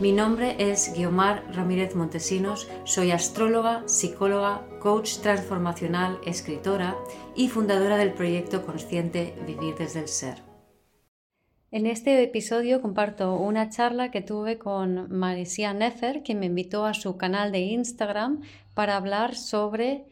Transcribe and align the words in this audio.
Mi 0.00 0.10
nombre 0.10 0.56
es 0.58 0.92
Guiomar 0.92 1.44
Ramírez 1.54 1.94
Montesinos, 1.94 2.68
soy 2.82 3.12
astróloga, 3.12 3.84
psicóloga, 3.86 4.66
coach 4.80 5.18
transformacional, 5.18 6.18
escritora 6.26 6.96
y 7.36 7.46
fundadora 7.48 7.96
del 7.96 8.12
proyecto 8.12 8.66
consciente 8.66 9.36
Vivir 9.46 9.76
desde 9.76 10.00
el 10.00 10.08
Ser. 10.08 10.42
En 11.70 11.86
este 11.86 12.20
episodio 12.24 12.82
comparto 12.82 13.36
una 13.36 13.70
charla 13.70 14.10
que 14.10 14.20
tuve 14.20 14.58
con 14.58 15.16
Marisia 15.16 15.72
Nefer, 15.72 16.24
que 16.24 16.34
me 16.34 16.46
invitó 16.46 16.86
a 16.86 16.94
su 16.94 17.16
canal 17.16 17.52
de 17.52 17.60
Instagram 17.60 18.42
para 18.74 18.96
hablar 18.96 19.36
sobre 19.36 20.06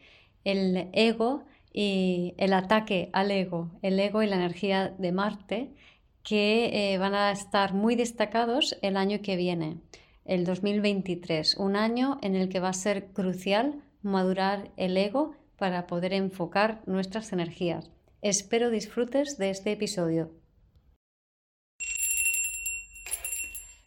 el 0.44 0.90
ego 0.92 1.42
y 1.72 2.34
el 2.38 2.52
ataque 2.52 3.10
al 3.12 3.32
ego, 3.32 3.72
el 3.82 3.98
ego 3.98 4.22
y 4.22 4.28
la 4.28 4.36
energía 4.36 4.94
de 4.96 5.10
Marte 5.10 5.74
que 6.22 6.92
eh, 6.94 6.98
van 6.98 7.14
a 7.14 7.32
estar 7.32 7.74
muy 7.74 7.96
destacados 7.96 8.76
el 8.82 8.96
año 8.96 9.20
que 9.22 9.36
viene, 9.36 9.78
el 10.24 10.44
2023, 10.44 11.56
un 11.56 11.76
año 11.76 12.18
en 12.22 12.36
el 12.36 12.48
que 12.48 12.60
va 12.60 12.68
a 12.68 12.74
ser 12.74 13.12
crucial 13.12 13.82
madurar 14.02 14.70
el 14.76 14.96
ego 14.96 15.34
para 15.56 15.86
poder 15.86 16.12
enfocar 16.12 16.82
nuestras 16.86 17.32
energías. 17.32 17.90
Espero 18.20 18.70
disfrutes 18.70 19.38
de 19.38 19.50
este 19.50 19.72
episodio. 19.72 20.30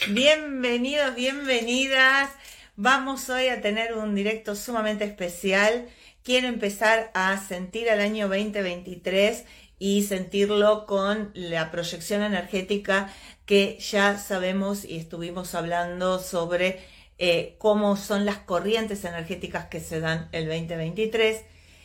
Bienvenidos, 0.09 1.15
bienvenidas. 1.15 2.29
Vamos 2.75 3.29
hoy 3.29 3.47
a 3.47 3.61
tener 3.61 3.93
un 3.97 4.13
directo 4.13 4.55
sumamente 4.55 5.05
especial. 5.05 5.87
Quiero 6.21 6.47
empezar 6.47 7.11
a 7.13 7.37
sentir 7.37 7.87
el 7.87 7.99
año 7.99 8.27
2023 8.27 9.45
y 9.79 10.03
sentirlo 10.03 10.85
con 10.85 11.31
la 11.33 11.71
proyección 11.71 12.23
energética 12.23 13.09
que 13.45 13.77
ya 13.79 14.17
sabemos 14.17 14.85
y 14.85 14.97
estuvimos 14.97 15.53
hablando 15.55 16.19
sobre 16.19 16.79
eh, 17.17 17.55
cómo 17.59 17.95
son 17.95 18.25
las 18.25 18.37
corrientes 18.37 19.05
energéticas 19.05 19.65
que 19.65 19.79
se 19.79 19.99
dan 19.99 20.29
el 20.31 20.47
2023. 20.47 21.43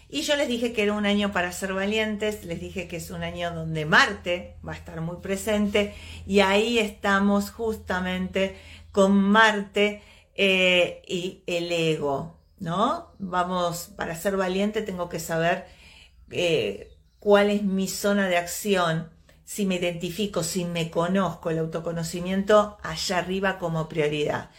Y 0.08 0.22
yo 0.22 0.34
les 0.34 0.48
dije 0.48 0.72
que 0.72 0.82
era 0.82 0.92
un 0.92 1.06
año 1.06 1.32
para 1.32 1.52
ser 1.52 1.72
valientes, 1.72 2.44
les 2.44 2.60
dije 2.60 2.88
que 2.88 2.96
es 2.96 3.10
un 3.10 3.22
año 3.22 3.52
donde 3.52 3.84
Marte 3.84 4.56
va 4.66 4.72
a 4.72 4.76
estar 4.76 5.00
muy 5.00 5.18
presente 5.18 5.94
y 6.26 6.40
ahí 6.40 6.78
estamos 6.80 7.52
justamente 7.52 8.56
con 8.90 9.12
Marte 9.12 10.02
eh, 10.34 11.02
y 11.06 11.42
el 11.46 11.70
ego, 11.70 12.36
¿no? 12.58 13.12
Vamos, 13.20 13.92
para 13.96 14.16
ser 14.16 14.36
valiente 14.36 14.82
tengo 14.82 15.08
que 15.08 15.20
saber 15.20 15.66
eh, 16.32 16.89
cuál 17.20 17.50
es 17.50 17.62
mi 17.62 17.86
zona 17.86 18.26
de 18.26 18.38
acción, 18.38 19.08
si 19.44 19.66
me 19.66 19.76
identifico, 19.76 20.42
si 20.42 20.64
me 20.64 20.90
conozco, 20.90 21.50
el 21.50 21.58
autoconocimiento 21.58 22.78
allá 22.82 23.18
arriba 23.18 23.58
como 23.58 23.88
prioridad. 23.88 24.50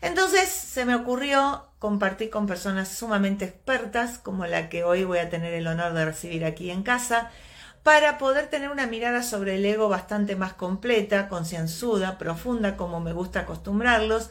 Entonces 0.00 0.48
se 0.48 0.84
me 0.84 0.96
ocurrió 0.96 1.66
compartir 1.78 2.28
con 2.28 2.46
personas 2.46 2.88
sumamente 2.88 3.44
expertas, 3.44 4.18
como 4.18 4.46
la 4.46 4.68
que 4.68 4.84
hoy 4.84 5.04
voy 5.04 5.18
a 5.18 5.30
tener 5.30 5.54
el 5.54 5.66
honor 5.66 5.94
de 5.94 6.04
recibir 6.04 6.44
aquí 6.44 6.70
en 6.70 6.82
casa, 6.82 7.30
para 7.82 8.18
poder 8.18 8.48
tener 8.48 8.70
una 8.70 8.86
mirada 8.86 9.22
sobre 9.22 9.56
el 9.56 9.64
ego 9.64 9.88
bastante 9.88 10.36
más 10.36 10.54
completa, 10.54 11.28
concienzuda, 11.28 12.18
profunda, 12.18 12.76
como 12.76 13.00
me 13.00 13.12
gusta 13.12 13.40
acostumbrarlos, 13.40 14.30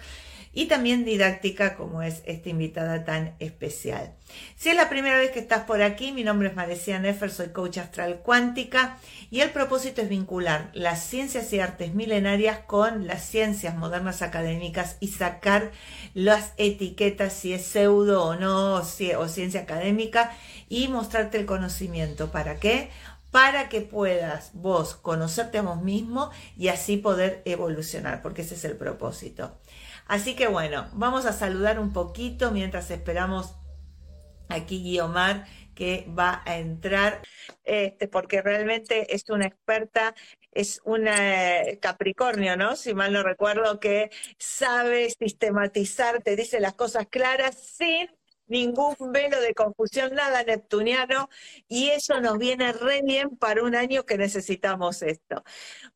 y 0.53 0.65
también 0.65 1.05
didáctica 1.05 1.75
como 1.75 2.01
es 2.01 2.21
esta 2.25 2.49
invitada 2.49 3.05
tan 3.05 3.35
especial. 3.39 4.13
Si 4.55 4.69
es 4.69 4.75
la 4.75 4.89
primera 4.89 5.17
vez 5.17 5.31
que 5.31 5.39
estás 5.39 5.63
por 5.63 5.81
aquí, 5.81 6.11
mi 6.11 6.23
nombre 6.23 6.49
es 6.49 6.55
Marecia 6.55 6.99
Nefer, 6.99 7.31
soy 7.31 7.49
coach 7.49 7.77
astral 7.77 8.19
cuántica 8.19 8.97
y 9.29 9.41
el 9.41 9.51
propósito 9.51 10.01
es 10.01 10.09
vincular 10.09 10.69
las 10.73 11.03
ciencias 11.03 11.51
y 11.53 11.59
artes 11.59 11.93
milenarias 11.93 12.59
con 12.59 13.07
las 13.07 13.25
ciencias 13.25 13.75
modernas 13.75 14.21
académicas 14.21 14.97
y 14.99 15.07
sacar 15.09 15.71
las 16.13 16.51
etiquetas 16.57 17.33
si 17.33 17.53
es 17.53 17.65
pseudo 17.65 18.23
o 18.23 18.35
no 18.35 18.75
o, 18.75 18.83
ciencia 18.83 19.61
académica 19.61 20.35
y 20.67 20.87
mostrarte 20.87 21.37
el 21.37 21.45
conocimiento. 21.45 22.31
¿Para 22.31 22.57
qué? 22.57 22.89
para 23.31 23.69
que 23.69 23.79
puedas 23.79 24.51
vos 24.53 24.93
conocerte 24.95 25.57
a 25.57 25.61
vos 25.61 25.81
mismo 25.81 26.31
y 26.57 26.67
así 26.67 26.97
poder 26.97 27.41
evolucionar, 27.45 28.21
porque 28.21 28.41
ese 28.41 28.55
es 28.55 28.65
el 28.65 28.75
propósito. 28.75 29.57
Así 30.11 30.35
que 30.35 30.47
bueno, 30.47 30.89
vamos 30.91 31.25
a 31.25 31.31
saludar 31.31 31.79
un 31.79 31.93
poquito 31.93 32.51
mientras 32.51 32.91
esperamos 32.91 33.55
aquí 34.49 34.83
Guiomar 34.83 35.45
que 35.73 36.05
va 36.09 36.41
a 36.45 36.57
entrar, 36.57 37.21
este, 37.63 38.09
porque 38.09 38.41
realmente 38.41 39.15
es 39.15 39.23
una 39.29 39.45
experta, 39.45 40.13
es 40.51 40.81
una 40.83 41.61
eh, 41.61 41.79
Capricornio, 41.79 42.57
¿no? 42.57 42.75
Si 42.75 42.93
mal 42.93 43.13
no 43.13 43.23
recuerdo, 43.23 43.79
que 43.79 44.11
sabe 44.37 45.09
sistematizar, 45.11 46.21
te 46.21 46.35
dice 46.35 46.59
las 46.59 46.73
cosas 46.73 47.07
claras 47.09 47.55
sin 47.55 48.09
ningún 48.47 48.97
velo 49.13 49.39
de 49.39 49.53
confusión, 49.53 50.13
nada 50.13 50.43
neptuniano, 50.43 51.29
y 51.69 51.87
eso 51.91 52.19
nos 52.19 52.37
viene 52.37 52.73
re 52.73 53.01
bien 53.01 53.37
para 53.37 53.63
un 53.63 53.75
año 53.77 54.05
que 54.05 54.17
necesitamos 54.17 55.03
esto. 55.03 55.45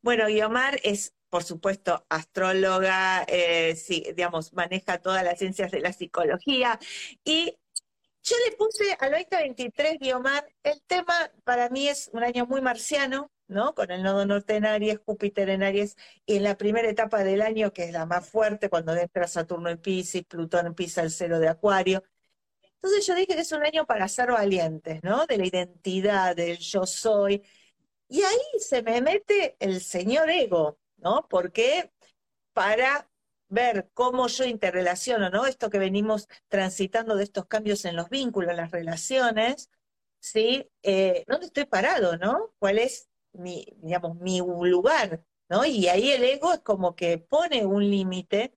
Bueno, 0.01 0.27
Guiomar 0.27 0.79
es 0.83 1.13
por 1.35 1.43
supuesto, 1.43 2.05
astróloga, 2.07 3.25
eh, 3.27 3.75
digamos, 4.15 4.53
maneja 4.53 4.99
todas 4.99 5.21
las 5.21 5.37
ciencias 5.37 5.69
de 5.69 5.81
la 5.81 5.91
psicología. 5.91 6.79
Y 7.25 7.57
yo 8.23 8.35
le 8.45 8.55
puse 8.55 8.95
al 9.01 9.11
2023, 9.11 9.99
Guiomar, 9.99 10.47
el 10.63 10.81
tema 10.83 11.13
para 11.43 11.67
mí 11.69 11.89
es 11.89 12.09
un 12.13 12.23
año 12.23 12.45
muy 12.45 12.61
marciano, 12.61 13.33
¿no? 13.49 13.75
Con 13.75 13.91
el 13.91 14.01
nodo 14.01 14.25
norte 14.25 14.55
en 14.55 14.65
Aries, 14.65 14.99
Júpiter 15.05 15.49
en 15.49 15.63
Aries, 15.63 15.97
y 16.25 16.37
en 16.37 16.43
la 16.43 16.55
primera 16.55 16.89
etapa 16.89 17.21
del 17.25 17.41
año, 17.41 17.73
que 17.73 17.83
es 17.83 17.91
la 17.91 18.05
más 18.05 18.29
fuerte, 18.29 18.69
cuando 18.69 18.95
entra 18.95 19.27
Saturno 19.27 19.69
en 19.69 19.79
Pisces, 19.79 20.23
Plutón 20.23 20.73
pisa 20.73 21.01
el 21.01 21.11
cero 21.11 21.37
de 21.39 21.49
Acuario. 21.49 22.01
Entonces 22.75 23.05
yo 23.05 23.13
dije 23.13 23.35
que 23.35 23.41
es 23.41 23.51
un 23.51 23.65
año 23.65 23.85
para 23.85 24.07
ser 24.07 24.31
valientes, 24.31 25.03
¿no? 25.03 25.25
De 25.25 25.37
la 25.37 25.47
identidad, 25.47 26.33
del 26.33 26.59
yo 26.59 26.85
soy. 26.85 27.43
Y 28.07 28.21
ahí 28.21 28.59
se 28.59 28.81
me 28.83 29.01
mete 29.01 29.57
el 29.59 29.81
señor 29.81 30.29
ego, 30.29 30.79
¿no? 31.05 31.27
Porque 31.29 31.93
para 32.53 33.09
ver 33.47 33.89
cómo 33.93 34.27
yo 34.27 34.43
interrelaciono, 34.45 35.29
¿no? 35.29 35.45
Esto 35.45 35.69
que 35.69 35.77
venimos 35.77 36.27
transitando 36.47 37.15
de 37.15 37.23
estos 37.23 37.45
cambios 37.45 37.85
en 37.85 37.95
los 37.95 38.09
vínculos, 38.09 38.49
en 38.49 38.57
las 38.57 38.71
relaciones, 38.71 39.69
¿sí? 40.19 40.67
Eh, 40.81 41.23
¿Dónde 41.27 41.45
estoy 41.45 41.65
parado, 41.65 42.17
¿no? 42.17 42.53
¿Cuál 42.57 42.79
es 42.79 43.07
mi, 43.33 43.65
digamos, 43.77 44.17
mi 44.17 44.39
lugar, 44.39 45.23
¿no? 45.47 45.63
Y 45.63 45.87
ahí 45.87 46.11
el 46.11 46.23
ego 46.23 46.53
es 46.53 46.61
como 46.61 46.95
que 46.95 47.19
pone 47.19 47.65
un 47.65 47.89
límite 47.89 48.55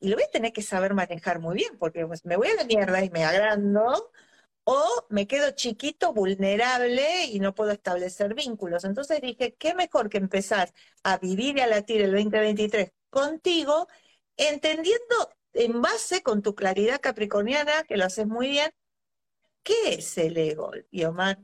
y 0.00 0.08
lo 0.08 0.16
voy 0.16 0.24
a 0.24 0.30
tener 0.30 0.52
que 0.54 0.62
saber 0.62 0.94
manejar 0.94 1.38
muy 1.38 1.56
bien, 1.56 1.76
porque 1.78 2.06
pues, 2.06 2.24
me 2.24 2.36
voy 2.36 2.48
a 2.48 2.54
la 2.54 2.64
mierda 2.64 3.04
y 3.04 3.10
me 3.10 3.24
agrando, 3.24 4.10
o 4.72 5.06
me 5.08 5.26
quedo 5.26 5.50
chiquito, 5.50 6.12
vulnerable 6.14 7.24
y 7.24 7.40
no 7.40 7.54
puedo 7.56 7.72
establecer 7.72 8.34
vínculos. 8.34 8.84
Entonces 8.84 9.20
dije, 9.20 9.56
qué 9.56 9.74
mejor 9.74 10.08
que 10.08 10.18
empezar 10.18 10.72
a 11.02 11.18
vivir 11.18 11.56
y 11.58 11.60
a 11.60 11.66
latir 11.66 12.00
el 12.02 12.12
2023 12.12 12.92
contigo, 13.10 13.88
entendiendo 14.36 15.16
en 15.54 15.82
base 15.82 16.22
con 16.22 16.42
tu 16.42 16.54
claridad 16.54 17.00
capricorniana, 17.00 17.82
que 17.82 17.96
lo 17.96 18.04
haces 18.04 18.28
muy 18.28 18.48
bien, 18.48 18.70
¿qué 19.64 19.94
es 19.94 20.18
el 20.18 20.36
ego, 20.36 20.72
Yomar? 20.92 21.38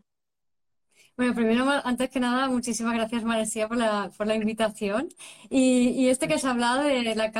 Bueno, 1.16 1.34
primero, 1.34 1.64
antes 1.84 2.10
que 2.10 2.20
nada, 2.20 2.46
muchísimas 2.50 2.92
gracias, 2.94 3.24
Maresia, 3.24 3.68
por 3.68 3.78
la, 3.78 4.10
por 4.18 4.26
la 4.26 4.34
invitación. 4.34 5.08
Y, 5.48 5.88
y 5.90 6.08
este 6.10 6.28
que 6.28 6.34
has 6.34 6.44
hablado 6.44 6.82
de 6.82 7.14
la, 7.14 7.32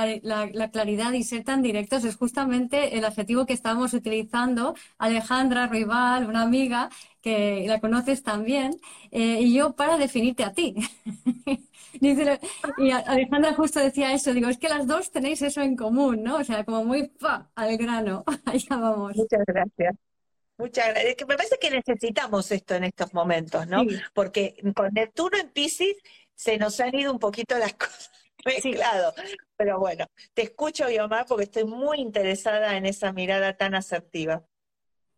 la, 0.54 0.70
claridad 0.70 1.12
y 1.12 1.22
ser 1.24 1.44
tan 1.44 1.60
directos 1.60 2.04
es 2.04 2.16
justamente 2.16 2.96
el 2.96 3.04
adjetivo 3.04 3.44
que 3.44 3.52
estamos 3.52 3.92
utilizando 3.92 4.74
Alejandra 4.96 5.66
Rival, 5.66 6.26
una 6.26 6.40
amiga 6.42 6.88
que 7.20 7.66
la 7.68 7.78
conoces 7.80 8.22
también, 8.22 8.80
eh, 9.10 9.40
y 9.42 9.52
yo 9.54 9.74
para 9.76 9.98
definirte 9.98 10.42
a 10.44 10.52
ti. 10.54 10.74
y 12.00 12.90
Alejandra 12.92 13.52
justo 13.54 13.80
decía 13.80 14.12
eso, 14.14 14.32
digo, 14.32 14.48
es 14.48 14.56
que 14.58 14.68
las 14.70 14.86
dos 14.86 15.10
tenéis 15.10 15.42
eso 15.42 15.60
en 15.60 15.76
común, 15.76 16.22
¿no? 16.22 16.36
O 16.38 16.44
sea, 16.44 16.64
como 16.64 16.82
muy 16.84 17.08
pa, 17.08 17.50
al 17.54 17.76
grano. 17.76 18.24
Allá 18.46 18.76
vamos. 18.78 19.14
Muchas 19.16 19.44
gracias. 19.46 20.05
Muchas 20.58 20.88
gracias. 20.88 21.16
Me 21.28 21.36
parece 21.36 21.58
que 21.60 21.70
necesitamos 21.70 22.50
esto 22.50 22.74
en 22.74 22.84
estos 22.84 23.12
momentos, 23.12 23.66
¿no? 23.66 23.84
Porque 24.14 24.54
con 24.74 24.92
Neptuno 24.94 25.36
en 25.38 25.50
Pisces 25.50 25.96
se 26.34 26.56
nos 26.58 26.80
han 26.80 26.94
ido 26.94 27.12
un 27.12 27.18
poquito 27.18 27.58
las 27.58 27.74
cosas. 27.74 28.10
mezclado. 28.44 29.12
Pero 29.56 29.78
bueno, 29.78 30.06
te 30.34 30.42
escucho, 30.42 30.86
Guiomar, 30.88 31.26
porque 31.26 31.44
estoy 31.44 31.64
muy 31.64 31.98
interesada 32.00 32.76
en 32.76 32.86
esa 32.86 33.12
mirada 33.12 33.56
tan 33.56 33.74
asertiva. 33.74 34.46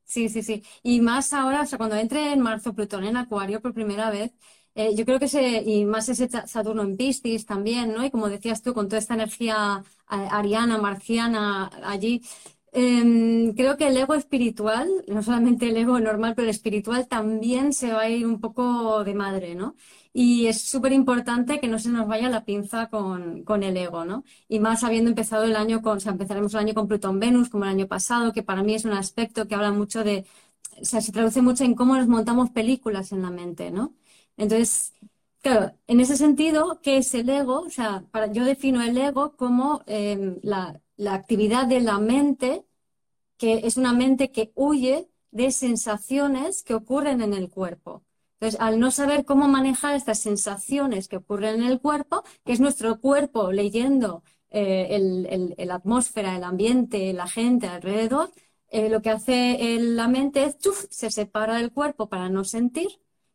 Sí, 0.04 0.28
sí, 0.30 0.42
sí. 0.42 0.62
Y 0.82 1.00
más 1.02 1.32
ahora, 1.34 1.62
o 1.62 1.66
sea, 1.66 1.76
cuando 1.76 1.96
entre 1.96 2.32
en 2.32 2.40
marzo 2.40 2.74
Plutón 2.74 3.04
en 3.04 3.16
Acuario 3.18 3.60
por 3.60 3.74
primera 3.74 4.10
vez, 4.10 4.32
eh, 4.74 4.94
yo 4.94 5.04
creo 5.04 5.18
que 5.18 5.28
se, 5.28 5.62
y 5.62 5.84
más 5.84 6.08
ese 6.08 6.28
Saturno 6.46 6.82
en 6.82 6.96
Piscis 6.96 7.44
también, 7.44 7.92
¿no? 7.92 8.04
Y 8.04 8.10
como 8.10 8.28
decías 8.30 8.62
tú, 8.62 8.72
con 8.72 8.88
toda 8.88 8.98
esta 9.00 9.14
energía 9.14 9.82
eh, 10.10 10.28
ariana, 10.30 10.78
marciana 10.78 11.70
allí, 11.84 12.22
em, 12.72 13.54
creo 13.54 13.76
que 13.76 13.88
el 13.88 13.96
ego 13.96 14.14
espiritual, 14.14 14.88
no 15.08 15.22
solamente 15.22 15.68
el 15.68 15.76
ego 15.76 15.98
normal, 16.00 16.34
pero 16.34 16.44
el 16.44 16.50
espiritual 16.50 17.08
también 17.08 17.72
se 17.72 17.92
va 17.92 18.02
a 18.02 18.08
ir 18.08 18.26
un 18.26 18.40
poco 18.40 19.04
de 19.04 19.14
madre, 19.14 19.54
¿no? 19.54 19.74
Y 20.12 20.46
es 20.46 20.62
súper 20.62 20.92
importante 20.92 21.60
que 21.60 21.68
no 21.68 21.78
se 21.78 21.90
nos 21.90 22.06
vaya 22.08 22.28
la 22.28 22.44
pinza 22.44 22.88
con, 22.90 23.44
con, 23.44 23.62
el 23.62 23.76
ego, 23.76 24.04
¿no? 24.04 24.24
Y 24.48 24.58
más 24.60 24.84
habiendo 24.84 25.10
empezado 25.10 25.44
el 25.44 25.56
año 25.56 25.82
con, 25.82 25.98
o 25.98 26.00
sea, 26.00 26.12
empezaremos 26.12 26.54
el 26.54 26.60
año 26.60 26.74
con 26.74 26.88
Plutón-Venus, 26.88 27.48
como 27.50 27.64
el 27.64 27.70
año 27.70 27.86
pasado, 27.88 28.32
que 28.32 28.42
para 28.42 28.62
mí 28.62 28.74
es 28.74 28.84
un 28.84 28.92
aspecto 28.92 29.46
que 29.46 29.54
habla 29.54 29.72
mucho 29.72 30.04
de, 30.04 30.26
o 30.80 30.84
sea, 30.84 31.00
se 31.00 31.12
traduce 31.12 31.42
mucho 31.42 31.64
en 31.64 31.74
cómo 31.74 31.96
nos 31.96 32.08
montamos 32.08 32.50
películas 32.50 33.12
en 33.12 33.22
la 33.22 33.30
mente, 33.30 33.70
¿no? 33.70 33.94
Entonces, 34.36 34.94
claro, 35.42 35.72
en 35.86 36.00
ese 36.00 36.16
sentido, 36.16 36.80
¿qué 36.82 36.98
es 36.98 37.14
el 37.14 37.28
ego? 37.28 37.60
O 37.60 37.70
sea, 37.70 38.04
para, 38.10 38.26
yo 38.32 38.44
defino 38.44 38.82
el 38.82 38.96
ego 38.98 39.36
como 39.36 39.82
em, 39.86 40.38
la, 40.42 40.80
la 40.98 41.14
actividad 41.14 41.66
de 41.66 41.80
la 41.80 41.98
mente, 41.98 42.66
que 43.38 43.60
es 43.64 43.78
una 43.78 43.94
mente 43.94 44.30
que 44.30 44.52
huye 44.54 45.08
de 45.30 45.50
sensaciones 45.52 46.62
que 46.62 46.74
ocurren 46.74 47.22
en 47.22 47.32
el 47.32 47.48
cuerpo. 47.48 48.02
Entonces, 48.34 48.60
al 48.60 48.78
no 48.78 48.90
saber 48.90 49.24
cómo 49.24 49.48
manejar 49.48 49.94
estas 49.94 50.18
sensaciones 50.20 51.08
que 51.08 51.16
ocurren 51.16 51.62
en 51.62 51.68
el 51.68 51.80
cuerpo, 51.80 52.22
que 52.44 52.52
es 52.52 52.60
nuestro 52.60 53.00
cuerpo 53.00 53.52
leyendo 53.52 54.22
eh, 54.50 54.88
el, 54.90 55.54
la 55.56 55.76
atmósfera, 55.76 56.36
el 56.36 56.44
ambiente, 56.44 57.12
la 57.12 57.28
gente 57.28 57.68
alrededor, 57.68 58.30
eh, 58.70 58.88
lo 58.90 59.00
que 59.02 59.10
hace 59.10 59.78
la 59.80 60.08
mente 60.08 60.44
es, 60.44 60.56
se 60.90 61.10
separa 61.10 61.56
del 61.56 61.72
cuerpo 61.72 62.08
para 62.08 62.28
no 62.28 62.44
sentir 62.44 62.88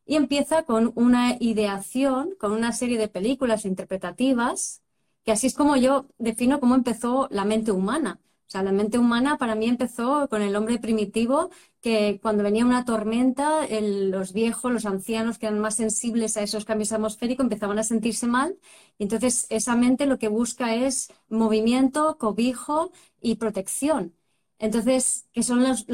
y 0.06 0.16
empieza 0.16 0.64
con 0.64 0.92
una 0.96 1.38
ideación, 1.40 2.36
con 2.40 2.52
una 2.52 2.72
serie 2.74 2.98
de 2.98 3.08
películas 3.08 3.66
interpretativas, 3.66 4.83
que 5.24 5.32
así 5.32 5.48
es 5.48 5.56
como 5.56 5.76
yo 5.78 6.08
defino 6.18 6.60
cómo 6.60 6.76
empezó 6.76 7.28
la 7.32 7.46
mente 7.46 7.72
humana. 7.72 8.20
O 8.48 8.50
sea, 8.54 8.62
la 8.64 8.72
mente 8.72 9.00
humana 9.00 9.38
para 9.38 9.56
mí 9.56 9.68
empezó 9.68 10.28
con 10.30 10.42
el 10.44 10.56
hombre 10.56 10.78
primitivo, 10.78 11.50
que 11.82 12.20
cuando 12.22 12.44
venía 12.44 12.66
una 12.66 12.86
tormenta, 12.86 13.66
los 13.82 14.32
viejos, 14.34 14.72
los 14.72 14.86
ancianos 14.86 15.40
que 15.40 15.48
eran 15.48 15.60
más 15.60 15.76
sensibles 15.76 16.38
a 16.38 16.44
esos 16.44 16.66
cambios 16.66 16.92
atmosféricos 16.92 17.44
empezaban 17.46 17.80
a 17.80 17.84
sentirse 17.84 18.28
mal. 18.28 18.58
Y 18.98 19.04
entonces 19.04 19.48
esa 19.50 19.76
mente 19.76 20.06
lo 20.06 20.20
que 20.20 20.28
busca 20.28 20.76
es 20.76 21.12
movimiento, 21.30 22.18
cobijo 22.20 22.92
y 23.22 23.36
protección. 23.36 24.14
Entonces, 24.60 25.28
que 25.34 25.44
son 25.44 25.64
los 25.64 25.86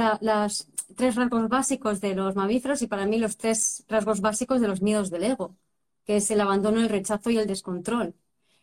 tres 0.95 1.15
rasgos 1.15 1.49
básicos 1.49 2.01
de 2.01 2.15
los 2.15 2.35
mamíferos 2.35 2.81
y 2.81 2.87
para 2.87 3.05
mí 3.05 3.17
los 3.19 3.37
tres 3.37 3.85
rasgos 3.87 4.21
básicos 4.21 4.61
de 4.61 4.67
los 4.67 4.81
miedos 4.81 5.09
del 5.09 5.23
ego, 5.23 5.57
que 6.05 6.17
es 6.17 6.29
el 6.31 6.41
abandono, 6.41 6.79
el 6.81 6.89
rechazo 6.89 7.29
y 7.29 7.37
el 7.37 7.47
descontrol. 7.47 8.15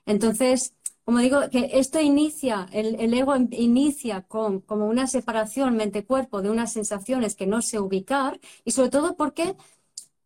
Entonces, 0.07 0.75
como 1.05 1.19
digo, 1.19 1.39
que 1.51 1.71
esto 1.75 2.01
inicia, 2.01 2.67
el, 2.73 3.15
ego 3.15 3.37
inicia 3.51 4.23
con 4.23 4.61
como 4.61 4.87
una 4.87 5.07
separación 5.07 5.77
mente-cuerpo 5.77 6.43
de 6.43 6.51
unas 6.51 6.73
sensaciones 6.73 7.37
que 7.37 7.47
no 7.47 7.63
sé 7.63 7.79
ubicar 7.79 8.41
y 8.65 8.73
sobre 8.73 8.91
todo 8.91 9.17
porque 9.17 9.55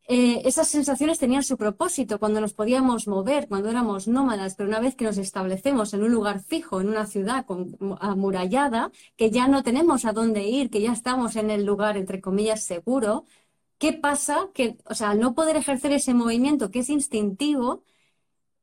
eh, 0.09 0.43
esas 0.45 0.69
sensaciones 0.69 1.19
tenían 1.19 1.45
su 1.45 1.57
propósito 1.57 2.19
cuando 2.19 2.41
nos 2.41 2.55
podíamos 2.55 3.07
mover, 3.09 3.47
cuando 3.49 3.69
éramos 3.71 4.09
nómadas, 4.09 4.55
pero 4.57 4.69
una 4.69 4.81
vez 4.81 4.97
que 4.97 5.05
nos 5.05 5.19
establecemos 5.19 5.95
en 5.95 6.03
un 6.03 6.13
lugar 6.13 6.41
fijo, 6.43 6.81
en 6.81 6.89
una 6.89 7.07
ciudad 7.07 7.47
amurallada, 8.01 8.91
que 9.17 9.31
ya 9.31 9.49
no 9.49 9.63
tenemos 9.63 10.05
a 10.05 10.13
dónde 10.13 10.45
ir, 10.49 10.71
que 10.71 10.81
ya 10.81 10.93
estamos 10.93 11.37
en 11.37 11.51
el 11.51 11.65
lugar, 11.65 11.97
entre 11.97 12.21
comillas, 12.21 12.65
seguro, 12.65 13.25
¿qué 13.79 13.93
pasa? 13.93 14.49
Que, 14.55 14.79
o 14.87 14.95
sea, 14.95 15.11
al 15.11 15.21
no 15.21 15.35
poder 15.35 15.57
ejercer 15.57 15.93
ese 15.93 16.15
movimiento 16.15 16.71
que 16.71 16.81
es 16.81 16.91
instintivo, 16.91 17.85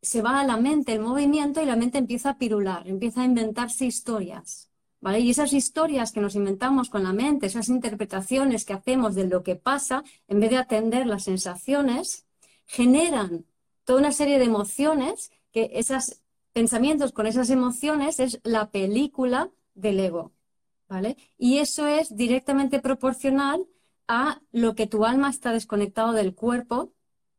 se 0.07 0.21
va 0.21 0.39
a 0.39 0.45
la 0.45 0.57
mente 0.57 0.93
el 0.93 1.01
movimiento 1.01 1.61
y 1.61 1.65
la 1.65 1.75
mente 1.75 1.97
empieza 1.97 2.31
a 2.31 2.37
pirular, 2.37 2.87
empieza 2.87 3.21
a 3.21 3.25
inventarse 3.25 3.85
historias. 3.85 4.69
¿Vale? 4.99 5.19
Y 5.19 5.29
esas 5.29 5.53
historias 5.53 6.11
que 6.11 6.21
nos 6.21 6.33
inventamos 6.33 6.89
con 6.89 7.03
la 7.03 7.13
mente, 7.13 7.45
esas 7.45 7.69
interpretaciones 7.69 8.65
que 8.65 8.73
hacemos 8.73 9.13
de 9.13 9.27
lo 9.27 9.43
que 9.43 9.55
pasa, 9.55 10.03
en 10.27 10.39
vez 10.39 10.49
de 10.49 10.57
atender 10.57 11.05
las 11.05 11.25
sensaciones, 11.25 12.25
generan 12.65 13.45
toda 13.83 13.99
una 13.99 14.11
serie 14.11 14.39
de 14.39 14.45
emociones 14.45 15.31
que 15.51 15.69
esos 15.73 16.21
pensamientos 16.51 17.11
con 17.11 17.27
esas 17.27 17.49
emociones 17.51 18.19
es 18.19 18.39
la 18.43 18.71
película 18.71 19.51
del 19.75 19.99
ego. 19.99 20.31
¿Vale? 20.87 21.17
Y 21.37 21.57
eso 21.57 21.85
es 21.85 22.15
directamente 22.15 22.79
proporcional 22.79 23.67
a 24.07 24.41
lo 24.51 24.73
que 24.73 24.87
tu 24.87 25.05
alma 25.05 25.29
está 25.29 25.51
desconectado 25.51 26.13
del 26.13 26.33
cuerpo 26.33 26.93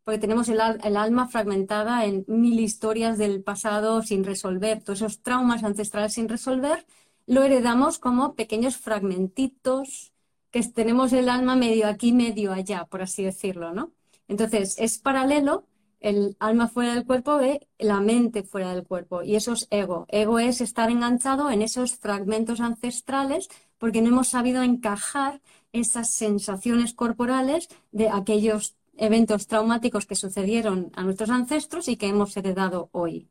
porque 0.09 0.21
tenemos 0.21 0.49
el, 0.49 0.59
alma 0.97 1.29
fragmentada 1.29 2.07
en 2.07 2.25
mil 2.29 2.61
historias 2.61 3.19
del 3.19 3.43
pasado 3.43 4.03
sin 4.03 4.25
resolver, 4.25 4.83
todos 4.83 5.03
esos 5.03 5.21
traumas 5.21 5.65
ancestrales 5.65 6.15
sin 6.15 6.31
resolver, 6.31 6.87
lo 7.27 7.43
heredamos 7.43 7.99
como 7.99 8.35
pequeños 8.35 8.79
fragmentitos 8.79 10.15
que 10.51 10.63
tenemos 10.63 11.13
el 11.13 11.29
alma 11.29 11.57
medio 11.57 11.87
aquí, 11.87 12.15
medio 12.15 12.55
allá, 12.55 12.87
por 12.87 13.03
así 13.03 13.23
decirlo, 13.23 13.75
¿no? 13.75 13.93
Entonces, 14.29 14.77
es 14.79 14.97
paralelo 14.97 15.67
el 16.01 16.39
alma 16.41 16.69
fuera 16.69 16.95
del 16.95 17.05
cuerpo 17.05 17.37
de 17.37 17.69
la 17.79 18.01
mente 18.01 18.45
fuera 18.45 18.73
del 18.73 18.85
cuerpo. 18.85 19.23
Y 19.23 19.37
eso 19.37 19.53
es 19.53 19.69
ego. 19.71 20.07
Ego 20.09 20.39
es 20.39 20.63
estar 20.63 20.91
enganchado 20.91 21.51
en 21.51 21.61
esos 21.61 21.97
fragmentos 21.97 22.63
ancestrales 22.63 23.51
porque 23.77 24.01
no 24.01 24.09
hemos 24.09 24.29
sabido 24.29 24.63
encajar 24.63 25.43
esas 25.75 26.15
sensaciones 26.15 26.95
corporales 26.95 27.69
de 27.93 28.09
aquellos 28.09 28.78
eventos 28.99 29.47
traumáticos 29.47 30.07
que 30.07 30.15
sucedieron 30.15 30.91
a 30.95 31.03
nuestros 31.03 31.31
ancestros 31.31 31.89
y 31.89 31.97
que 31.97 32.09
hemos 32.09 32.37
heredado 32.37 32.91
hoy. 32.93 33.31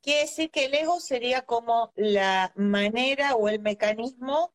Quiere 0.00 0.22
decir 0.22 0.50
que 0.50 0.64
el 0.64 0.74
ego 0.74 0.98
sería 0.98 1.42
como 1.42 1.92
la 1.94 2.52
manera 2.56 3.34
o 3.34 3.48
el 3.48 3.60
mecanismo 3.60 4.52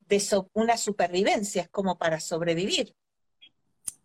de 0.00 0.22
una 0.54 0.76
supervivencia, 0.76 1.62
es 1.62 1.68
como 1.68 1.96
para 1.96 2.20
sobrevivir. 2.20 2.94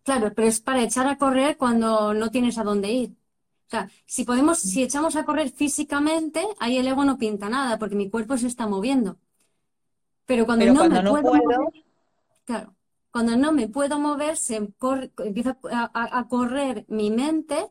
Claro, 0.04 0.32
pero 0.34 0.46
es 0.46 0.60
para 0.60 0.82
echar 0.82 1.06
a 1.08 1.18
correr 1.18 1.56
cuando 1.56 2.14
no 2.14 2.30
tienes 2.30 2.58
a 2.58 2.62
dónde 2.62 2.88
ir. 2.88 3.10
O 3.66 3.70
sea, 3.70 3.90
si 4.06 4.24
podemos, 4.24 4.60
si 4.60 4.84
echamos 4.84 5.16
a 5.16 5.24
correr 5.24 5.50
físicamente, 5.50 6.46
ahí 6.60 6.78
el 6.78 6.86
ego 6.86 7.04
no 7.04 7.18
pinta 7.18 7.48
nada, 7.48 7.78
porque 7.78 7.96
mi 7.96 8.08
cuerpo 8.08 8.38
se 8.38 8.46
está 8.46 8.68
moviendo. 8.68 9.18
Pero 10.24 10.46
cuando 10.46 10.64
no 10.66 10.88
me 10.88 11.02
puedo, 11.02 11.32
puedo... 11.32 11.72
claro, 12.44 12.75
cuando 13.16 13.34
no 13.34 13.50
me 13.50 13.66
puedo 13.66 13.98
mover, 13.98 14.36
se 14.36 14.56
empieza 14.56 15.58
a, 15.62 16.26
correr 16.28 16.84
mi 16.88 17.10
mente 17.10 17.70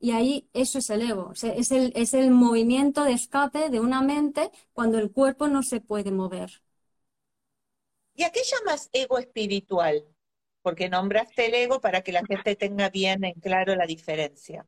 y 0.00 0.10
ahí 0.10 0.50
eso 0.52 0.78
es 0.78 0.90
el 0.90 1.02
ego. 1.02 1.32
es, 1.32 1.70
el, 1.70 1.92
es 1.94 2.12
el 2.12 2.32
movimiento 2.32 3.04
de 3.04 3.12
escape 3.12 3.70
de 3.70 3.78
una 3.78 4.02
mente 4.02 4.50
cuando 4.72 4.98
el 4.98 5.12
cuerpo 5.12 5.46
no 5.46 5.62
se 5.62 5.80
puede 5.80 6.10
mover. 6.10 6.60
¿Y 8.16 8.24
a 8.24 8.32
qué 8.32 8.40
llamas 8.42 8.90
ego 8.92 9.20
espiritual? 9.20 10.04
Porque 10.60 10.88
nombraste 10.88 11.46
el 11.46 11.54
ego 11.54 11.80
para 11.80 12.00
que 12.00 12.10
la 12.10 12.26
gente 12.26 12.56
tenga 12.56 12.90
bien 12.90 13.22
en 13.22 13.34
claro 13.34 13.76
la 13.76 13.86
diferencia. 13.86 14.66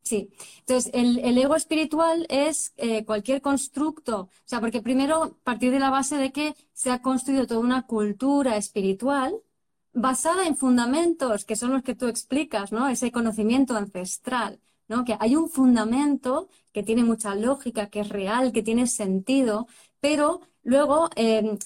Sí, 0.00 0.30
entonces 0.60 0.90
el, 0.94 1.36
ego 1.36 1.54
espiritual 1.54 2.24
es 2.30 2.72
eh, 2.78 3.04
cualquier 3.04 3.42
constructo, 3.42 4.20
o 4.22 4.30
sea, 4.46 4.58
porque 4.58 4.80
primero 4.80 5.38
partir 5.44 5.70
de 5.70 5.80
la 5.80 5.90
base 5.90 6.16
de 6.16 6.32
que 6.32 6.54
se 6.72 6.90
ha 6.90 7.02
construido 7.02 7.46
toda 7.46 7.60
una 7.60 7.86
cultura 7.86 8.56
espiritual 8.56 9.42
basada 9.92 10.46
en 10.46 10.56
fundamentos 10.56 11.44
que 11.44 11.56
son 11.56 11.72
los 11.72 11.82
que 11.82 11.94
tú 11.94 12.06
explicas, 12.08 12.72
¿no? 12.72 12.88
Ese 12.88 13.12
conocimiento 13.12 13.76
ancestral, 13.76 14.60
¿no? 14.88 15.04
Que 15.04 15.16
hay 15.20 15.36
un 15.36 15.48
fundamento 15.48 16.48
que 16.72 16.82
tiene 16.82 17.04
mucha 17.04 17.34
lógica, 17.34 17.88
que 17.90 18.00
es 18.00 18.08
real, 18.08 18.52
que 18.52 18.62
tiene 18.62 18.86
sentido, 18.86 19.66
pero 20.00 20.40
luego 20.62 21.10
em, 21.16 21.58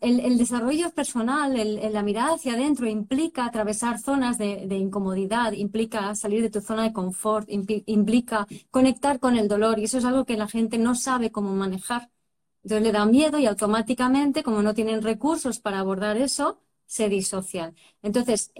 el, 0.00 0.38
desarrollo 0.38 0.90
personal, 0.90 1.54
la 1.92 2.02
mirada 2.02 2.34
hacia 2.34 2.52
adentro 2.52 2.86
implica 2.86 3.46
atravesar 3.46 3.98
zonas 3.98 4.36
de, 4.36 4.76
incomodidad, 4.76 5.52
implica 5.52 6.14
salir 6.14 6.42
de 6.42 6.50
tu 6.50 6.60
zona 6.60 6.82
de 6.84 6.92
confort, 6.92 7.48
implica 7.48 8.46
conectar 8.70 9.20
con 9.20 9.36
el 9.36 9.48
dolor 9.48 9.78
y 9.78 9.84
eso 9.84 9.98
es 9.98 10.04
algo 10.04 10.26
que 10.26 10.36
la 10.36 10.48
gente 10.48 10.76
no 10.78 10.94
sabe 10.94 11.32
cómo 11.32 11.54
manejar. 11.54 12.10
Entonces 12.62 12.82
le 12.82 12.92
da 12.92 13.06
miedo 13.06 13.38
y 13.38 13.46
automáticamente, 13.46 14.42
como 14.42 14.62
no 14.62 14.74
tienen 14.74 15.02
recursos 15.02 15.60
para 15.60 15.80
abordar 15.80 16.16
eso, 16.18 16.60
se 16.86 17.08
disocian. 17.08 17.74
Entonces, 18.02 18.52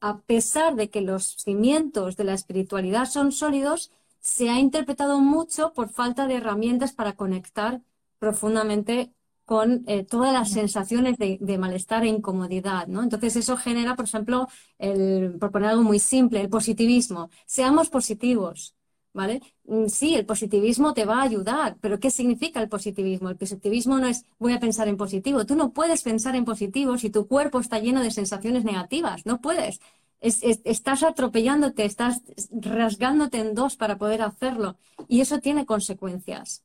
a, 0.00 0.20
pesar 0.22 0.74
de 0.76 0.90
que 0.90 1.00
los 1.00 1.24
cimientos 1.36 2.16
de 2.16 2.24
la 2.24 2.34
espiritualidad 2.34 3.06
son 3.06 3.32
sólidos, 3.32 3.92
se 4.20 4.50
ha 4.50 4.58
interpretado 4.58 5.20
mucho 5.20 5.72
por 5.72 5.88
falta 5.88 6.26
de 6.26 6.36
herramientas 6.36 6.92
para 6.92 7.14
conectar 7.14 7.82
profundamente 8.18 9.12
con 9.44 9.84
eh, 9.86 10.04
todas 10.04 10.32
las 10.32 10.50
sensaciones 10.50 11.16
de, 11.18 11.58
malestar 11.58 12.04
e 12.04 12.08
incomodidad, 12.08 12.88
¿no? 12.88 13.02
Entonces 13.02 13.36
eso 13.36 13.56
genera, 13.56 13.94
por 13.94 14.06
ejemplo, 14.06 14.48
el, 14.78 15.36
por 15.38 15.52
poner 15.52 15.70
algo 15.70 15.84
muy 15.84 16.00
simple, 16.00 16.40
el 16.40 16.48
positivismo. 16.48 17.30
Seamos 17.46 17.88
positivos. 17.88 18.74
¿Vale? 19.16 19.40
Mm, 19.64 19.86
sí, 19.88 20.14
el 20.14 20.26
positivismo 20.26 20.94
te 20.94 21.04
va 21.06 21.20
a 21.20 21.22
ayudar, 21.24 21.76
pero 21.80 21.98
¿qué 22.00 22.10
significa 22.10 22.60
el 22.62 22.68
positivismo? 22.68 23.30
El 23.30 23.36
positivismo 23.38 23.98
no 23.98 24.06
es 24.08 24.24
voy 24.38 24.52
a 24.54 24.60
pensar 24.60 24.88
en 24.88 24.96
positivo. 24.96 25.46
Tú 25.46 25.56
no 25.56 25.72
puedes 25.72 26.02
pensar 26.02 26.36
en 26.36 26.44
positivo 26.44 26.98
si 26.98 27.10
tu 27.10 27.26
cuerpo 27.26 27.60
está 27.60 27.78
lleno 27.80 28.02
de 28.02 28.10
sensaciones 28.12 28.64
negativas. 28.64 29.26
No 29.26 29.40
puedes. 29.40 29.80
estás 30.20 31.02
atropellándote, 31.02 31.84
estás 31.84 32.22
rasgándote 32.52 33.38
en 33.40 33.54
dos 33.54 33.76
para 33.76 33.98
poder 33.98 34.22
hacerlo. 34.22 34.76
Y 35.08 35.20
eso 35.22 35.40
tiene 35.40 35.66
consecuencias. 35.66 36.64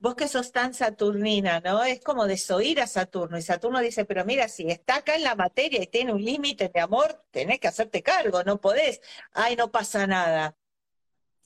Vos 0.00 0.14
que 0.16 0.28
sos 0.28 0.52
tan 0.52 0.74
saturnina, 0.74 1.60
¿no? 1.60 1.82
Es 1.84 2.00
como 2.00 2.26
desoír 2.26 2.80
a 2.80 2.86
Saturno. 2.88 3.38
Y 3.38 3.42
Saturno 3.42 3.80
dice, 3.80 4.04
pero 4.04 4.24
mira, 4.24 4.48
si 4.48 4.68
está 4.70 4.96
acá 4.96 5.14
en 5.16 5.22
la 5.24 5.34
materia 5.36 5.82
y 5.82 5.86
tiene 5.88 6.12
un 6.12 6.24
límite 6.24 6.68
de 6.72 6.80
amor, 6.80 7.24
tenés 7.32 7.60
que 7.60 7.68
hacerte 7.68 8.02
cargo, 8.02 8.44
no 8.44 8.60
podés. 8.60 9.00
Ay, 9.32 9.56
no 9.56 9.70
pasa 9.72 10.06
nada. 10.06 10.56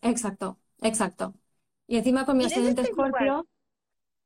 Exacto, 0.03 0.59
exacto. 0.81 1.35
Y 1.87 1.97
encima 1.97 2.27
con 2.27 2.37
mi 2.37 2.45
ascendente 2.45 2.83
Escorpio. 2.83 3.47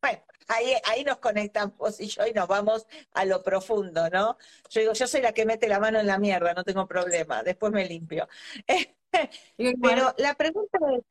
Bueno, 0.02 0.22
ahí, 0.48 0.72
ahí 0.84 1.04
nos 1.04 1.18
conectamos 1.18 2.00
y 2.00 2.06
yo 2.06 2.26
y 2.26 2.32
nos 2.32 2.48
vamos 2.48 2.86
a 3.12 3.24
lo 3.24 3.42
profundo, 3.42 4.08
¿no? 4.10 4.36
Yo 4.70 4.80
digo, 4.80 4.92
yo 4.92 5.06
soy 5.06 5.20
la 5.20 5.32
que 5.32 5.46
mete 5.46 5.68
la 5.68 5.80
mano 5.80 6.00
en 6.00 6.06
la 6.06 6.18
mierda, 6.18 6.54
no 6.54 6.64
tengo 6.64 6.86
problema, 6.86 7.42
después 7.42 7.72
me 7.72 7.86
limpio. 7.86 8.28
Pero 9.82 10.14
la 10.18 10.34
pregunta 10.34 10.78
es, 10.94 11.02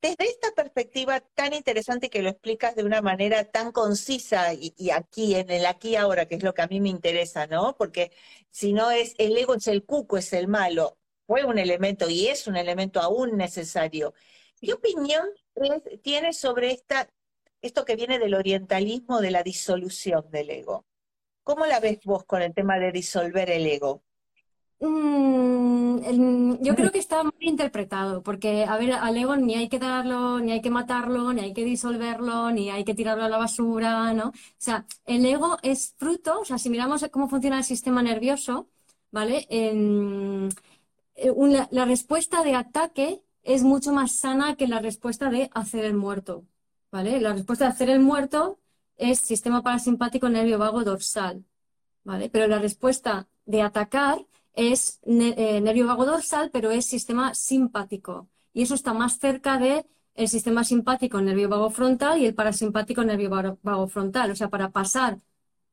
desde 0.00 0.30
esta 0.30 0.52
perspectiva 0.52 1.20
tan 1.20 1.52
interesante 1.52 2.10
que 2.10 2.22
lo 2.22 2.28
explicas 2.30 2.76
de 2.76 2.84
una 2.84 3.02
manera 3.02 3.44
tan 3.44 3.72
concisa 3.72 4.54
y, 4.54 4.72
y, 4.76 4.90
aquí, 4.90 5.34
en 5.34 5.50
el 5.50 5.66
aquí 5.66 5.96
ahora, 5.96 6.26
que 6.26 6.36
es 6.36 6.42
lo 6.44 6.54
que 6.54 6.62
a 6.62 6.68
mí 6.68 6.80
me 6.80 6.88
interesa, 6.88 7.46
¿no? 7.48 7.76
Porque 7.76 8.12
si 8.50 8.72
no 8.72 8.90
es, 8.92 9.14
el 9.18 9.36
ego 9.36 9.54
es 9.54 9.66
el 9.66 9.84
cuco, 9.84 10.16
es 10.18 10.32
el 10.32 10.46
malo 10.46 10.98
fue 11.28 11.44
un 11.44 11.58
elemento 11.58 12.08
y 12.08 12.28
es 12.28 12.46
un 12.46 12.56
elemento 12.56 13.02
aún 13.02 13.36
necesario. 13.36 14.14
¿Qué 14.58 14.72
opinión 14.72 15.28
tienes 16.02 16.38
sobre 16.38 16.70
esta, 16.72 17.06
esto 17.60 17.84
que 17.84 17.96
viene 17.96 18.18
del 18.18 18.32
orientalismo 18.32 19.20
de 19.20 19.30
la 19.30 19.42
disolución 19.42 20.24
del 20.30 20.48
ego? 20.48 20.86
¿Cómo 21.44 21.66
la 21.66 21.80
ves 21.80 21.98
vos 22.02 22.24
con 22.24 22.40
el 22.40 22.54
tema 22.54 22.78
de 22.78 22.92
disolver 22.92 23.50
el 23.50 23.66
ego? 23.66 24.02
Mm, 24.80 26.62
yo 26.62 26.74
creo 26.74 26.90
que 26.90 26.98
está 26.98 27.22
muy 27.22 27.32
interpretado, 27.40 28.22
porque, 28.22 28.64
a 28.64 28.78
ver, 28.78 28.92
al 28.92 29.16
ego 29.18 29.36
ni 29.36 29.54
hay 29.54 29.68
que 29.68 29.78
darlo, 29.78 30.40
ni 30.40 30.52
hay 30.52 30.62
que 30.62 30.70
matarlo, 30.70 31.34
ni 31.34 31.42
hay 31.42 31.52
que 31.52 31.64
disolverlo, 31.64 32.50
ni 32.52 32.70
hay 32.70 32.84
que 32.84 32.94
tirarlo 32.94 33.24
a 33.24 33.28
la 33.28 33.36
basura, 33.36 34.14
¿no? 34.14 34.28
O 34.28 34.32
sea, 34.56 34.86
el 35.04 35.26
ego 35.26 35.58
es 35.62 35.94
fruto, 35.98 36.40
o 36.40 36.44
sea, 36.46 36.56
si 36.56 36.70
miramos 36.70 37.04
cómo 37.10 37.28
funciona 37.28 37.58
el 37.58 37.64
sistema 37.64 38.02
nervioso, 38.02 38.70
¿vale? 39.10 39.46
Eh, 41.18 41.32
la 41.70 41.84
respuesta 41.84 42.44
de 42.44 42.54
ataque 42.54 43.22
es 43.42 43.62
mucho 43.64 43.92
más 43.92 44.12
sana 44.12 44.54
que 44.56 44.68
la 44.68 44.78
respuesta 44.78 45.30
de 45.30 45.50
hacer 45.52 45.84
el 45.84 45.94
muerto. 45.94 46.44
¿Vale? 46.92 47.20
La 47.20 47.32
respuesta 47.32 47.66
de 47.66 47.72
hacer 47.72 47.90
el 47.90 48.00
muerto 48.00 48.58
es 48.96 49.20
sistema 49.20 49.62
parasimpático 49.62 50.28
nervio 50.28 50.58
vago 50.58 50.84
dorsal. 50.84 51.44
¿Vale? 52.04 52.30
Pero 52.30 52.46
la 52.46 52.58
respuesta 52.58 53.28
de 53.46 53.62
atacar 53.62 54.24
es 54.54 55.00
eh, 55.04 55.60
nervio 55.60 55.86
vago 55.86 56.06
dorsal, 56.06 56.50
pero 56.52 56.70
es 56.70 56.86
sistema 56.86 57.34
simpático. 57.34 58.28
Y 58.52 58.62
eso 58.62 58.74
está 58.74 58.94
más 58.94 59.18
cerca 59.18 59.58
de 59.58 59.86
el 60.14 60.28
sistema 60.28 60.64
simpático 60.64 61.20
nervio 61.20 61.48
vago 61.48 61.70
frontal 61.70 62.20
y 62.20 62.26
el 62.26 62.34
parasimpático 62.34 63.04
nervio 63.04 63.30
vago 63.62 63.88
frontal. 63.88 64.30
O 64.30 64.36
sea, 64.36 64.48
para 64.48 64.70
pasar 64.70 65.18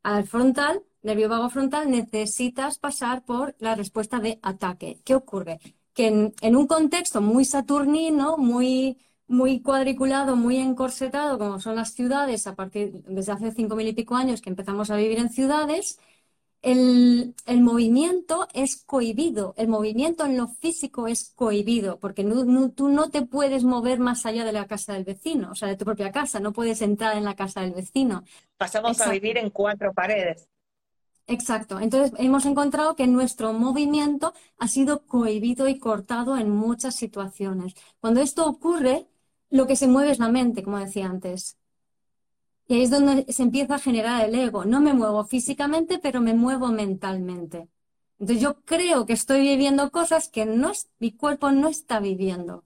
al 0.04 0.25
frontal 0.25 0.84
nervio 1.05 1.29
vago 1.29 1.50
frontal, 1.50 1.89
necesitas 1.89 2.79
pasar 2.79 3.24
por 3.24 3.55
la 3.59 3.75
respuesta 3.75 4.19
de 4.19 4.39
ataque. 4.41 5.00
¿Qué 5.05 5.15
ocurre? 5.15 5.59
Que 5.93 6.07
en, 6.41 6.55
un 6.55 6.67
contexto 6.67 7.21
muy 7.21 7.45
saturnino, 7.45 8.38
muy, 8.38 8.97
muy 9.27 9.62
cuadriculado, 9.62 10.35
muy 10.35 10.57
encorsetado, 10.57 11.38
como 11.38 11.59
son 11.59 11.75
las 11.75 11.93
ciudades, 11.93 12.47
a 12.47 12.55
partir 12.55 13.03
desde 13.07 13.31
hace 13.31 13.51
cinco 13.51 13.75
mil 13.75 13.88
y 13.88 13.93
pico 13.93 14.15
años 14.15 14.41
que 14.41 14.50
empezamos 14.50 14.89
a 14.89 14.97
vivir 14.97 15.19
en 15.19 15.29
ciudades, 15.29 16.00
el, 16.63 17.35
movimiento 17.62 18.47
es 18.55 18.75
cohibido, 18.83 19.53
el 19.57 19.67
movimiento 19.67 20.25
en 20.25 20.35
lo 20.35 20.47
físico 20.47 21.07
es 21.07 21.31
cohibido, 21.35 22.00
porque 22.00 22.24
tú 22.75 22.89
no 22.89 23.09
te 23.12 23.21
puedes 23.21 23.63
mover 23.63 24.00
más 24.00 24.25
allá 24.25 24.43
de 24.43 24.51
la 24.51 24.65
casa 24.65 24.93
del 24.93 25.03
vecino, 25.03 25.51
o 25.51 25.55
sea, 25.55 25.67
de 25.67 25.77
tu 25.77 25.85
propia 25.85 26.12
casa, 26.12 26.39
no 26.39 26.53
puedes 26.53 26.81
entrar 26.81 27.15
en 27.15 27.24
la 27.24 27.35
casa 27.35 27.62
del 27.62 27.74
vecino. 27.74 28.24
Pasamos 28.57 29.00
a 29.01 29.12
vivir 29.12 29.38
en 29.38 29.51
cuatro 29.51 29.93
paredes. 29.93 30.47
Exacto. 31.27 31.79
Entonces 31.79 32.13
hemos 32.20 32.46
encontrado 32.46 32.96
que 32.96 33.08
nuestro 33.08 33.51
movimiento 33.53 34.34
ha 34.60 34.67
sido 34.67 35.05
cohibido 35.05 35.67
y 35.67 35.79
cortado 35.79 36.38
en 36.38 36.50
muchas 36.51 36.96
situaciones. 36.96 37.74
Cuando 38.00 38.22
esto 38.22 38.46
ocurre, 38.46 39.08
lo 39.50 39.65
que 39.67 39.75
se 39.75 39.88
mueve 39.88 40.12
es 40.12 40.20
la 40.20 40.29
mente, 40.29 40.63
como 40.63 40.77
decía 40.79 41.08
antes. 41.08 41.58
Y 42.67 42.75
ahí 42.75 42.84
es 42.84 42.89
donde 42.89 43.32
se 43.32 43.44
empieza 43.44 43.75
a 43.75 43.79
generar 43.79 44.25
el 44.27 44.36
ego. 44.36 44.65
No 44.65 44.82
me 44.82 44.94
muevo 44.94 45.24
físicamente, 45.25 46.00
pero 46.00 46.22
me 46.22 46.34
muevo 46.34 46.67
mentalmente. 46.70 47.70
Entonces 48.20 48.41
yo 48.41 48.62
creo 48.63 49.05
que 49.05 49.13
estoy 49.13 49.41
viviendo 49.41 49.91
cosas 49.91 50.29
que 50.29 50.46
no 50.46 50.72
mi 51.00 51.12
cuerpo 51.12 51.51
no 51.51 51.67
está 51.67 52.00
viviendo. 52.00 52.63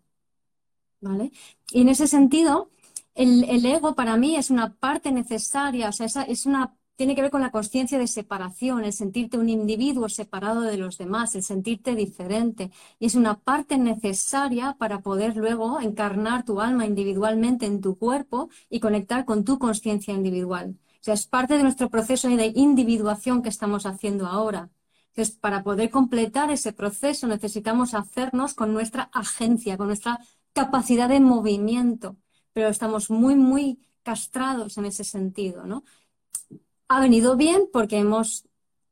¿Vale? 1.02 1.32
Y 1.72 1.82
en 1.82 1.90
ese 1.90 2.08
sentido, 2.08 2.70
el, 3.16 3.46
el, 3.46 3.66
ego 3.66 3.96
para 3.96 4.18
mí 4.18 4.36
es 4.36 4.50
una 4.50 4.76
parte 4.76 5.12
necesaria, 5.12 5.90
o 5.90 5.92
sea, 5.94 6.08
es 6.24 6.46
una 6.46 6.76
tiene 7.00 7.16
que 7.16 7.22
ver 7.22 7.32
con 7.32 7.40
la 7.40 7.52
conciencia 7.52 7.98
de 7.98 8.08
separación, 8.08 8.84
el 8.84 8.92
sentirte 8.92 9.38
un 9.38 9.48
individuo 9.48 10.10
separado 10.10 10.60
de 10.64 10.76
los 10.76 10.98
demás, 10.98 11.34
el 11.34 11.44
sentirte 11.44 11.96
diferente. 11.96 12.72
Y 13.00 13.06
es 13.06 13.16
una 13.16 13.40
parte 13.40 13.78
necesaria 13.78 14.76
para 14.78 15.00
poder 15.00 15.38
luego 15.38 15.80
encarnar 15.80 16.44
tu 16.44 16.60
alma 16.60 16.86
individualmente 16.86 17.66
en 17.66 17.80
tu 17.80 17.98
cuerpo 17.98 18.50
y 18.70 18.82
conectar 18.82 19.24
con 19.24 19.46
tu 19.46 19.58
conciencia 19.60 20.14
individual. 20.14 20.76
O 21.00 21.04
sea, 21.04 21.14
es 21.14 21.26
parte 21.26 21.54
de 21.56 21.64
nuestro 21.64 21.90
proceso 21.90 22.28
de 22.28 22.52
individuación 22.54 23.44
que 23.44 23.48
estamos 23.48 23.86
haciendo 23.86 24.28
ahora. 24.28 24.70
Entonces, 25.12 25.34
para 25.38 25.64
poder 25.64 25.90
completar 25.92 26.52
ese 26.52 26.74
proceso 26.74 27.28
necesitamos 27.28 27.94
hacernos 27.94 28.54
con 28.56 28.74
nuestra 28.74 29.04
agencia, 29.14 29.78
con 29.78 29.88
nuestra 29.88 30.20
capacidad 30.52 31.08
de 31.08 31.22
movimiento, 31.22 32.18
pero 32.52 32.68
estamos 32.68 33.10
muy, 33.10 33.36
muy 33.36 33.80
castrados 34.04 34.78
en 34.78 34.84
ese 34.84 35.06
sentido, 35.06 35.66
¿no? 35.66 35.86
Ha 36.90 37.00
venido 37.00 37.38
bien 37.38 37.70
porque 37.72 37.98
hemos, 38.00 38.46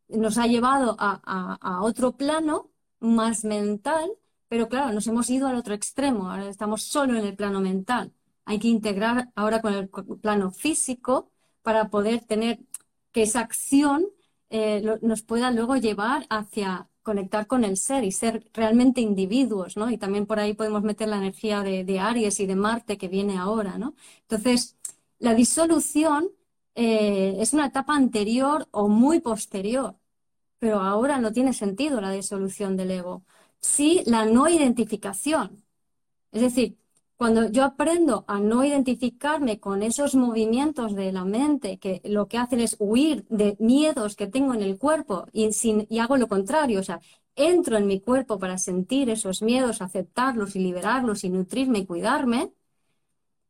nos 0.07 0.37
ha 0.37 0.47
llevado 0.47 0.95
a, 0.99 1.81
otro 1.81 2.15
plano 2.15 2.69
más 2.99 3.43
mental, 3.43 4.11
pero 4.47 4.69
claro, 4.69 4.93
nos 4.93 5.07
hemos 5.07 5.29
ido 5.29 5.47
al 5.47 5.55
otro 5.55 5.73
extremo, 5.73 6.29
ahora 6.31 6.47
estamos 6.47 6.83
solo 6.83 7.17
en 7.17 7.25
el 7.25 7.35
plano 7.35 7.59
mental. 7.59 8.13
Hay 8.45 8.59
que 8.59 8.69
integrar 8.69 9.29
ahora 9.35 9.61
con 9.61 9.73
el 9.73 9.89
plano 9.89 10.51
físico 10.51 11.31
para 11.63 11.89
poder 11.89 12.21
tener 12.21 12.59
que 13.11 13.23
esa 13.23 13.41
acción 13.41 14.05
eh, 14.49 14.81
nos 15.01 15.23
pueda 15.23 15.51
luego 15.51 15.75
llevar 15.75 16.25
hacia 16.29 16.87
conectar 17.01 17.47
con 17.47 17.63
el 17.63 17.77
ser 17.77 18.03
y 18.03 18.11
ser 18.11 18.49
realmente 18.53 19.01
individuos, 19.01 19.75
¿no? 19.75 19.89
Y 19.89 19.97
también 19.97 20.25
por 20.25 20.39
ahí 20.39 20.53
podemos 20.53 20.83
meter 20.83 21.07
la 21.09 21.17
energía 21.17 21.61
de, 21.63 21.83
de 21.83 21.99
Aries 21.99 22.39
y 22.39 22.45
de 22.45 22.55
Marte 22.55 22.97
que 22.97 23.07
viene 23.07 23.37
ahora, 23.37 23.77
¿no? 23.77 23.95
Entonces, 24.21 24.77
la 25.19 25.33
disolución 25.33 26.29
eh, 26.77 27.38
es 27.41 27.53
una 27.53 27.67
etapa 27.67 27.96
anterior 27.96 28.67
o 28.72 28.88
muy 28.88 29.19
posterior, 29.19 29.98
pero 30.60 30.81
ahora 30.81 31.19
no 31.19 31.31
tiene 31.34 31.53
sentido 31.53 32.01
la 32.01 32.12
disolución 32.12 32.77
del 32.77 32.91
ego. 32.91 33.25
Sí 33.62 34.03
la 34.05 34.25
no 34.25 34.50
identificación. 34.50 35.63
Es 36.31 36.41
decir, 36.41 36.77
cuando 37.17 37.50
yo 37.51 37.63
aprendo 37.65 38.25
a 38.27 38.39
no 38.39 38.63
identificarme 38.65 39.60
con 39.60 39.84
esos 39.84 40.15
movimientos 40.15 40.96
de 40.96 41.12
la 41.12 41.25
mente 41.25 41.79
que 41.79 42.01
lo 42.05 42.27
que 42.27 42.38
hacen 42.38 42.60
es 42.62 42.75
huir 42.79 43.25
de 43.29 43.57
miedos 43.60 44.15
que 44.15 44.27
tengo 44.27 44.53
en 44.53 44.62
el 44.63 44.77
cuerpo 44.77 45.27
y, 45.34 45.50
y 45.89 46.00
hago 46.00 46.17
lo 46.17 46.27
contrario, 46.27 46.79
o 46.81 46.84
sea, 46.84 47.01
entro 47.36 47.77
en 47.77 47.88
mi 47.88 48.01
cuerpo 48.01 48.39
para 48.39 48.57
sentir 48.60 49.10
esos 49.10 49.41
miedos, 49.41 49.81
aceptarlos 49.81 50.55
y 50.55 50.60
liberarlos 50.60 51.24
y 51.24 51.29
nutrirme 51.29 51.79
y 51.79 51.86
cuidarme, 51.88 52.51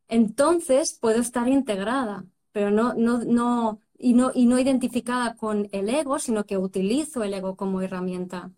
entonces 0.08 0.94
puedo 1.00 1.20
estar 1.22 1.48
integrada 1.48 2.26
pero 2.58 2.72
no, 2.72 2.96
no, 2.96 3.20
no, 3.20 3.84
y 4.00 4.16
no, 4.16 4.32
y 4.34 4.48
no 4.48 4.58
identificada 4.58 5.36
con 5.36 5.70
el 5.74 5.90
ego, 5.90 6.18
sino 6.18 6.44
que 6.48 6.58
utilizo 6.58 7.24
el 7.24 7.36
ego 7.36 7.56
como 7.56 7.84
herramienta. 7.84 8.52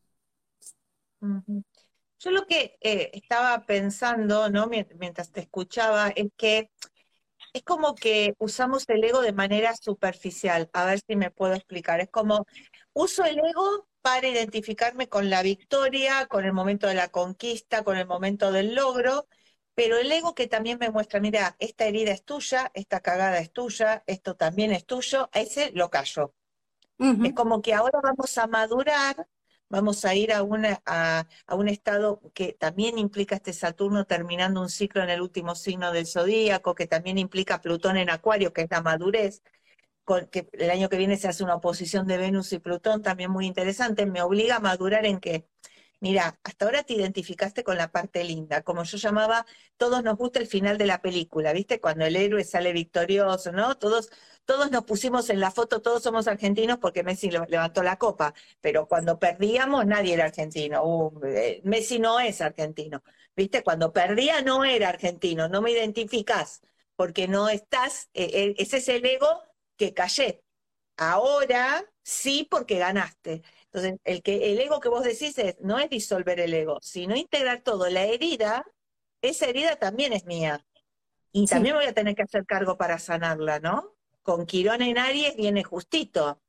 Yo 2.17 2.31
lo 2.31 2.45
que 2.45 2.77
eh, 2.79 3.11
estaba 3.13 3.65
pensando, 3.65 4.49
¿no? 4.49 4.67
Mientras 4.67 5.33
te 5.33 5.41
escuchaba, 5.41 6.11
es 6.15 6.27
que 6.37 6.71
es 7.51 7.63
como 7.63 7.93
que 7.93 8.35
usamos 8.39 8.87
el 8.87 9.03
ego 9.03 9.21
de 9.21 9.33
manera 9.33 9.75
superficial. 9.75 10.69
A 10.71 10.85
ver 10.85 11.01
si 11.05 11.17
me 11.17 11.29
puedo 11.29 11.53
explicar. 11.55 11.99
Es 11.99 12.09
como 12.09 12.45
uso 12.93 13.25
el 13.25 13.39
ego 13.39 13.85
para 14.01 14.29
identificarme 14.29 15.09
con 15.09 15.29
la 15.29 15.43
victoria, 15.43 16.25
con 16.27 16.45
el 16.45 16.53
momento 16.53 16.87
de 16.87 16.95
la 16.95 17.09
conquista, 17.09 17.83
con 17.83 17.97
el 17.97 18.07
momento 18.07 18.53
del 18.53 18.75
logro, 18.75 19.27
pero 19.79 19.97
el 19.97 20.11
ego 20.11 20.35
que 20.35 20.47
también 20.47 20.77
me 20.77 20.89
muestra, 20.89 21.21
mira, 21.21 21.55
esta 21.57 21.85
herida 21.85 22.11
es 22.11 22.25
tuya, 22.25 22.69
esta 22.73 22.99
cagada 22.99 23.39
es 23.39 23.53
tuya, 23.53 24.03
esto 24.07 24.35
también 24.35 24.73
es 24.73 24.85
tuyo, 24.85 25.29
a 25.31 25.39
ese 25.39 25.71
lo 25.73 25.89
callo. 25.89 26.33
Es 27.23 27.31
como 27.33 27.61
que 27.61 27.73
ahora 27.73 28.01
vamos 28.03 28.37
a 28.37 28.45
madurar 28.47 29.25
vamos 29.69 30.03
a 30.03 30.13
ir 30.15 30.33
a, 30.33 30.43
una, 30.43 30.81
a, 30.85 31.25
un 31.55 31.69
estado 31.69 32.19
que 32.33 32.51
también 32.51 32.97
implica 32.97 33.35
este 33.35 33.53
Saturno 33.53 34.03
terminando 34.03 34.59
un 34.59 34.67
ciclo 34.67 35.01
en 35.01 35.11
el 35.11 35.21
último 35.21 35.55
signo 35.55 35.93
del 35.93 36.07
zodíaco, 36.07 36.75
que 36.75 36.85
también 36.87 37.17
implica 37.17 37.61
Plutón 37.61 37.95
en 37.95 38.09
Acuario, 38.09 38.51
que 38.51 38.63
es 38.63 38.67
la 38.69 38.81
madurez, 38.81 39.43
que 40.29 40.49
el 40.51 40.71
año 40.71 40.89
que 40.89 40.97
viene 40.97 41.15
se 41.15 41.29
hace 41.29 41.45
una 41.45 41.55
oposición 41.55 42.05
de 42.05 42.17
Venus 42.17 42.51
y 42.51 42.59
Plutón, 42.59 43.01
también 43.01 43.31
muy 43.31 43.45
interesante, 43.45 44.05
me 44.05 44.21
obliga 44.23 44.57
a 44.57 44.59
madurar 44.59 45.05
en 45.05 45.21
que 45.21 45.47
Mira, 46.01 46.39
hasta 46.43 46.63
ahora 46.65 46.83
te 46.83 46.93
identificaste 46.93 47.61
con 47.63 47.75
la 47.77 47.91
parte 47.91 48.23
linda, 48.23 48.61
como 48.61 48.83
yo 48.83 48.97
llamaba, 48.97 49.45
todos 49.75 50.01
nos 50.01 50.15
gusta 50.17 50.39
el 50.39 50.47
final 50.47 50.77
de 50.77 50.85
la 50.85 51.01
película, 51.01 51.51
¿viste? 51.51 51.81
Cuando 51.81 52.05
el 52.05 52.15
héroe 52.15 52.45
sale 52.45 52.71
victorioso, 52.71 53.51
¿no? 53.51 53.77
Todos, 53.77 54.09
todos 54.45 54.71
nos 54.71 54.85
pusimos 54.85 55.29
en 55.29 55.41
la 55.41 55.51
foto, 55.51 55.81
todos 55.81 56.01
somos 56.01 56.27
argentinos 56.29 56.77
porque 56.79 57.03
Messi 57.03 57.29
levantó 57.29 57.83
la 57.83 57.97
copa, 57.97 58.33
pero 58.61 58.87
cuando 58.87 59.19
perdíamos 59.19 59.85
nadie 59.85 60.13
era 60.13 60.25
argentino. 60.25 60.83
Uh, 60.85 61.19
eh, 61.25 61.61
Messi 61.65 61.99
no 61.99 62.19
es 62.21 62.39
argentino, 62.39 63.03
¿viste? 63.35 63.61
Cuando 63.61 63.91
perdía 63.91 64.41
no 64.41 64.63
era 64.63 64.87
argentino, 64.89 65.49
no 65.49 65.61
me 65.61 65.71
identificás, 65.71 66.61
porque 66.95 67.27
no 67.27 67.49
estás, 67.49 68.09
eh, 68.13 68.29
eh, 68.33 68.55
ese 68.57 68.77
es 68.77 68.87
el 68.87 69.05
ego 69.05 69.27
que 69.75 69.93
callé. 69.93 70.43
Ahora 70.97 71.85
sí 72.03 72.47
porque 72.49 72.77
ganaste. 72.79 73.41
Entonces, 73.71 73.99
el, 74.03 74.23
que, 74.23 74.51
el 74.51 74.59
ego 74.59 74.79
que 74.79 74.89
vos 74.89 75.03
decís 75.03 75.37
es, 75.37 75.57
no 75.61 75.77
es 75.77 75.89
disolver 75.89 76.39
el 76.39 76.53
ego, 76.53 76.79
sino 76.81 77.15
integrar 77.15 77.61
todo. 77.61 77.87
La 77.89 78.03
herida, 78.03 78.65
esa 79.21 79.45
herida 79.45 79.75
también 79.75 80.13
es 80.13 80.25
mía. 80.25 80.65
Y 81.31 81.45
también 81.45 81.75
voy 81.75 81.85
a 81.85 81.93
tener 81.93 82.15
que 82.15 82.23
hacer 82.23 82.45
cargo 82.45 82.77
para 82.77 82.97
sanarla, 82.97 83.59
¿no? 83.59 83.95
Con 84.23 84.47
Quirón 84.47 84.81
en 84.81 84.97
Aries 84.97 85.35
viene 85.35 85.63
justito. 85.63 86.41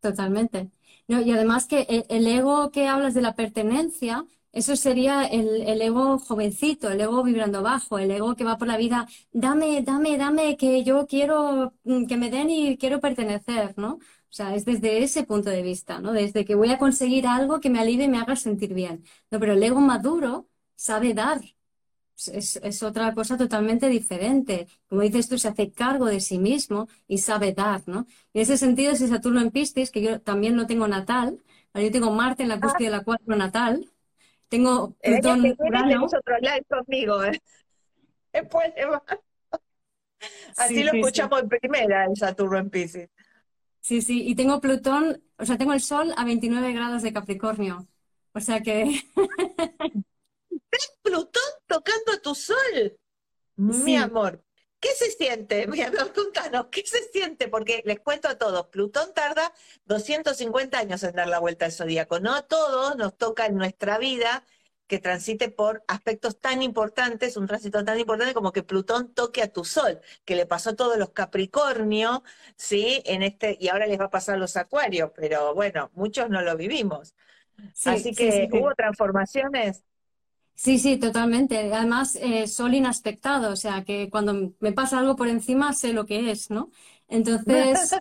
Totalmente. 0.00 0.70
No, 1.06 1.20
y 1.20 1.30
además 1.30 1.66
que 1.66 1.86
el, 1.88 2.04
el, 2.08 2.26
ego 2.26 2.72
que 2.72 2.88
hablas 2.88 3.14
de 3.14 3.22
la 3.22 3.36
pertenencia, 3.36 4.26
eso 4.50 4.74
sería 4.74 5.24
el, 5.24 5.62
el, 5.62 5.80
ego 5.80 6.18
jovencito, 6.18 6.90
el 6.90 7.00
ego 7.00 7.22
vibrando 7.22 7.62
bajo, 7.62 7.98
el 7.98 8.10
ego 8.10 8.34
que 8.34 8.42
va 8.44 8.58
por 8.58 8.66
la 8.66 8.76
vida, 8.76 9.06
dame, 9.32 9.82
dame, 9.82 10.18
dame, 10.18 10.56
que 10.56 10.82
yo 10.82 11.06
quiero 11.06 11.74
mm, 11.84 12.06
que 12.06 12.16
me 12.16 12.30
den 12.30 12.50
y 12.50 12.76
quiero 12.76 13.00
pertenecer, 13.00 13.78
¿no? 13.78 14.00
O 14.30 14.34
sea, 14.36 14.54
es 14.54 14.64
desde 14.64 15.02
ese 15.02 15.24
punto 15.24 15.50
de 15.50 15.62
vista, 15.62 16.00
¿no? 16.00 16.12
Desde 16.12 16.44
que 16.44 16.54
voy 16.54 16.70
a 16.70 16.78
conseguir 16.78 17.26
algo 17.26 17.60
que 17.60 17.70
me 17.70 17.78
alivie 17.78 18.04
y 18.04 18.08
me 18.08 18.18
haga 18.18 18.36
sentir 18.36 18.74
bien. 18.74 19.04
No, 19.30 19.38
pero 19.40 19.54
el 19.54 19.62
ego 19.62 19.80
maduro 19.80 20.48
sabe 20.74 21.14
dar. 21.14 21.40
Es, 22.32 22.82
otra 22.82 23.12
cosa 23.14 23.36
totalmente 23.36 23.88
diferente. 23.88 24.66
Como 24.88 25.02
dices 25.02 25.28
tú, 25.28 25.38
se 25.38 25.48
hace 25.48 25.70
cargo 25.70 26.06
de 26.06 26.20
sí 26.20 26.38
mismo 26.38 26.88
y 27.06 27.18
sabe 27.18 27.52
dar, 27.52 27.82
¿no? 27.86 28.06
En 28.32 28.42
ese 28.42 28.56
sentido, 28.56 28.92
ese 28.92 29.08
Saturno 29.08 29.40
en 29.40 29.50
Piscis, 29.50 29.90
que 29.90 30.02
yo 30.02 30.20
también 30.20 30.56
no 30.56 30.66
tengo 30.66 30.88
natal, 30.88 31.38
yo 31.74 31.90
tengo 31.90 32.10
Marte 32.10 32.42
en 32.42 32.48
la 32.48 32.60
cúspide 32.60 32.88
de 32.88 32.96
la 32.96 33.04
cuatro 33.04 33.36
natal, 33.36 33.90
tengo 34.48 34.94
Plutón 35.02 35.44
otro 35.46 36.84
conmigo, 36.84 37.24
¿eh? 37.24 37.40
Después, 38.32 38.72
Así 40.56 40.82
lo 40.82 40.92
escuchamos 40.92 41.42
en 41.42 41.48
primera, 41.48 42.04
el 42.04 42.16
Saturno 42.16 42.58
en 42.58 42.70
Piscis. 42.70 43.08
Sí, 43.86 44.02
sí, 44.02 44.24
y 44.26 44.34
tengo 44.34 44.60
Plutón, 44.60 45.22
o 45.38 45.46
sea, 45.46 45.56
tengo 45.56 45.72
el 45.72 45.80
Sol 45.80 46.12
a 46.16 46.24
29 46.24 46.72
grados 46.72 47.02
de 47.02 47.12
Capricornio. 47.12 47.86
O 48.32 48.40
sea 48.40 48.60
que... 48.60 48.82
¿Ves 50.50 50.98
Plutón 51.02 51.52
tocando 51.68 52.10
a 52.12 52.20
tu 52.20 52.34
Sol? 52.34 52.98
Mi 53.54 53.96
amor, 53.96 54.42
¿qué 54.80 54.88
se 54.88 55.12
siente? 55.12 55.66
Mi 55.68 55.82
amor, 55.82 56.12
contanos, 56.12 56.66
¿qué 56.72 56.82
se 56.84 57.00
siente? 57.12 57.46
Porque 57.46 57.84
les 57.86 58.00
cuento 58.00 58.26
a 58.26 58.34
todos, 58.34 58.66
Plutón 58.66 59.14
tarda 59.14 59.52
250 59.84 60.76
años 60.76 61.04
en 61.04 61.14
dar 61.14 61.28
la 61.28 61.38
vuelta 61.38 61.66
al 61.66 61.72
zodíaco. 61.72 62.18
No 62.18 62.34
a 62.34 62.42
todos 62.42 62.96
nos 62.96 63.16
toca 63.16 63.46
en 63.46 63.54
nuestra 63.54 63.98
vida 63.98 64.44
que 64.86 64.98
transite 64.98 65.50
por 65.50 65.82
aspectos 65.88 66.38
tan 66.40 66.62
importantes, 66.62 67.36
un 67.36 67.46
tránsito 67.46 67.84
tan 67.84 67.98
importante 67.98 68.34
como 68.34 68.52
que 68.52 68.62
Plutón 68.62 69.12
toque 69.12 69.42
a 69.42 69.52
tu 69.52 69.64
Sol, 69.64 70.00
que 70.24 70.36
le 70.36 70.46
pasó 70.46 70.70
a 70.70 70.76
todos 70.76 70.96
los 70.96 71.10
Capricornio, 71.10 72.22
¿sí? 72.56 73.02
En 73.04 73.22
este, 73.22 73.56
y 73.60 73.68
ahora 73.68 73.86
les 73.86 73.98
va 73.98 74.04
a 74.06 74.10
pasar 74.10 74.36
a 74.36 74.38
los 74.38 74.56
Acuarios, 74.56 75.10
pero 75.14 75.54
bueno, 75.54 75.90
muchos 75.94 76.30
no 76.30 76.42
lo 76.42 76.56
vivimos. 76.56 77.14
Así 77.84 78.14
que 78.14 78.48
hubo 78.52 78.74
transformaciones. 78.74 79.82
Sí, 80.54 80.78
sí, 80.78 80.96
totalmente. 80.96 81.72
Además, 81.72 82.16
eh, 82.16 82.46
Sol 82.46 82.74
inaspectado, 82.74 83.52
o 83.52 83.56
sea, 83.56 83.84
que 83.84 84.08
cuando 84.08 84.54
me 84.60 84.72
pasa 84.72 84.98
algo 84.98 85.14
por 85.14 85.28
encima 85.28 85.72
sé 85.74 85.92
lo 85.92 86.06
que 86.06 86.30
es, 86.30 86.50
¿no? 86.50 86.70
Entonces, 87.08 87.94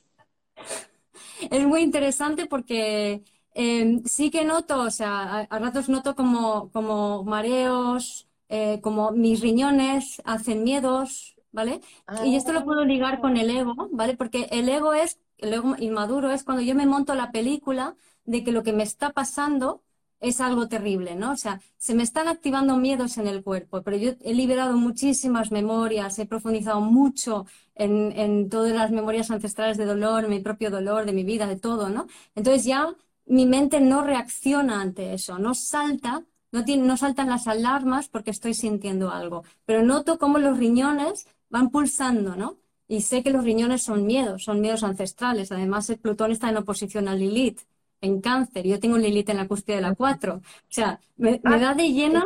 es 1.52 1.65
muy 1.65 1.82
interesante 1.82 2.45
porque 2.45 3.24
Em, 3.58 4.04
sí 4.06 4.32
que 4.32 4.44
noto, 4.44 4.82
o 4.82 4.91
sea, 4.91 5.48
a, 5.50 5.60
ratos 5.60 5.88
noto 5.88 6.13
como, 6.15 6.70
como 6.72 7.24
mareos, 7.24 8.28
eh, 8.50 8.82
como 8.82 9.12
mis 9.12 9.39
riñones 9.41 10.22
hacen 10.26 10.63
miedos, 10.63 11.38
¿vale? 11.54 11.80
Y 12.26 12.36
esto 12.36 12.52
lo 12.52 12.65
puedo 12.65 12.84
ligar 12.84 13.22
con 13.22 13.38
el 13.38 13.50
ego, 13.50 13.89
¿vale? 13.91 14.18
Porque 14.18 14.50
el 14.52 14.68
ego 14.68 14.94
es, 14.94 15.20
el 15.38 15.54
ego 15.54 15.76
inmaduro 15.80 16.32
es 16.32 16.44
cuando 16.44 16.63
yo 16.63 16.76
me 16.76 16.86
monto 16.86 17.15
la 17.15 17.32
película 17.32 17.96
de 18.26 18.44
que 18.44 18.52
lo 18.52 18.62
que 18.63 18.74
me 18.74 18.84
está 18.84 19.13
pasando 19.13 19.84
es 20.20 20.41
algo 20.41 20.68
terrible, 20.68 21.15
¿no? 21.15 21.32
O 21.32 21.38
sea, 21.38 21.62
se 21.78 21.94
me 21.96 22.04
están 22.04 22.28
activando 22.28 22.76
miedos 22.78 23.18
en 23.18 23.28
el 23.28 23.41
cuerpo, 23.44 23.84
pero 23.84 23.96
yo 23.98 24.12
he 24.22 24.34
liberado 24.34 24.76
muchísimas 24.78 25.52
memorias, 25.52 26.20
he 26.20 26.26
profundizado 26.26 26.82
mucho 26.82 27.46
en, 27.76 28.12
en 28.13 28.50
todas 28.50 28.74
las 28.74 28.91
memorias 28.91 29.32
ancestrales 29.32 29.78
de 29.78 29.86
dolor, 29.86 30.28
mi 30.28 30.39
propio 30.41 30.70
dolor, 30.72 31.06
de 31.06 31.13
mi 31.13 31.24
vida, 31.24 31.48
de 31.48 31.56
todo, 31.58 31.89
¿no? 31.89 32.08
Entonces 32.36 32.65
ya 32.65 32.96
mi 33.25 33.45
mente 33.45 33.79
no 33.79 34.03
reacciona 34.03 34.81
ante 34.81 35.13
eso, 35.13 35.39
no 35.39 35.53
salta, 35.53 36.23
no, 36.51 36.63
tiene, 36.63 36.85
no 36.85 36.97
saltan 36.97 37.29
las 37.29 37.47
alarmas 37.47 38.07
porque 38.09 38.31
estoy 38.31 38.53
sintiendo 38.53 39.11
algo, 39.11 39.43
pero 39.65 39.83
noto 39.83 40.17
cómo 40.19 40.38
los 40.38 40.57
riñones 40.57 41.27
van 41.49 41.69
pulsando, 41.69 42.35
¿no? 42.35 42.57
Y 42.88 43.01
sé 43.01 43.23
que 43.23 43.31
los 43.31 43.43
riñones 43.43 43.83
son 43.83 44.05
miedos, 44.05 44.43
son 44.43 44.61
miedos 44.61 44.83
ancestrales. 44.83 45.51
Además, 45.51 45.89
el 45.89 45.97
Plutón 45.97 46.31
está 46.31 46.49
en 46.49 46.57
oposición 46.57 47.07
a 47.07 47.15
Lilith, 47.15 47.61
en 48.01 48.21
cáncer. 48.21 48.65
Yo 48.67 48.79
tengo 48.79 48.95
un 48.95 49.01
Lilith 49.01 49.29
en 49.29 49.38
la 49.38 49.47
cúspide 49.47 49.77
de 49.77 49.81
la 49.81 49.95
4. 49.95 50.35
O 50.35 50.41
sea, 50.69 50.99
me, 51.17 51.41
ah, 51.43 51.57
da 51.57 51.73
de 51.73 51.91
lleno 51.91 52.25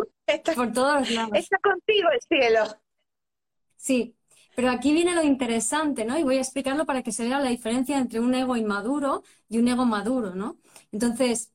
por 0.56 0.74
todos 0.74 1.10
lados. 1.12 1.32
Está 1.34 1.58
contigo 1.60 2.10
el 2.12 2.20
cielo. 2.28 2.64
Sí, 3.78 4.16
pero 4.56 4.70
aquí 4.70 4.92
viene 4.92 5.16
lo 5.16 5.24
interesante, 5.24 6.04
¿no? 6.04 6.18
Y 6.18 6.24
voy 6.24 6.38
a 6.38 6.42
explicarlo 6.42 6.86
para 6.86 7.02
que 7.02 7.14
se 7.14 7.24
vea 7.24 7.40
la 7.40 7.50
diferencia 7.50 7.98
entre 7.98 8.20
un 8.20 8.34
ego 8.36 8.58
inmaduro 8.58 9.24
y 9.48 9.58
un 9.58 9.68
ego 9.70 9.86
maduro, 9.86 10.36
¿no? 10.36 10.58
Entonces, 10.92 11.52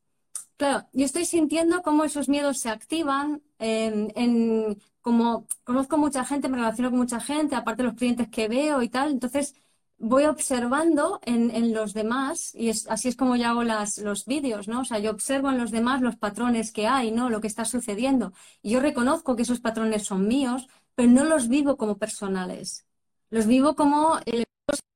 claro, 0.56 0.88
yo 0.92 1.04
estoy 1.04 1.24
sintiendo 1.24 1.82
cómo 1.82 2.04
esos 2.04 2.28
miedos 2.28 2.58
se 2.58 2.70
activan, 2.70 3.42
en, 3.58 4.78
como 5.00 5.46
conozco 5.64 5.98
mucha 5.98 6.24
gente, 6.24 6.48
me 6.48 6.56
relaciono 6.58 6.90
con 6.90 6.98
mucha 7.00 7.20
gente, 7.20 7.54
aparte 7.56 7.82
de 7.82 7.88
los 7.88 7.96
clientes 7.98 8.28
que 8.28 8.48
veo 8.48 8.82
y 8.82 8.88
tal, 8.88 9.12
entonces 9.12 9.54
voy 9.98 10.24
observando 10.26 11.20
en, 11.24 11.72
los 11.72 11.94
demás, 11.94 12.54
y 12.54 12.70
así 12.70 13.08
es 13.08 13.16
como 13.16 13.36
yo 13.36 13.48
hago 13.48 13.64
las, 13.64 13.98
los 13.98 14.26
vídeos, 14.26 14.68
¿no? 14.68 14.80
O 14.80 14.84
sea, 14.84 14.98
yo 14.98 15.10
observo 15.10 15.50
en 15.50 15.58
los 15.58 15.70
demás 15.70 16.02
los 16.02 16.16
patrones 16.16 16.72
que 16.72 16.86
hay, 16.86 17.10
¿no? 17.10 17.30
Lo 17.30 17.40
que 17.40 17.46
está 17.46 17.64
sucediendo. 17.64 18.32
Y 18.62 18.70
yo 18.72 18.80
reconozco 18.80 19.36
que 19.36 19.42
esos 19.42 19.60
patrones 19.60 20.04
son 20.04 20.28
míos, 20.28 20.68
pero 20.94 21.10
no 21.10 21.24
los 21.24 21.48
vivo 21.48 21.76
como 21.76 21.98
personales. 21.98 22.86
Los 23.30 23.46
vivo 23.46 23.74
como 23.76 24.18
elementos 24.26 24.53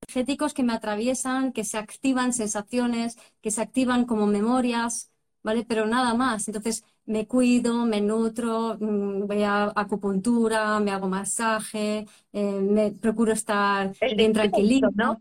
energéticos 0.08 0.54
que 0.54 0.62
me 0.62 0.72
atraviesan, 0.72 1.52
que 1.52 1.64
se 1.64 1.78
activan 1.78 2.32
sensaciones, 2.32 3.16
que 3.42 3.50
se 3.50 3.62
activan 3.62 4.04
como 4.06 4.26
memorias, 4.26 5.10
¿vale? 5.42 5.64
Pero 5.68 5.86
nada 5.86 6.14
más. 6.14 6.48
Entonces 6.48 6.84
me 7.06 7.26
cuido, 7.26 7.86
me 7.86 8.00
nutro, 8.00 8.76
mm, 8.80 9.26
voy 9.26 9.42
a 9.42 9.72
acupuntura, 9.74 10.80
me 10.80 10.90
hago 10.92 11.08
masaje, 11.08 12.06
eh, 12.32 12.60
me 12.60 12.92
procuro 12.92 13.32
estar 13.32 13.92
bien 14.16 14.32
tranquilito, 14.32 14.88
¿no? 14.94 15.20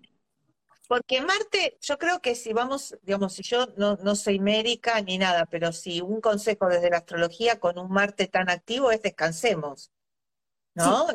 Porque 0.88 1.22
Marte, 1.22 1.78
yo 1.82 1.98
creo 1.98 2.22
que 2.22 2.34
si 2.36 2.54
vamos, 2.54 2.96
digamos, 3.04 3.34
si 3.34 3.44
yo 3.44 3.68
no, 3.78 3.98
no 3.98 4.16
soy 4.16 4.40
médica 4.40 5.02
ni 5.02 5.18
nada, 5.18 5.46
pero 5.46 5.74
si 5.74 6.02
un 6.02 6.22
consejo 6.22 6.68
desde 6.70 6.90
la 6.90 6.98
astrología 7.00 7.60
con 7.60 7.78
un 7.78 7.90
Marte 7.92 8.28
tan 8.28 8.50
activo 8.50 8.92
es 8.92 9.02
descansemos. 9.02 9.92
¿No? 10.78 11.08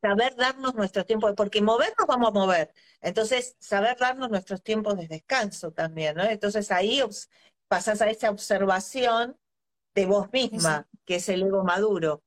saber 0.00 0.36
darnos 0.36 0.74
nuestro 0.74 1.06
tiempo, 1.06 1.34
porque 1.34 1.62
movernos 1.62 2.06
vamos 2.06 2.28
a 2.28 2.32
mover. 2.32 2.74
Entonces, 3.00 3.56
saber 3.58 3.96
darnos 3.98 4.28
nuestros 4.28 4.62
tiempos 4.62 4.96
de 4.98 5.08
descanso 5.08 5.72
también, 5.72 6.16
¿no? 6.16 6.24
Entonces 6.24 6.70
ahí 6.70 7.00
pasas 7.66 8.02
a 8.02 8.10
esa 8.10 8.30
observación 8.30 9.36
de 9.94 10.04
vos 10.04 10.30
misma, 10.32 10.86
que 11.06 11.16
es 11.16 11.28
el 11.30 11.42
ego 11.42 11.64
maduro. 11.64 12.22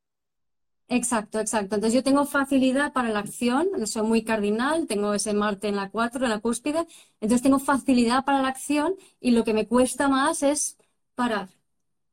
Exacto, 0.88 1.38
exacto. 1.38 1.76
Entonces 1.76 1.94
yo 1.94 2.02
tengo 2.02 2.26
facilidad 2.26 2.92
para 2.92 3.08
la 3.08 3.20
acción, 3.20 3.68
soy 3.86 4.02
muy 4.02 4.24
cardinal, 4.24 4.86
tengo 4.86 5.14
ese 5.14 5.32
Marte 5.32 5.68
en 5.68 5.76
la 5.76 5.90
4, 5.90 6.24
en 6.24 6.30
la 6.30 6.40
cúspide, 6.40 6.86
entonces 7.20 7.42
tengo 7.42 7.58
facilidad 7.58 8.24
para 8.24 8.42
la 8.42 8.48
acción 8.48 8.96
y 9.20 9.30
lo 9.30 9.44
que 9.44 9.54
me 9.54 9.66
cuesta 9.66 10.08
más 10.08 10.42
es 10.42 10.76
parar, 11.14 11.48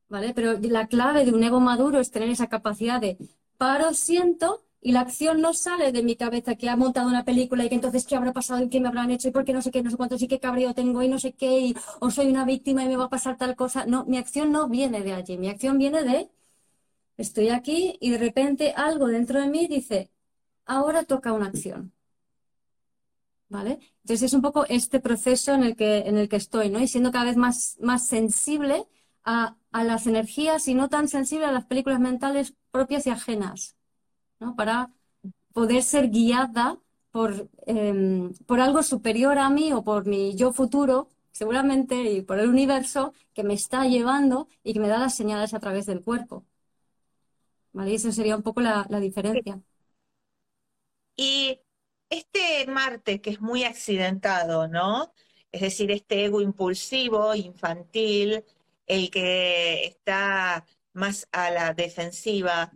¿vale? 0.08 0.32
Pero 0.34 0.58
la 0.60 0.86
clave 0.86 1.24
de 1.24 1.32
un 1.32 1.42
ego 1.42 1.60
maduro 1.60 2.00
es 2.00 2.10
tener 2.10 2.30
esa 2.30 2.48
capacidad 2.48 3.00
de 3.00 3.18
paro, 3.62 3.94
siento 3.94 4.64
Y 4.80 4.90
la 4.92 5.02
acción 5.02 5.40
no 5.40 5.54
sale 5.54 5.92
de 5.92 6.02
mi 6.02 6.16
cabeza 6.16 6.56
que 6.56 6.68
ha 6.68 6.76
montado 6.76 7.08
una 7.08 7.24
película 7.24 7.64
y 7.64 7.68
que 7.68 7.76
entonces 7.76 8.04
qué 8.06 8.16
habrá 8.16 8.32
pasado 8.32 8.60
y 8.64 8.68
qué 8.68 8.80
me 8.80 8.88
habrán 8.88 9.12
hecho 9.12 9.28
y 9.28 9.30
por 9.30 9.44
qué 9.44 9.52
no 9.52 9.62
sé 9.62 9.70
qué, 9.70 9.82
no 9.82 9.90
sé 9.90 9.96
cuánto, 9.96 10.16
y 10.18 10.26
qué 10.26 10.40
cabreo 10.40 10.74
tengo 10.74 11.00
y 11.02 11.08
no 11.08 11.18
sé 11.20 11.32
qué, 11.34 11.60
y, 11.60 11.74
o 12.00 12.10
soy 12.10 12.26
una 12.26 12.44
víctima 12.44 12.82
y 12.84 12.88
me 12.88 12.96
va 12.96 13.04
a 13.04 13.08
pasar 13.10 13.36
tal 13.38 13.54
cosa. 13.54 13.86
No, 13.86 14.04
mi 14.06 14.18
acción 14.18 14.50
no 14.50 14.68
viene 14.68 15.02
de 15.02 15.12
allí, 15.12 15.38
mi 15.38 15.48
acción 15.48 15.78
viene 15.78 16.02
de 16.02 16.28
estoy 17.16 17.50
aquí 17.50 17.96
y 18.00 18.10
de 18.10 18.18
repente 18.18 18.72
algo 18.76 19.06
dentro 19.08 19.40
de 19.40 19.48
mí 19.48 19.68
dice, 19.68 20.10
ahora 20.66 21.04
toca 21.04 21.32
una 21.32 21.46
acción. 21.46 21.92
¿Vale? 23.48 23.78
Entonces 24.02 24.22
es 24.22 24.34
un 24.34 24.42
poco 24.42 24.64
este 24.66 24.98
proceso 24.98 25.52
en 25.54 25.62
el 25.62 25.76
que, 25.76 25.98
en 26.08 26.16
el 26.16 26.28
que 26.28 26.36
estoy, 26.36 26.70
¿no? 26.70 26.80
Y 26.80 26.88
siendo 26.88 27.12
cada 27.12 27.26
vez 27.26 27.36
más, 27.36 27.76
más 27.80 28.06
sensible 28.06 28.86
a, 29.24 29.56
las 29.72 30.06
energías 30.06 30.68
y 30.68 30.74
no 30.74 30.88
tan 30.88 31.08
sensible 31.08 31.46
a 31.46 31.52
las 31.52 31.66
películas 31.66 32.00
mentales 32.00 32.54
propias 32.70 33.06
y 33.06 33.10
ajenas, 33.10 33.76
¿no? 34.40 34.56
Para 34.56 34.90
poder 35.52 35.82
ser 35.82 36.10
guiada 36.10 36.78
por, 37.10 37.48
em, 37.66 38.32
por 38.46 38.60
algo 38.60 38.82
superior 38.82 39.38
a 39.38 39.50
mí 39.50 39.72
o 39.72 39.84
por 39.84 40.06
mi 40.06 40.36
yo 40.36 40.52
futuro, 40.52 41.08
seguramente, 41.32 42.02
y 42.12 42.22
por 42.22 42.38
el 42.38 42.48
universo 42.48 43.14
que 43.34 43.44
me 43.44 43.54
está 43.54 43.84
llevando 43.86 44.48
y 44.64 44.72
que 44.74 44.80
me 44.80 44.88
da 44.88 44.98
las 44.98 45.14
señales 45.16 45.54
a 45.54 45.60
través 45.60 45.86
del 45.86 46.02
cuerpo. 46.02 46.44
¿Vale? 47.72 47.94
Eso 47.94 48.12
sería 48.12 48.36
un 48.36 48.42
poco 48.42 48.60
la, 48.60 48.86
la 48.90 49.00
diferencia. 49.00 49.60
Y 51.16 51.60
este 52.10 52.66
Marte, 52.66 53.20
que 53.20 53.30
es 53.30 53.40
muy 53.40 53.64
accidentado, 53.64 54.68
¿no? 54.68 55.12
Es 55.50 55.60
decir, 55.62 55.90
este 55.90 56.24
ego 56.24 56.40
impulsivo, 56.40 57.34
infantil, 57.34 58.44
el 58.86 59.10
que 59.10 59.86
está 59.86 60.64
más 60.92 61.28
a 61.32 61.50
la 61.50 61.74
defensiva, 61.74 62.72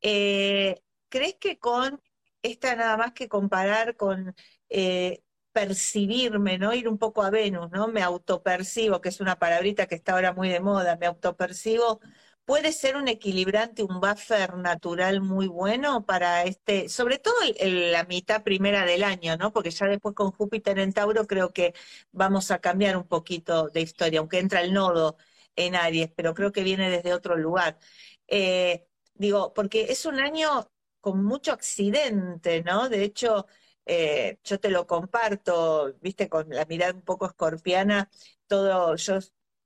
eh, 0.00 0.82
¿crees 1.08 1.36
que 1.36 1.58
con 1.58 2.00
esta 2.42 2.76
nada 2.76 2.96
más 2.96 3.12
que 3.12 3.28
comparar 3.28 3.96
con 3.96 4.34
eh, 4.68 5.22
percibirme, 5.52 6.58
¿no? 6.58 6.72
Ir 6.74 6.88
un 6.88 6.98
poco 6.98 7.22
a 7.22 7.30
Venus, 7.30 7.70
¿no? 7.70 7.88
Me 7.88 8.02
autopercibo, 8.02 9.00
que 9.00 9.08
es 9.10 9.20
una 9.20 9.38
palabrita 9.38 9.86
que 9.86 9.96
está 9.96 10.12
ahora 10.12 10.32
muy 10.32 10.48
de 10.48 10.60
moda, 10.60 10.96
me 10.96 11.06
autopercibo 11.06 12.00
puede 12.48 12.72
ser 12.72 12.96
un 12.96 13.08
equilibrante, 13.08 13.82
un 13.82 14.00
buffer 14.00 14.56
natural 14.56 15.20
muy 15.20 15.48
bueno 15.48 16.06
para 16.06 16.44
este, 16.44 16.88
sobre 16.88 17.18
todo 17.18 17.34
la 17.60 18.04
mitad 18.04 18.42
primera 18.42 18.86
del 18.86 19.04
año, 19.04 19.36
¿no? 19.36 19.52
Porque 19.52 19.70
ya 19.70 19.86
después 19.86 20.14
con 20.14 20.30
Júpiter 20.32 20.78
en 20.78 20.94
Tauro 20.94 21.26
creo 21.26 21.52
que 21.52 21.74
vamos 22.10 22.50
a 22.50 22.58
cambiar 22.58 22.96
un 22.96 23.06
poquito 23.06 23.68
de 23.68 23.82
historia, 23.82 24.20
aunque 24.20 24.38
entra 24.38 24.62
el 24.62 24.72
nodo 24.72 25.18
en 25.66 25.76
Aries, 25.76 26.10
pero 26.16 26.34
creo 26.34 26.52
que 26.52 26.62
viene 26.64 26.90
desde 26.90 27.12
otro 27.14 27.36
lugar. 27.36 27.78
Eh, 28.26 28.86
digo, 29.14 29.52
porque 29.54 29.86
es 29.90 30.06
un 30.06 30.18
año 30.20 30.70
con 31.00 31.24
mucho 31.24 31.52
accidente, 31.52 32.62
¿no? 32.62 32.88
De 32.88 33.04
hecho, 33.04 33.46
eh, 33.86 34.38
yo 34.44 34.60
te 34.60 34.70
lo 34.70 34.86
comparto, 34.86 35.94
viste, 36.00 36.28
con 36.28 36.48
la 36.50 36.64
mirada 36.66 36.92
un 36.94 37.02
poco 37.02 37.26
escorpiana, 37.26 38.10
todo 38.46 38.96
yo 38.96 39.18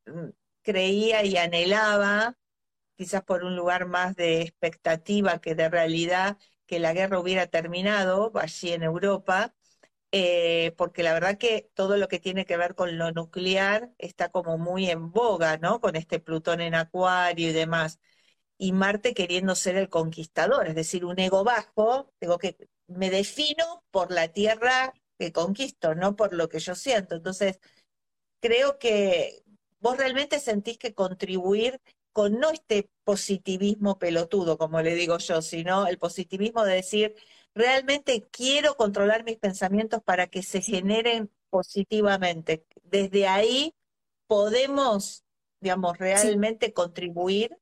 mm, 0.07 0.31
creía 0.63 1.25
y 1.25 1.37
anhelaba 1.37 2.39
quizás 2.97 3.23
por 3.25 3.45
un 3.45 3.57
lugar 3.57 3.87
más 3.87 4.15
de 4.17 4.43
expectativa 4.43 5.41
que 5.41 5.55
de 5.55 5.69
realidad, 5.69 6.39
que 6.67 6.79
la 6.79 6.93
guerra 6.93 7.19
hubiera 7.21 7.47
terminado 7.49 8.33
allí 8.37 8.73
en 8.73 8.83
Europa, 8.83 9.55
eh, 10.13 10.75
porque 10.77 11.03
la 11.03 11.15
verdad 11.15 11.39
que 11.39 11.71
todo 11.75 11.97
lo 11.97 12.09
que 12.09 12.21
tiene 12.21 12.45
que 12.47 12.59
ver 12.59 12.75
con 12.75 12.99
lo 12.99 13.13
nuclear 13.13 13.91
está 13.99 14.29
como 14.31 14.59
muy 14.59 14.91
en 14.91 15.11
boga, 15.11 15.57
¿no? 15.59 15.81
Con 15.81 15.97
este 15.97 16.21
Plutón 16.21 16.61
en 16.61 16.75
Acuario 16.75 17.49
y 17.51 17.53
demás. 17.53 17.99
Y 18.59 18.73
Marte 18.73 19.15
queriendo 19.15 19.55
ser 19.57 19.77
el 19.77 19.89
conquistador, 19.89 20.69
es 20.69 20.75
decir, 20.77 21.05
un 21.05 21.19
ego 21.19 21.45
bajo, 21.45 22.13
digo 22.21 22.39
que 22.39 22.57
me 22.87 23.11
defino 23.11 23.85
por 23.91 24.13
la 24.13 24.29
tierra 24.29 24.95
que 25.19 25.33
conquisto, 25.33 25.95
no 25.95 26.17
por 26.17 26.35
lo 26.35 26.49
que 26.49 26.61
yo 26.61 26.75
siento. 26.75 27.15
Entonces, 27.17 27.59
creo 28.41 28.79
que 28.79 29.43
vos 29.81 29.97
realmente 29.97 30.41
sentís 30.41 30.79
que 30.79 30.95
contribuir 30.95 31.81
con 32.13 32.39
no 32.39 32.51
este 32.51 32.91
positivismo 33.05 33.99
pelotudo, 33.99 34.59
como 34.59 34.83
le 34.83 34.95
digo 34.95 35.19
yo, 35.19 35.43
sino 35.43 35.87
el 35.87 35.99
positivismo 35.99 36.65
de 36.65 36.75
decir, 36.75 37.15
realmente 37.55 38.29
quiero 38.31 38.77
controlar 38.77 39.25
mis 39.25 39.39
pensamientos 39.39 40.03
para 40.03 40.27
que 40.27 40.43
se 40.43 40.61
generen 40.63 41.31
positivamente. 41.51 42.65
Desde 42.85 43.27
ahí 43.29 43.75
podemos, 44.27 45.25
digamos, 45.61 45.99
realmente 45.99 46.73
contribuir. 46.73 47.59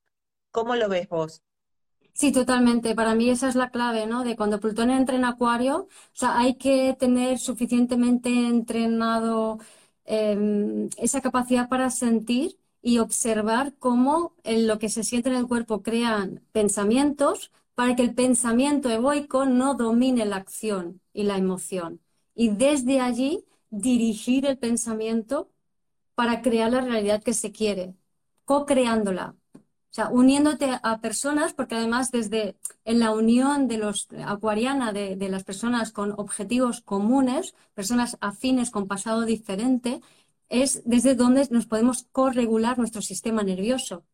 ¿Cómo 0.50 0.76
lo 0.76 0.88
ves 0.88 1.08
vos? 1.08 1.42
Sí, 2.12 2.32
totalmente. 2.32 2.94
Para 2.94 3.14
mí 3.14 3.30
esa 3.30 3.48
es 3.48 3.54
la 3.54 3.70
clave, 3.70 4.06
¿no? 4.06 4.24
De 4.24 4.36
cuando 4.36 4.60
Plutón 4.60 4.90
entra 4.90 5.16
en 5.16 5.24
Acuario, 5.24 5.82
o 5.82 5.88
sea, 6.12 6.38
hay 6.38 6.56
que 6.56 6.94
tener 6.98 7.38
suficientemente 7.38 8.28
entrenado 8.30 9.58
em, 10.04 10.88
esa 10.96 11.20
capacidad 11.20 11.68
para 11.68 11.90
sentir 11.90 12.58
y 12.82 12.98
observar 12.98 13.74
cómo 13.78 14.34
en 14.44 14.66
lo 14.66 14.78
que 14.78 14.88
se 14.88 15.04
siente 15.04 15.28
en 15.30 15.36
el 15.36 15.46
cuerpo 15.46 15.82
crean 15.82 16.42
pensamientos 16.52 17.50
para 17.74 17.96
que 17.96 18.02
el 18.02 18.14
pensamiento 18.14 18.90
egoico 18.90 19.46
no 19.46 19.74
domine 19.74 20.26
la 20.26 20.36
acción 20.36 21.00
y 21.12 21.24
la 21.24 21.36
emoción. 21.38 22.00
Y 22.34 22.50
desde 22.50 23.00
allí 23.00 23.44
dirigir 23.70 24.46
el 24.46 24.58
pensamiento 24.58 25.50
para 26.14 26.42
crear 26.42 26.72
la 26.72 26.80
realidad 26.82 27.22
que 27.22 27.34
se 27.34 27.52
quiere, 27.52 27.94
co-creándola. 28.44 29.36
O 29.54 29.92
sea, 29.92 30.08
uniéndote 30.08 30.78
a 30.82 31.00
personas, 31.00 31.52
porque 31.52 31.74
además 31.74 32.12
desde 32.12 32.56
en 32.84 33.00
la 33.00 33.12
unión 33.12 33.66
de 33.66 33.78
los 33.78 34.06
acuariana, 34.24 34.92
de, 34.92 35.16
de 35.16 35.28
las 35.28 35.42
personas 35.42 35.90
con 35.92 36.12
objetivos 36.12 36.80
comunes, 36.80 37.54
personas 37.74 38.16
afines 38.20 38.70
con 38.70 38.86
pasado 38.86 39.24
diferente, 39.24 40.00
es 40.48 40.82
desde 40.84 41.14
donde 41.14 41.48
nos 41.50 41.66
podemos 41.66 42.06
corregular 42.12 42.78
nuestro 42.78 43.02
sistema 43.02 43.42
nervioso. 43.42 44.04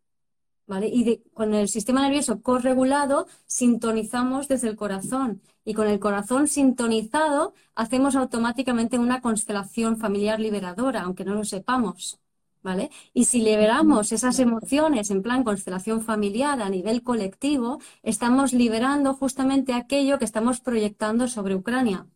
Y 0.69 1.19
con 1.33 1.55
el 1.55 1.69
sistema 1.69 2.03
nervioso 2.03 2.43
corregulado 2.43 3.29
sintonizamos 3.47 4.49
desde 4.49 4.69
el 4.69 4.77
corazón 4.77 5.41
y 5.65 5.75
con 5.75 5.87
el 5.87 6.01
corazón 6.01 6.49
sintonizado 6.49 7.55
hacemos 7.77 8.17
automáticamente 8.17 8.99
una 8.99 9.21
constelación 9.21 9.97
familiar 9.97 10.41
liberadora, 10.41 11.03
aunque 11.03 11.25
no 11.25 11.35
lo 11.35 11.45
sepamos. 11.45 12.19
¿Vale? 12.63 12.91
Y 13.15 13.27
si 13.27 13.43
liberamos 13.43 14.11
esas 14.11 14.41
emociones 14.41 15.13
en 15.13 15.23
plan 15.23 15.45
constelación 15.45 16.03
familiar 16.03 16.61
a 16.61 16.69
nivel 16.69 17.05
colectivo, 17.05 17.81
estamos 18.03 18.53
liberando 18.53 19.15
justamente 19.15 19.73
aquello 19.73 20.19
que 20.19 20.25
estamos 20.25 20.61
proyectando 20.61 21.29
sobre 21.29 21.55
Ucrania. 21.55 22.09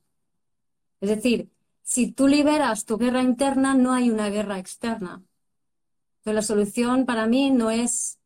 Es 1.00 1.08
decir, 1.08 1.50
si 1.82 2.10
tú 2.10 2.26
liberas 2.26 2.84
tu 2.84 2.98
guerra 2.98 3.22
interna, 3.22 3.74
no 3.74 3.92
hay 3.92 4.10
una 4.10 4.28
guerra 4.28 4.58
externa. 4.58 5.22
Entonces, 6.18 6.34
la 6.34 6.42
solución 6.42 7.06
para 7.06 7.26
mí 7.26 7.50
no 7.50 7.70
es 7.70 8.19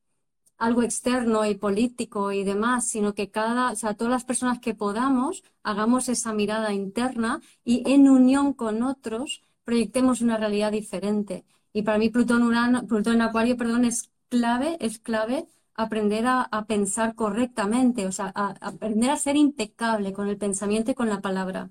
algo 0.64 0.82
externo 0.82 1.44
y 1.44 1.54
político 1.54 2.32
y 2.32 2.44
demás, 2.44 2.88
sino 2.88 3.14
que 3.14 3.30
cada, 3.30 3.72
o 3.72 3.76
sea, 3.76 3.94
todas 3.94 4.10
las 4.10 4.24
personas 4.24 4.60
que 4.60 4.74
podamos 4.74 5.42
hagamos 5.62 6.08
esa 6.08 6.32
mirada 6.32 6.72
interna 6.72 7.40
y 7.64 7.82
en 7.92 8.08
unión 8.08 8.52
con 8.54 8.82
otros 8.82 9.42
proyectemos 9.64 10.20
una 10.20 10.36
realidad 10.36 10.72
diferente. 10.72 11.44
Y 11.72 11.82
para 11.82 11.98
mí 11.98 12.08
Plutón, 12.10 12.42
Urano, 12.42 12.86
Plutón 12.86 13.20
Acuario, 13.20 13.56
perdón, 13.56 13.84
es 13.84 14.10
clave, 14.28 14.76
es 14.80 14.98
clave 14.98 15.48
aprender 15.74 16.24
a, 16.26 16.64
pensar 16.66 17.14
correctamente, 17.14 18.06
o 18.06 18.12
sea, 18.12 18.28
aprender 18.28 19.10
a 19.10 19.16
ser 19.16 19.36
impecable 19.36 20.12
con 20.12 20.28
el 20.28 20.38
pensamiento 20.38 20.92
y 20.92 20.94
con 20.94 21.08
la 21.08 21.20
palabra. 21.20 21.70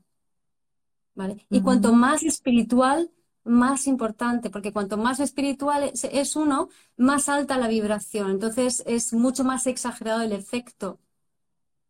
Y 1.50 1.62
cuanto 1.62 1.94
más 1.94 2.24
espiritual, 2.24 3.12
más 3.44 3.88
importante, 3.88 4.50
porque 4.50 4.72
cuanto 4.72 4.98
más 4.98 5.20
espiritual 5.20 5.92
es, 5.94 6.36
uno, 6.36 6.70
más 6.98 7.30
alta 7.30 7.58
la 7.58 7.68
vibración. 7.68 8.32
Entonces 8.32 8.84
es 8.86 9.14
mucho 9.14 9.44
más 9.44 9.68
exagerado 9.68 10.22
el 10.22 10.32
efecto. 10.32 11.00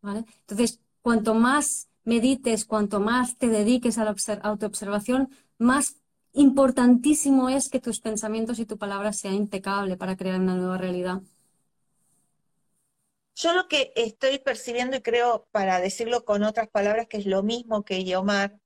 Entonces, 0.02 0.80
cuanto 1.00 1.34
más 1.34 1.88
medites, 2.04 2.64
cuanto 2.64 3.00
más 3.00 3.36
te 3.38 3.48
dediques 3.48 3.98
a 3.98 4.04
la 4.04 4.14
autoobservación, 4.42 5.30
más 5.58 5.96
importantísimo 6.32 7.48
es 7.48 7.68
que 7.68 7.80
tus 7.80 8.00
pensamientos 8.00 8.58
y 8.58 8.66
tu 8.66 8.76
palabra 8.76 9.12
sean 9.12 9.34
impecable 9.34 9.96
para 9.96 10.16
crear 10.16 10.40
una 10.40 10.56
nueva 10.56 10.78
realidad. 10.78 11.22
Yo 13.36 13.52
lo 13.52 13.66
que 13.66 13.92
estoy 13.96 14.38
percibiendo, 14.38 14.96
y 14.96 15.00
creo, 15.00 15.48
para 15.50 15.80
decirlo 15.80 16.24
con 16.24 16.44
otras 16.44 16.68
palabras, 16.68 17.08
que 17.08 17.16
es 17.16 17.26
lo 17.26 17.42
mismo 17.42 17.84
que 17.84 18.04
Yomar, 18.04 18.60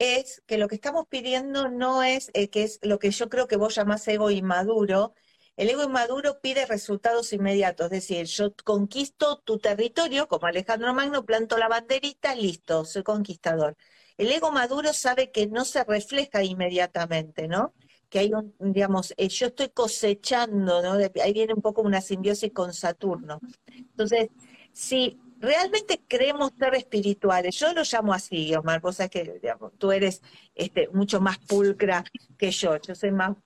es 0.00 0.42
que 0.46 0.58
lo 0.58 0.66
que 0.66 0.76
estamos 0.76 1.06
pidiendo 1.08 1.68
no 1.68 2.02
es 2.02 2.30
eh, 2.32 2.48
que 2.48 2.64
es 2.64 2.80
lo 2.82 2.98
que 2.98 3.10
yo 3.10 3.28
creo 3.28 3.46
que 3.46 3.56
vos 3.56 3.74
llamás 3.74 4.08
ego 4.08 4.30
inmaduro. 4.30 5.12
El 5.56 5.68
ego 5.68 5.84
inmaduro 5.84 6.40
pide 6.40 6.64
resultados 6.64 7.34
inmediatos, 7.34 7.86
es 7.86 7.90
decir, 8.08 8.24
yo 8.24 8.54
conquisto 8.64 9.40
tu 9.44 9.58
territorio, 9.58 10.26
como 10.26 10.46
Alejandro 10.46 10.94
Magno, 10.94 11.26
planto 11.26 11.58
la 11.58 11.68
banderita, 11.68 12.34
listo, 12.34 12.86
soy 12.86 13.02
conquistador. 13.02 13.76
El 14.16 14.32
ego 14.32 14.50
maduro 14.52 14.94
sabe 14.94 15.30
que 15.30 15.46
no 15.46 15.66
se 15.66 15.84
refleja 15.84 16.42
inmediatamente, 16.42 17.46
¿no? 17.46 17.74
Que 18.08 18.20
hay 18.20 18.32
un, 18.32 18.54
digamos, 18.58 19.12
eh, 19.18 19.28
yo 19.28 19.48
estoy 19.48 19.68
cosechando, 19.68 20.82
¿no? 20.82 20.92
ahí 21.22 21.32
viene 21.34 21.52
un 21.52 21.62
poco 21.62 21.82
una 21.82 22.00
simbiosis 22.00 22.52
con 22.52 22.72
Saturno. 22.72 23.38
Entonces, 23.68 24.28
si 24.72 25.20
realmente 25.40 26.00
creemos 26.06 26.52
ser 26.58 26.74
espirituales. 26.74 27.56
Yo 27.58 27.72
lo 27.72 27.82
llamo 27.82 28.12
así, 28.12 28.54
Omar, 28.54 28.80
vos 28.80 28.98
que 29.10 29.40
tú 29.78 29.90
eres 29.90 30.22
este, 30.54 30.88
mucho 30.88 31.20
más 31.20 31.38
pulcra 31.38 32.04
que 32.38 32.50
yo, 32.50 32.76
yo 32.76 32.94
soy 32.94 33.10
más 33.10 33.36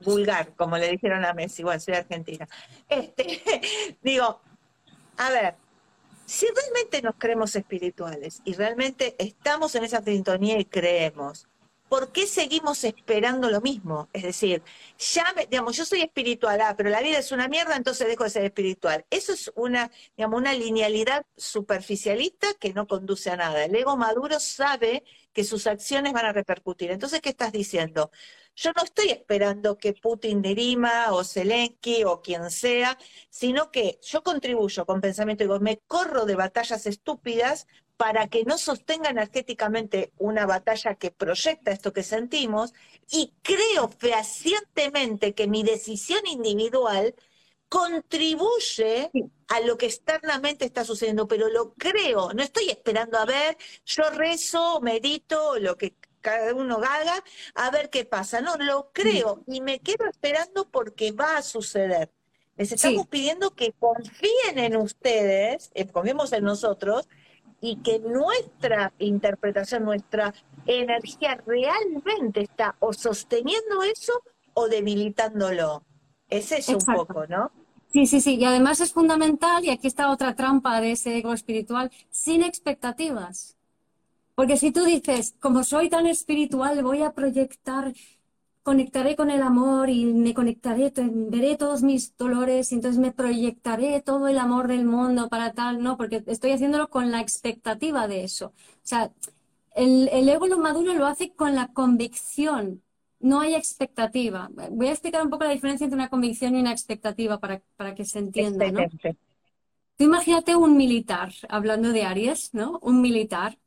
vulgar, 0.00 0.54
como 0.56 0.76
le 0.76 0.90
dijeron 0.90 1.24
a 1.24 1.32
Messi, 1.32 1.62
bueno, 1.62 1.80
soy 1.80 1.94
argentina. 1.94 2.46
Este, 2.88 3.40
digo, 4.02 4.40
a 5.16 5.30
ver, 5.30 5.54
si 6.26 6.46
realmente 6.46 7.02
nos 7.02 7.14
creemos 7.16 7.54
espirituales 7.54 8.42
y 8.44 8.54
realmente 8.54 9.14
estamos 9.18 9.74
en 9.74 9.84
esa 9.84 10.02
sintonía 10.02 10.58
y 10.58 10.64
creemos, 10.64 11.46
¿por 11.88 12.12
qué 12.12 12.26
seguimos 12.26 12.84
esperando 12.84 13.50
lo 13.50 13.60
mismo? 13.60 14.08
Es 14.12 14.22
decir, 14.22 14.62
ya, 14.98 15.24
digamos, 15.50 15.76
yo 15.76 15.84
soy 15.84 16.00
espiritual, 16.00 16.60
ah, 16.60 16.74
pero 16.76 16.90
la 16.90 17.00
vida 17.00 17.18
es 17.18 17.32
una 17.32 17.48
mierda, 17.48 17.76
entonces 17.76 18.06
dejo 18.08 18.24
de 18.24 18.30
ser 18.30 18.44
espiritual. 18.44 19.04
Eso 19.10 19.32
es 19.32 19.52
una, 19.54 19.90
digamos, 20.16 20.40
una 20.40 20.52
linealidad 20.54 21.24
superficialista 21.36 22.48
que 22.54 22.72
no 22.72 22.86
conduce 22.86 23.30
a 23.30 23.36
nada. 23.36 23.64
El 23.64 23.74
ego 23.76 23.96
maduro 23.96 24.40
sabe 24.40 25.04
que 25.32 25.44
sus 25.44 25.66
acciones 25.66 26.12
van 26.12 26.26
a 26.26 26.32
repercutir. 26.32 26.90
Entonces, 26.90 27.20
¿qué 27.20 27.30
estás 27.30 27.52
diciendo? 27.52 28.10
Yo 28.56 28.72
no 28.76 28.84
estoy 28.84 29.10
esperando 29.10 29.78
que 29.78 29.94
Putin 29.94 30.40
dirima 30.40 31.12
o 31.12 31.24
Zelensky 31.24 32.04
o 32.04 32.22
quien 32.22 32.50
sea, 32.50 32.96
sino 33.28 33.70
que 33.72 33.98
yo 34.02 34.22
contribuyo 34.22 34.86
con 34.86 35.00
pensamiento, 35.00 35.42
digo, 35.42 35.58
me 35.60 35.78
corro 35.86 36.24
de 36.24 36.36
batallas 36.36 36.86
estúpidas 36.86 37.66
para 37.96 38.28
que 38.28 38.44
no 38.44 38.58
sostenga 38.58 39.10
energéticamente 39.10 40.12
una 40.18 40.46
batalla 40.46 40.96
que 40.96 41.10
proyecta 41.10 41.70
esto 41.70 41.92
que 41.92 42.02
sentimos 42.02 42.72
y 43.10 43.32
creo 43.42 43.88
fehacientemente 43.88 45.34
que 45.34 45.46
mi 45.46 45.62
decisión 45.62 46.26
individual 46.26 47.14
contribuye 47.68 49.10
a 49.48 49.60
lo 49.60 49.76
que 49.76 49.86
externamente 49.86 50.64
está 50.64 50.84
sucediendo, 50.84 51.26
pero 51.26 51.48
lo 51.48 51.74
creo, 51.74 52.32
no 52.32 52.42
estoy 52.42 52.70
esperando 52.70 53.18
a 53.18 53.24
ver, 53.24 53.56
yo 53.84 54.10
rezo, 54.10 54.80
medito, 54.80 55.58
lo 55.58 55.76
que 55.76 55.94
cada 56.20 56.54
uno 56.54 56.76
haga, 56.76 57.22
a 57.54 57.70
ver 57.70 57.90
qué 57.90 58.04
pasa, 58.04 58.40
no, 58.40 58.56
lo 58.56 58.90
creo 58.92 59.42
y 59.46 59.60
me 59.60 59.80
quedo 59.80 60.06
esperando 60.08 60.70
porque 60.70 61.12
va 61.12 61.36
a 61.36 61.42
suceder. 61.42 62.10
Les 62.56 62.70
estamos 62.70 63.08
pidiendo 63.08 63.54
que 63.54 63.72
confíen 63.72 64.58
en 64.58 64.76
ustedes, 64.76 65.70
eh, 65.74 65.86
confiemos 65.88 66.32
en 66.32 66.44
nosotros, 66.44 67.08
y 67.64 67.76
que 67.76 67.98
nuestra 67.98 68.92
interpretación, 68.98 69.86
nuestra 69.86 70.34
energía 70.66 71.42
realmente 71.46 72.42
está 72.42 72.76
o 72.78 72.92
sosteniendo 72.92 73.82
eso 73.82 74.12
o 74.52 74.68
debilitándolo. 74.68 75.82
Es 76.28 76.52
eso 76.52 76.76
un 76.76 76.84
poco, 76.84 77.26
¿no? 77.26 77.50
Sí, 77.88 78.06
sí, 78.06 78.20
sí. 78.20 78.34
Y 78.34 78.44
además 78.44 78.80
es 78.80 78.92
fundamental, 78.92 79.64
y 79.64 79.70
aquí 79.70 79.86
está 79.86 80.10
otra 80.10 80.34
trampa 80.34 80.78
de 80.82 80.92
ese 80.92 81.16
ego 81.16 81.32
espiritual, 81.32 81.90
sin 82.10 82.42
expectativas. 82.42 83.56
Porque 84.34 84.58
si 84.58 84.70
tú 84.70 84.84
dices, 84.84 85.34
como 85.40 85.64
soy 85.64 85.88
tan 85.88 86.06
espiritual, 86.06 86.82
voy 86.82 87.02
a 87.02 87.12
proyectar 87.12 87.94
conectaré 88.64 89.14
con 89.14 89.30
el 89.30 89.42
amor 89.42 89.90
y 89.90 90.06
me 90.06 90.32
conectaré, 90.32 90.90
veré 90.96 91.56
todos 91.56 91.82
mis 91.82 92.16
dolores 92.16 92.72
y 92.72 92.76
entonces 92.76 92.98
me 92.98 93.12
proyectaré 93.12 94.00
todo 94.00 94.26
el 94.26 94.38
amor 94.38 94.68
del 94.68 94.86
mundo 94.86 95.28
para 95.28 95.52
tal, 95.52 95.82
no, 95.82 95.98
porque 95.98 96.24
estoy 96.26 96.52
haciéndolo 96.52 96.88
con 96.88 97.10
la 97.10 97.20
expectativa 97.20 98.08
de 98.08 98.24
eso. 98.24 98.46
O 98.46 98.80
sea, 98.82 99.12
el, 99.76 100.08
ego 100.28 100.46
lo 100.46 100.58
maduro 100.58 100.94
lo 100.94 101.04
hace 101.06 101.34
con 101.34 101.54
la 101.54 101.68
convicción, 101.74 102.82
no 103.20 103.40
hay 103.40 103.54
expectativa. 103.54 104.50
Voy 104.70 104.86
a 104.88 104.92
explicar 104.92 105.22
un 105.22 105.30
poco 105.30 105.44
la 105.44 105.50
diferencia 105.50 105.84
entre 105.84 105.98
una 105.98 106.08
convicción 106.08 106.56
y 106.56 106.60
una 106.60 106.72
expectativa 106.72 107.38
para, 107.38 107.60
para 107.76 107.94
que 107.94 108.06
se 108.06 108.18
entienda, 108.18 108.72
¿no? 108.72 108.80
Tú 109.96 110.04
imagínate 110.04 110.56
un 110.56 110.74
militar, 110.76 111.34
hablando 111.50 111.92
de 111.92 112.04
Aries, 112.04 112.54
¿no? 112.54 112.78
Un 112.80 113.02
militar. 113.02 113.58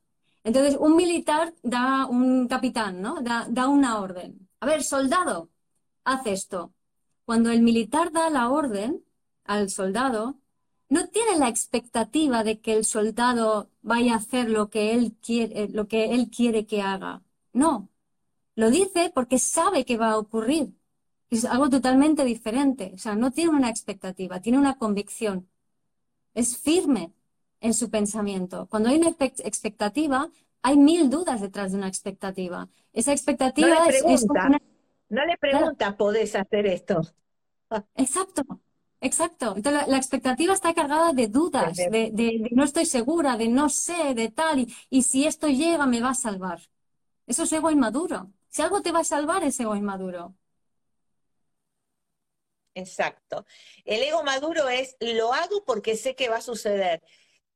Entonces, 0.43 0.75
un 0.79 0.95
militar 0.95 1.53
da 1.61 2.07
un 2.07 2.47
capitán, 2.47 2.99
¿no? 2.99 3.21
Da, 3.21 3.45
da 3.47 3.67
una 3.67 3.99
orden 3.99 4.46
a 4.59 4.65
ver, 4.65 4.83
soldado, 4.83 5.49
haz 6.03 6.25
esto. 6.25 6.73
Cuando 7.25 7.51
el 7.51 7.61
militar 7.61 8.11
da 8.11 8.29
la 8.29 8.49
orden 8.49 9.03
al 9.43 9.69
soldado, 9.69 10.39
no 10.89 11.07
tiene 11.09 11.37
la 11.37 11.49
expectativa 11.49 12.43
de 12.43 12.59
que 12.59 12.73
el 12.73 12.85
soldado 12.85 13.69
vaya 13.81 14.13
a 14.13 14.17
hacer 14.17 14.49
lo 14.49 14.69
que 14.69 14.93
él 14.93 15.15
quiere, 15.21 15.63
eh, 15.63 15.69
lo 15.69 15.87
que 15.87 16.13
él 16.13 16.29
quiere 16.29 16.65
que 16.65 16.81
haga. 16.81 17.23
No. 17.53 17.89
Lo 18.55 18.71
dice 18.71 19.11
porque 19.13 19.39
sabe 19.39 19.85
que 19.85 19.97
va 19.97 20.11
a 20.11 20.17
ocurrir. 20.17 20.73
Es 21.29 21.45
algo 21.45 21.69
totalmente 21.69 22.23
diferente. 22.23 22.91
O 22.95 22.97
sea, 22.97 23.15
no 23.15 23.31
tiene 23.31 23.51
una 23.51 23.69
expectativa, 23.69 24.41
tiene 24.41 24.57
una 24.57 24.77
convicción. 24.77 25.49
Es 26.33 26.57
firme 26.57 27.13
en 27.59 27.73
su 27.73 27.89
pensamiento. 27.89 28.67
Cuando 28.67 28.89
hay 28.89 28.97
una 28.97 29.09
expectativa, 29.19 30.31
hay 30.61 30.77
mil 30.77 31.09
dudas 31.09 31.41
detrás 31.41 31.71
de 31.71 31.77
una 31.77 31.87
expectativa. 31.87 32.67
Esa 32.93 33.11
expectativa 33.11 33.67
no 33.67 33.85
le 33.85 33.89
pregunta, 33.89 34.49
es, 34.51 34.61
No 35.09 35.25
le 35.25 35.37
pregunta, 35.37 35.97
¿podés 35.97 36.35
hacer 36.35 36.67
esto? 36.67 37.01
Exacto, 37.95 38.43
exacto. 39.01 39.53
Entonces 39.55 39.87
la, 39.87 39.97
expectativa 39.97 40.53
está 40.53 40.73
cargada 40.73 41.13
de 41.13 41.27
dudas, 41.27 41.77
de, 41.77 42.49
no 42.51 42.63
estoy 42.63 42.85
segura, 42.85 43.37
de 43.37 43.47
no 43.47 43.69
sé, 43.69 44.13
de 44.13 44.29
tal, 44.29 44.59
y, 44.59 44.75
y, 44.89 45.03
si 45.03 45.25
esto 45.25 45.47
llega 45.47 45.85
me 45.85 46.01
va 46.01 46.11
a 46.11 46.15
salvar. 46.15 46.59
Eso 47.25 47.43
es 47.43 47.51
ego 47.53 47.71
inmaduro. 47.71 48.31
Si 48.47 48.61
algo 48.61 48.81
te 48.81 48.91
va 48.91 48.99
a 48.99 49.03
salvar 49.03 49.43
es 49.43 49.59
ego 49.59 49.75
inmaduro. 49.75 50.35
Exacto. 52.77 53.45
El 53.85 54.03
ego 54.03 54.23
maduro 54.23 54.69
es 54.69 54.95
lo 54.99 55.33
hago 55.33 55.65
porque 55.65 55.95
sé 55.95 56.15
que 56.15 56.29
va 56.29 56.37
a 56.37 56.41
suceder 56.41 57.01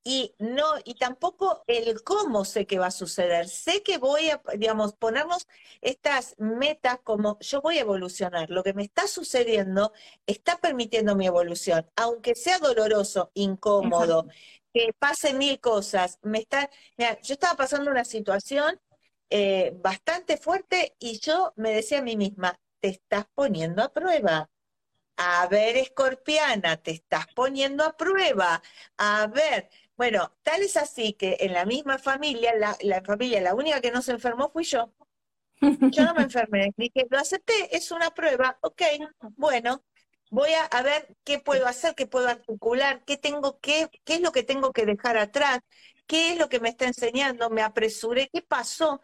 y 0.03 0.35
no 0.39 0.65
y 0.83 0.95
tampoco 0.95 1.63
el 1.67 2.03
cómo 2.03 2.45
sé 2.45 2.65
que 2.65 2.79
va 2.79 2.87
a 2.87 2.91
suceder. 2.91 3.47
Sé 3.49 3.83
que 3.83 3.97
voy 3.97 4.29
a, 4.29 4.41
digamos, 4.57 4.93
ponernos 4.93 5.47
estas 5.81 6.35
metas 6.39 6.99
como 7.03 7.37
yo 7.39 7.61
voy 7.61 7.77
a 7.77 7.81
evolucionar. 7.81 8.49
Lo 8.49 8.63
que 8.63 8.73
me 8.73 8.83
está 8.83 9.07
sucediendo 9.07 9.93
está 10.25 10.57
permitiendo 10.59 11.15
mi 11.15 11.27
evolución, 11.27 11.89
aunque 11.95 12.35
sea 12.35 12.59
doloroso, 12.59 13.31
incómodo, 13.35 14.27
que 14.73 14.93
pase 14.97 15.33
mil 15.33 15.59
cosas. 15.59 16.19
Me 16.23 16.39
está, 16.39 16.69
yo 16.97 17.33
estaba 17.33 17.55
pasando 17.55 17.91
una 17.91 18.05
situación 18.05 18.79
eh, 19.29 19.71
bastante 19.81 20.37
fuerte 20.37 20.95
y 20.99 21.19
yo 21.19 21.53
me 21.55 21.71
decía 21.71 21.99
a 21.99 22.01
mí 22.01 22.17
misma, 22.17 22.59
te 22.79 22.89
estás 22.89 23.25
poniendo 23.33 23.83
a 23.83 23.93
prueba. 23.93 24.49
A 25.17 25.47
ver, 25.47 25.77
escorpiana, 25.77 26.77
te 26.77 26.91
estás 26.91 27.27
poniendo 27.35 27.83
a 27.85 27.95
prueba. 27.95 28.61
A 28.97 29.27
ver, 29.27 29.69
bueno, 30.01 30.33
tal 30.41 30.63
es 30.63 30.77
así 30.77 31.13
que 31.13 31.37
en 31.41 31.53
la 31.53 31.63
misma 31.63 31.99
familia, 31.99 32.55
la, 32.55 33.03
familia, 33.03 33.39
la 33.39 33.53
única 33.53 33.81
que 33.81 33.91
no 33.91 34.01
se 34.01 34.13
enfermó 34.13 34.49
fui 34.49 34.63
yo. 34.63 34.91
Yo 35.59 36.05
no 36.05 36.15
me 36.15 36.23
enfermé. 36.23 36.73
Dije, 36.75 37.05
lo 37.11 37.19
acepté, 37.19 37.53
es 37.77 37.91
una 37.91 38.09
prueba, 38.09 38.57
ok, 38.63 38.81
bueno, 39.37 39.83
voy 40.31 40.49
a, 40.71 40.81
ver 40.81 41.15
qué 41.23 41.37
puedo 41.37 41.67
hacer, 41.67 41.93
qué 41.93 42.07
puedo 42.07 42.27
articular, 42.29 43.03
qué 43.05 43.15
tengo 43.15 43.59
que, 43.59 43.89
qué 44.03 44.15
es 44.15 44.21
lo 44.21 44.31
que 44.31 44.41
tengo 44.41 44.71
que 44.71 44.87
dejar 44.87 45.17
atrás, 45.17 45.59
qué 46.07 46.31
es 46.31 46.39
lo 46.39 46.49
que 46.49 46.59
me 46.59 46.69
está 46.69 46.87
enseñando, 46.87 47.51
me 47.51 47.61
apresuré, 47.61 48.27
qué 48.33 48.41
pasó. 48.41 49.01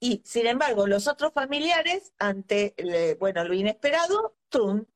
Y 0.00 0.22
sin 0.24 0.48
embargo, 0.48 0.88
los 0.88 1.06
otros 1.06 1.32
familiares, 1.32 2.14
ante 2.18 2.74
bueno, 3.20 3.44
lo 3.44 3.54
inesperado, 3.54 4.36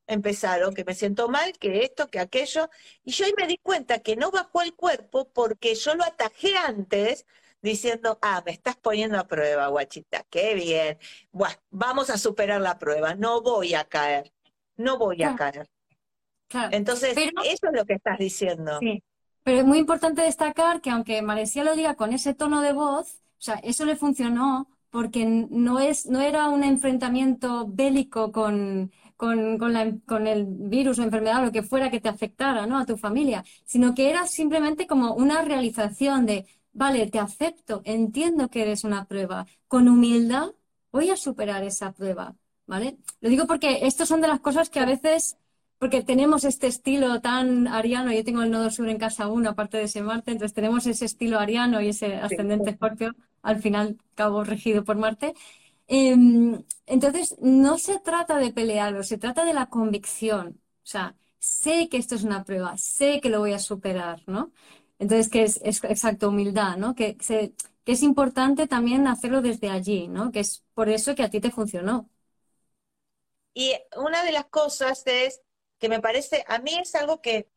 empezaron, 0.06 0.74
que 0.74 0.84
me 0.84 0.94
siento 0.94 1.28
mal, 1.28 1.52
que 1.58 1.84
esto, 1.84 2.08
que 2.08 2.18
aquello. 2.18 2.68
Y 3.04 3.12
yo 3.12 3.24
ahí 3.24 3.32
me 3.36 3.46
di 3.46 3.58
cuenta 3.58 4.00
que 4.00 4.16
no 4.16 4.30
bajó 4.30 4.62
el 4.62 4.74
cuerpo 4.74 5.28
porque 5.32 5.74
yo 5.74 5.94
lo 5.94 6.04
atajé 6.04 6.56
antes 6.56 7.26
diciendo, 7.62 8.18
ah, 8.22 8.42
me 8.44 8.52
estás 8.52 8.76
poniendo 8.76 9.18
a 9.18 9.26
prueba, 9.26 9.68
guachita, 9.68 10.24
qué 10.30 10.54
bien. 10.54 10.98
Bueno, 11.32 11.56
vamos 11.70 12.10
a 12.10 12.18
superar 12.18 12.60
la 12.60 12.78
prueba, 12.78 13.14
no 13.14 13.42
voy 13.42 13.74
a 13.74 13.84
caer, 13.84 14.32
no 14.76 14.98
voy 14.98 15.22
a 15.22 15.34
caer. 15.34 15.68
Entonces, 16.70 17.16
eso 17.16 17.66
es 17.68 17.72
lo 17.72 17.84
que 17.84 17.94
estás 17.94 18.18
diciendo. 18.18 18.78
Sí. 18.80 19.02
Pero 19.42 19.58
es 19.58 19.64
muy 19.64 19.78
importante 19.78 20.22
destacar 20.22 20.80
que 20.80 20.90
aunque 20.90 21.22
Marecía 21.22 21.62
lo 21.62 21.76
diga 21.76 21.94
con 21.94 22.12
ese 22.12 22.34
tono 22.34 22.62
de 22.62 22.72
voz, 22.72 23.20
o 23.38 23.42
sea, 23.42 23.54
eso 23.56 23.84
le 23.84 23.96
funcionó 23.96 24.68
porque 24.90 25.24
no, 25.24 25.78
es, 25.78 26.06
no 26.06 26.20
era 26.20 26.48
un 26.48 26.64
enfrentamiento 26.64 27.66
bélico 27.68 28.32
con, 28.32 28.90
con, 29.16 29.58
con, 29.58 30.26
el 30.26 30.46
virus 30.46 30.98
o 30.98 31.02
enfermedad 31.02 31.42
o 31.42 31.46
lo 31.46 31.52
que 31.52 31.62
fuera 31.62 31.90
que 31.90 32.00
te 32.00 32.08
afectara 32.08 32.66
¿no? 32.66 32.78
a 32.78 32.86
tu 32.86 32.96
familia, 32.96 33.44
sino 33.64 33.94
que 33.94 34.10
era 34.10 34.26
simplemente 34.26 34.86
como 34.86 35.14
una 35.14 35.42
realización 35.42 36.26
de, 36.26 36.46
vale, 36.72 37.06
te 37.06 37.18
acepto, 37.18 37.82
entiendo 37.84 38.48
que 38.48 38.62
eres 38.62 38.84
una 38.84 39.06
prueba, 39.06 39.46
con 39.68 39.88
humildad 39.88 40.50
voy 40.92 41.10
a 41.10 41.16
superar 41.16 41.62
esa 41.64 41.92
prueba, 41.92 42.34
¿vale? 42.66 42.98
Lo 43.20 43.28
digo 43.28 43.46
porque 43.46 43.80
estas 43.86 44.08
son 44.08 44.20
de 44.20 44.28
las 44.28 44.40
cosas 44.40 44.70
que 44.70 44.80
a 44.80 44.86
veces 44.86 45.36
porque 45.78 46.02
tenemos 46.02 46.44
este 46.44 46.68
estilo 46.68 47.20
tan 47.20 47.68
ariano, 47.68 48.12
yo 48.12 48.24
tengo 48.24 48.42
el 48.42 48.50
nodo 48.50 48.70
sur 48.70 48.88
en 48.88 48.98
casa 48.98 49.28
1, 49.28 49.50
aparte 49.50 49.76
de 49.76 49.84
ese 49.84 50.02
Marte, 50.02 50.32
entonces 50.32 50.54
tenemos 50.54 50.86
ese 50.86 51.04
estilo 51.04 51.38
ariano 51.38 51.82
y 51.82 51.88
ese 51.88 52.14
ascendente 52.16 52.70
escorpio, 52.70 53.14
al 53.42 53.60
final 53.60 53.98
cabo 54.14 54.42
regido 54.42 54.84
por 54.84 54.96
Marte, 54.96 55.34
Em, 55.88 56.64
entonces, 56.86 57.36
no 57.40 57.78
se 57.78 57.98
trata 58.00 58.38
de 58.38 58.52
pelearlo, 58.52 59.02
se 59.04 59.18
trata 59.18 59.44
de 59.44 59.54
la 59.54 59.66
convicción. 59.66 60.60
O 60.84 60.86
sea, 60.86 61.16
sé 61.38 61.88
que 61.88 61.96
esto 61.98 62.14
es 62.16 62.24
una 62.24 62.44
prueba, 62.44 62.76
sé 62.76 63.20
que 63.20 63.30
lo 63.30 63.40
voy 63.40 63.52
a 63.52 63.58
superar, 63.58 64.22
¿no? 64.26 64.52
Entonces, 64.98 65.28
que 65.28 65.44
es, 65.44 65.60
exacto, 65.64 66.28
humildad, 66.30 66.76
¿no? 66.76 66.94
Que, 66.94 67.16
que 67.16 67.52
es 67.92 68.02
importante 68.02 68.66
también 68.66 69.06
hacerlo 69.06 69.42
desde 69.42 69.70
allí, 69.70 70.08
¿no? 70.08 70.32
Que 70.32 70.40
es 70.40 70.64
por 70.74 70.88
eso 70.88 71.14
que 71.14 71.22
a 71.22 71.30
ti 71.30 71.40
te 71.40 71.50
funcionó. 71.50 72.10
Y 73.54 73.74
una 73.96 74.24
de 74.24 74.32
las 74.32 74.46
cosas 74.46 75.02
es 75.06 75.42
que 75.78 75.88
me 75.88 76.00
parece, 76.00 76.44
a 76.48 76.58
mí 76.58 76.74
es 76.78 76.94
algo 76.94 77.20
que 77.20 77.48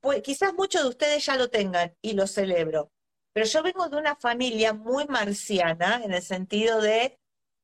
pues, 0.00 0.22
quizás 0.22 0.54
muchos 0.54 0.82
de 0.82 0.88
ustedes 0.90 1.26
ya 1.26 1.36
lo 1.36 1.50
tengan 1.50 1.96
y 2.02 2.14
lo 2.14 2.26
celebro, 2.26 2.92
pero 3.32 3.46
yo 3.46 3.62
vengo 3.62 3.88
de 3.88 3.96
una 3.98 4.16
familia 4.16 4.74
muy 4.74 5.06
marciana 5.06 6.02
en 6.04 6.12
el 6.12 6.22
sentido 6.22 6.80
de 6.80 7.18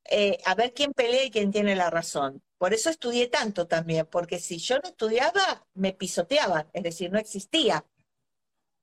eh, 0.09 0.39
a 0.45 0.55
ver 0.55 0.73
quién 0.75 0.93
pelea 0.93 1.25
y 1.25 1.31
quién 1.31 1.51
tiene 1.53 1.77
la 1.77 1.91
razón. 1.91 2.43
Por 2.59 2.75
eso 2.75 2.91
estudié 2.91 3.29
tanto 3.29 3.67
también, 3.69 4.07
porque 4.07 4.39
si 4.41 4.59
yo 4.59 4.79
no 4.79 4.89
estudiaba, 4.89 5.67
me 5.75 5.93
pisoteaban, 5.93 6.69
es 6.73 6.83
decir, 6.83 7.11
no 7.13 7.19
existía. 7.19 7.85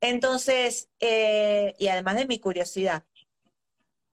Entonces, 0.01 0.89
eh, 0.99 1.73
y 1.77 1.87
además 1.87 2.15
de 2.15 2.27
mi 2.27 2.39
curiosidad, 2.39 3.05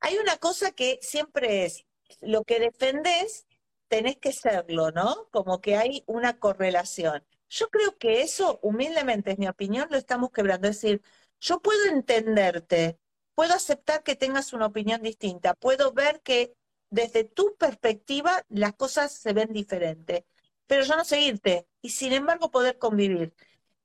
hay 0.00 0.18
una 0.18 0.36
cosa 0.38 0.72
que 0.72 0.98
siempre 1.02 1.64
es, 1.64 1.86
lo 2.20 2.44
que 2.44 2.60
defendés, 2.60 3.46
tenés 3.88 4.16
que 4.18 4.32
serlo, 4.32 4.90
¿no? 4.90 5.28
Como 5.30 5.60
que 5.60 5.76
hay 5.76 6.02
una 6.06 6.38
correlación. 6.38 7.24
Yo 7.48 7.68
creo 7.68 7.98
que 7.98 8.22
eso, 8.22 8.58
humildemente, 8.62 9.32
es 9.32 9.38
mi 9.38 9.48
opinión, 9.48 9.88
lo 9.90 9.98
estamos 9.98 10.30
quebrando. 10.32 10.68
Es 10.68 10.80
decir, 10.80 11.02
yo 11.40 11.60
puedo 11.60 11.86
entenderte, 11.86 12.98
puedo 13.34 13.54
aceptar 13.54 14.02
que 14.02 14.16
tengas 14.16 14.52
una 14.52 14.66
opinión 14.66 15.02
distinta, 15.02 15.54
puedo 15.54 15.92
ver 15.92 16.22
que 16.22 16.54
desde 16.92 17.24
tu 17.24 17.56
perspectiva 17.56 18.44
las 18.50 18.74
cosas 18.74 19.12
se 19.12 19.32
ven 19.32 19.50
diferentes, 19.50 20.24
pero 20.66 20.84
yo 20.84 20.94
no 20.94 21.06
seguirte 21.06 21.66
y 21.80 21.88
sin 21.88 22.12
embargo 22.12 22.50
poder 22.50 22.78
convivir. 22.78 23.34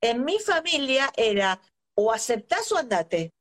En 0.01 0.25
mi 0.25 0.39
familia 0.39 1.09
era 1.15 1.61
o 1.95 2.11
aceptás 2.11 2.69
o 2.73 2.77
andate. 2.77 3.33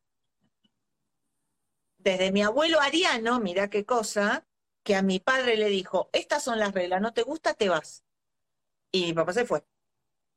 Desde 1.98 2.30
mi 2.30 2.44
abuelo 2.44 2.80
Ariano, 2.80 3.40
mira 3.40 3.68
qué 3.68 3.84
cosa, 3.84 4.46
que 4.84 4.94
a 4.94 5.02
mi 5.02 5.18
padre 5.18 5.56
le 5.56 5.68
dijo, 5.68 6.10
estas 6.12 6.44
son 6.44 6.60
las 6.60 6.72
reglas, 6.72 7.00
no 7.00 7.12
te 7.12 7.22
gusta, 7.22 7.54
te 7.54 7.68
vas. 7.68 8.04
Y 8.92 9.06
mi 9.06 9.12
papá 9.14 9.32
se 9.32 9.46
fue. 9.46 9.64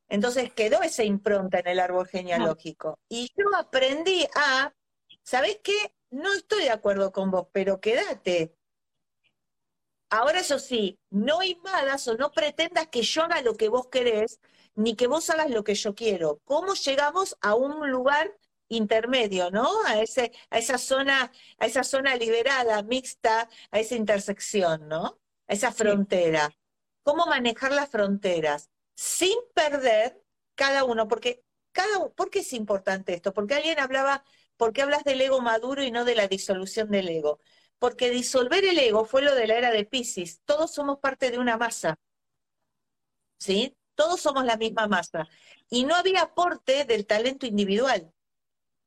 Entonces 0.07 0.51
quedó 0.53 0.81
esa 0.81 1.03
impronta 1.03 1.59
en 1.59 1.67
el 1.67 1.79
árbol 1.79 2.07
genealógico. 2.07 2.97
Y 3.07 3.31
yo 3.37 3.55
aprendí 3.55 4.27
a, 4.33 4.73
¿sabes 5.21 5.59
qué? 5.63 5.93
No 6.09 6.33
estoy 6.33 6.63
de 6.63 6.71
acuerdo 6.71 7.11
con 7.11 7.29
vos, 7.29 7.47
pero 7.51 7.79
quédate. 7.79 8.55
Ahora 10.09 10.39
eso 10.39 10.59
sí, 10.59 10.99
no 11.09 11.43
invadas 11.43 12.07
o 12.07 12.15
no 12.17 12.31
pretendas 12.31 12.87
que 12.87 13.03
yo 13.03 13.23
haga 13.23 13.41
lo 13.41 13.55
que 13.55 13.69
vos 13.69 13.87
querés, 13.87 14.39
ni 14.75 14.95
que 14.95 15.07
vos 15.07 15.29
hagas 15.29 15.49
lo 15.49 15.63
que 15.63 15.75
yo 15.75 15.93
quiero. 15.95 16.41
¿Cómo 16.45 16.73
llegamos 16.73 17.37
a 17.41 17.55
un 17.55 17.89
lugar 17.91 18.35
intermedio, 18.69 19.51
¿no? 19.51 19.67
A 19.85 20.01
ese, 20.01 20.31
a 20.49 20.57
esa 20.59 20.77
zona, 20.77 21.31
a 21.59 21.65
esa 21.65 21.83
zona 21.83 22.15
liberada, 22.15 22.81
mixta, 22.83 23.49
a 23.71 23.79
esa 23.79 23.95
intersección, 23.95 24.87
¿no? 24.87 25.19
A 25.47 25.53
esa 25.53 25.71
frontera. 25.71 26.51
¿Cómo 27.03 27.25
manejar 27.25 27.71
las 27.71 27.89
fronteras? 27.89 28.69
Sin 28.95 29.37
perder 29.53 30.21
cada 30.55 30.83
uno, 30.85 31.07
porque 31.07 31.43
cada 31.71 32.09
¿por 32.09 32.29
qué 32.29 32.39
es 32.39 32.53
importante 32.53 33.13
esto? 33.13 33.33
Porque 33.33 33.55
alguien 33.55 33.79
hablaba, 33.79 34.23
¿por 34.57 34.73
qué 34.73 34.81
hablas 34.81 35.03
del 35.03 35.21
ego 35.21 35.41
maduro 35.41 35.83
y 35.83 35.91
no 35.91 36.05
de 36.05 36.15
la 36.15 36.27
disolución 36.27 36.89
del 36.89 37.09
ego? 37.09 37.39
Porque 37.79 38.09
disolver 38.09 38.65
el 38.65 38.77
ego 38.77 39.05
fue 39.05 39.21
lo 39.21 39.33
de 39.35 39.47
la 39.47 39.55
era 39.55 39.71
de 39.71 39.85
Pisces. 39.85 40.41
Todos 40.45 40.73
somos 40.73 40.99
parte 40.99 41.31
de 41.31 41.39
una 41.39 41.57
masa. 41.57 41.97
¿Sí? 43.39 43.75
Todos 43.95 44.21
somos 44.21 44.45
la 44.45 44.57
misma 44.57 44.87
masa. 44.87 45.27
Y 45.69 45.85
no 45.85 45.95
había 45.95 46.21
aporte 46.21 46.85
del 46.85 47.05
talento 47.05 47.45
individual. 47.45 48.13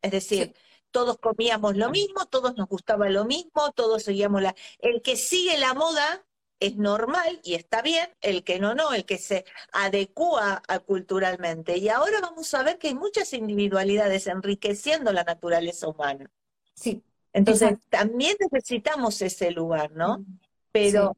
Es 0.02 0.10
decir, 0.10 0.54
todos 0.90 1.18
comíamos 1.18 1.76
lo 1.76 1.90
mismo, 1.90 2.26
todos 2.26 2.54
nos 2.56 2.68
gustaba 2.68 3.08
lo 3.08 3.24
mismo, 3.24 3.72
todos 3.72 4.02
seguíamos 4.02 4.42
la... 4.42 4.54
El 4.78 5.02
que 5.02 5.16
sigue 5.16 5.58
la 5.58 5.74
moda 5.74 6.26
es 6.60 6.76
normal 6.76 7.40
y 7.42 7.54
está 7.54 7.82
bien, 7.82 8.08
el 8.20 8.44
que 8.44 8.60
no, 8.60 8.74
no, 8.74 8.92
el 8.92 9.04
que 9.04 9.18
se 9.18 9.44
adecúa 9.72 10.62
a 10.68 10.78
culturalmente. 10.78 11.78
Y 11.78 11.88
ahora 11.88 12.20
vamos 12.20 12.54
a 12.54 12.62
ver 12.62 12.78
que 12.78 12.88
hay 12.88 12.94
muchas 12.94 13.32
individualidades 13.32 14.28
enriqueciendo 14.28 15.12
la 15.12 15.24
naturaleza 15.24 15.88
humana. 15.88 16.30
Sí. 16.74 17.02
Entonces, 17.32 17.78
también 17.88 18.36
necesitamos 18.38 19.22
ese 19.22 19.50
lugar, 19.50 19.92
¿no? 19.92 20.24
Pero 20.70 21.16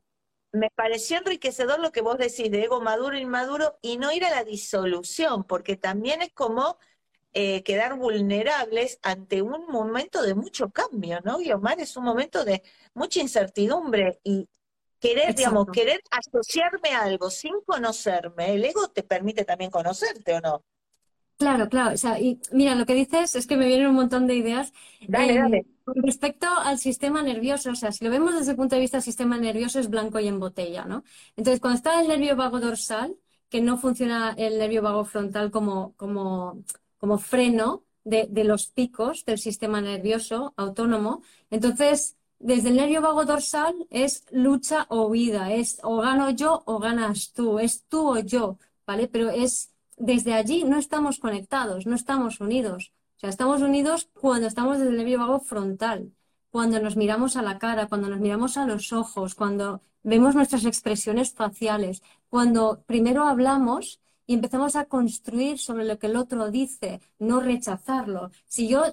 me 0.52 0.70
pareció 0.70 1.18
enriquecedor 1.18 1.80
lo 1.80 1.90
que 1.90 2.00
vos 2.00 2.18
decís 2.18 2.50
de 2.50 2.62
ego 2.62 2.80
maduro 2.80 3.16
e 3.16 3.20
inmaduro 3.20 3.78
y 3.82 3.96
no 3.96 4.12
ir 4.12 4.24
a 4.24 4.30
la 4.30 4.44
disolución, 4.44 5.44
porque 5.44 5.76
también 5.76 6.22
es 6.22 6.32
como 6.32 6.78
eh, 7.32 7.64
quedar 7.64 7.98
vulnerables 7.98 9.00
ante 9.02 9.42
un 9.42 9.66
momento 9.66 10.22
de 10.22 10.36
mucho 10.36 10.70
cambio, 10.70 11.20
¿no? 11.24 11.40
Y 11.40 11.50
Omar 11.50 11.80
es 11.80 11.96
un 11.96 12.04
momento 12.04 12.44
de 12.44 12.62
mucha 12.94 13.20
incertidumbre 13.20 14.20
y 14.22 14.48
querer, 15.00 15.34
digamos, 15.34 15.66
querer 15.72 16.00
asociarme 16.10 16.90
a 16.90 17.02
algo 17.02 17.30
sin 17.30 17.60
conocerme, 17.66 18.54
el 18.54 18.64
ego 18.64 18.88
te 18.88 19.02
permite 19.02 19.44
también 19.44 19.72
conocerte 19.72 20.34
o 20.34 20.40
no. 20.40 20.64
Claro, 21.36 21.68
claro. 21.68 21.94
O 21.94 21.96
sea, 21.98 22.20
y 22.20 22.40
mira, 22.52 22.74
lo 22.74 22.86
que 22.86 22.94
dices 22.94 23.34
es 23.34 23.46
que 23.46 23.56
me 23.56 23.66
vienen 23.66 23.88
un 23.88 23.94
montón 23.96 24.26
de 24.26 24.36
ideas. 24.36 24.72
Dale, 25.06 25.34
dale. 25.38 25.66
Con 25.84 26.02
respecto 26.02 26.46
al 26.48 26.78
sistema 26.78 27.22
nervioso, 27.22 27.70
o 27.72 27.74
sea, 27.74 27.92
si 27.92 28.04
lo 28.04 28.10
vemos 28.10 28.34
desde 28.34 28.52
el 28.52 28.56
punto 28.56 28.76
de 28.76 28.80
vista 28.80 28.96
del 28.98 29.02
sistema 29.04 29.36
nervioso, 29.36 29.78
es 29.80 29.90
blanco 29.90 30.18
y 30.20 30.28
en 30.28 30.38
botella, 30.40 30.84
¿no? 30.86 31.04
Entonces, 31.36 31.60
cuando 31.60 31.76
está 31.76 32.00
el 32.00 32.08
nervio 32.08 32.36
vago 32.36 32.60
dorsal, 32.60 33.16
que 33.50 33.60
no 33.60 33.76
funciona 33.76 34.34
el 34.38 34.58
nervio 34.58 34.80
vago 34.82 35.04
frontal 35.04 35.50
como, 35.50 35.94
como, 35.96 36.62
como 36.98 37.18
freno 37.18 37.84
de, 38.04 38.26
de 38.30 38.44
los 38.44 38.68
picos 38.68 39.24
del 39.24 39.38
sistema 39.38 39.80
nervioso 39.80 40.54
autónomo, 40.56 41.22
entonces, 41.50 42.16
desde 42.38 42.70
el 42.70 42.76
nervio 42.76 43.02
vago 43.02 43.24
dorsal 43.26 43.74
es 43.90 44.24
lucha 44.30 44.86
o 44.88 45.06
huida, 45.08 45.52
es 45.52 45.78
o 45.82 45.98
gano 46.00 46.30
yo 46.30 46.62
o 46.66 46.78
ganas 46.78 47.32
tú, 47.32 47.58
es 47.58 47.84
tú 47.88 48.08
o 48.16 48.18
yo, 48.20 48.58
¿vale? 48.86 49.08
Pero 49.08 49.30
es 49.30 49.70
desde 49.96 50.34
allí 50.34 50.64
no 50.64 50.78
estamos 50.78 51.18
conectados, 51.18 51.86
no 51.86 51.94
estamos 51.94 52.40
unidos 52.40 52.92
estamos 53.28 53.62
unidos 53.62 54.08
cuando 54.20 54.46
estamos 54.46 54.78
desde 54.78 54.90
el 54.90 54.98
nervio 54.98 55.18
vago 55.18 55.40
frontal, 55.40 56.12
cuando 56.50 56.80
nos 56.80 56.96
miramos 56.96 57.36
a 57.36 57.42
la 57.42 57.58
cara, 57.58 57.86
cuando 57.86 58.08
nos 58.08 58.20
miramos 58.20 58.56
a 58.56 58.66
los 58.66 58.92
ojos, 58.92 59.34
cuando 59.34 59.82
vemos 60.02 60.34
nuestras 60.34 60.64
expresiones 60.64 61.32
faciales, 61.32 62.02
cuando 62.28 62.82
primero 62.86 63.26
hablamos 63.26 64.00
y 64.26 64.34
empezamos 64.34 64.76
a 64.76 64.86
construir 64.86 65.58
sobre 65.58 65.84
lo 65.84 65.98
que 65.98 66.06
el 66.06 66.16
otro 66.16 66.50
dice, 66.50 67.00
no 67.18 67.40
rechazarlo. 67.40 68.30
Si 68.46 68.68
yo 68.68 68.84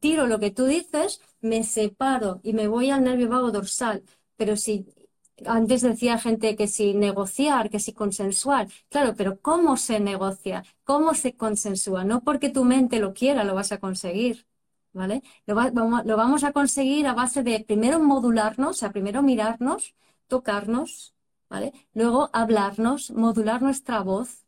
tiro 0.00 0.26
lo 0.26 0.38
que 0.38 0.50
tú 0.50 0.66
dices, 0.66 1.20
me 1.40 1.64
separo 1.64 2.40
y 2.42 2.52
me 2.52 2.68
voy 2.68 2.90
al 2.90 3.04
nervio 3.04 3.28
vago 3.28 3.50
dorsal. 3.50 4.02
Pero 4.36 4.56
si 4.56 4.86
antes 5.46 5.82
decía 5.82 6.18
gente 6.18 6.56
que 6.56 6.66
si 6.68 6.94
negociar, 6.94 7.70
que 7.70 7.78
si 7.80 7.92
consensuar. 7.92 8.68
Claro, 8.88 9.14
pero 9.16 9.40
¿cómo 9.40 9.76
se 9.76 10.00
negocia? 10.00 10.64
¿Cómo 10.84 11.14
se 11.14 11.36
consensúa? 11.36 12.04
No 12.04 12.22
porque 12.22 12.50
tu 12.50 12.64
mente 12.64 12.98
lo 13.00 13.14
quiera, 13.14 13.44
lo 13.44 13.54
vas 13.54 13.72
a 13.72 13.78
conseguir. 13.78 14.46
¿Vale? 14.92 15.22
Lo, 15.46 15.54
vamos 15.54 16.44
a 16.44 16.52
conseguir 16.52 17.06
a 17.06 17.14
base 17.14 17.42
de 17.42 17.60
primero 17.60 17.98
modularnos, 17.98 18.70
o 18.70 18.74
sea, 18.74 18.92
primero 18.92 19.22
mirarnos, 19.22 19.94
tocarnos, 20.26 21.14
¿vale? 21.48 21.72
Luego 21.94 22.28
hablarnos, 22.34 23.10
modular 23.10 23.62
nuestra 23.62 24.02
voz. 24.02 24.44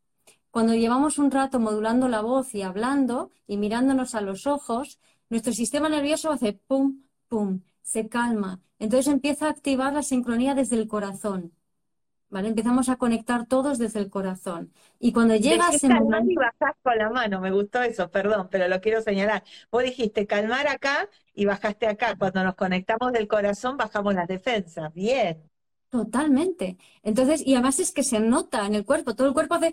Cuando 0.50 0.74
llevamos 0.74 1.18
un 1.18 1.30
rato 1.30 1.59
modulando 1.61 2.09
la 2.09 2.20
voz 2.20 2.54
y 2.54 2.62
hablando 2.62 3.30
y 3.46 3.57
mirándonos 3.57 4.14
a 4.14 4.20
los 4.20 4.46
ojos, 4.46 4.98
nuestro 5.30 5.52
sistema 5.52 5.88
nervioso 5.88 6.30
hace 6.30 6.52
pum, 6.52 7.02
pum, 7.28 7.62
se 7.85 8.09
calma. 8.09 8.61
Entonces 8.81 9.12
empieza 9.12 9.47
a 9.47 9.51
activar 9.51 9.92
la 9.92 10.03
sincronía 10.03 10.55
desde 10.55 10.77
el 10.77 10.88
corazón. 10.88 11.53
¿Vale? 12.31 12.49
Empezamos 12.49 12.88
a 12.88 12.97
conectar 12.97 13.47
todos 13.47 13.79
desde 13.79 14.01
el 14.01 14.11
corazón. 14.11 14.73
Y 14.99 15.12
cuando 15.12 15.37
llega 15.37 15.68
ese 15.68 15.88
momento... 15.88 16.33
y 16.33 16.35
bajás 16.35 16.75
con 16.83 16.99
la 16.99 17.09
mano, 17.09 17.40
me 17.40 17.53
gustó 17.53 17.81
eso, 17.83 18.11
perdón, 18.11 18.49
pero 18.51 18.66
lo 18.66 18.81
quiero 18.81 19.01
señalar. 19.03 19.44
Vos 19.70 19.85
dijiste 19.85 20.27
calmar 20.27 20.66
acá 20.66 21.09
y 21.33 21.44
bajaste 21.44 21.87
acá. 21.87 22.16
Cuando 22.18 22.42
nos 22.42 22.57
conectamos 22.57 23.12
del 23.12 23.29
corazón, 23.29 23.77
bajamos 23.77 24.14
las 24.14 24.27
defensas. 24.27 24.92
Bien. 24.94 25.49
Totalmente. 25.90 26.77
Entonces, 27.05 27.47
y 27.47 27.55
además 27.55 27.79
es 27.79 27.92
que 27.92 28.03
se 28.03 28.18
nota 28.18 28.66
en 28.66 28.75
el 28.75 28.85
cuerpo, 28.85 29.14
todo 29.14 29.29
el 29.29 29.35
cuerpo 29.35 29.55
hace 29.55 29.73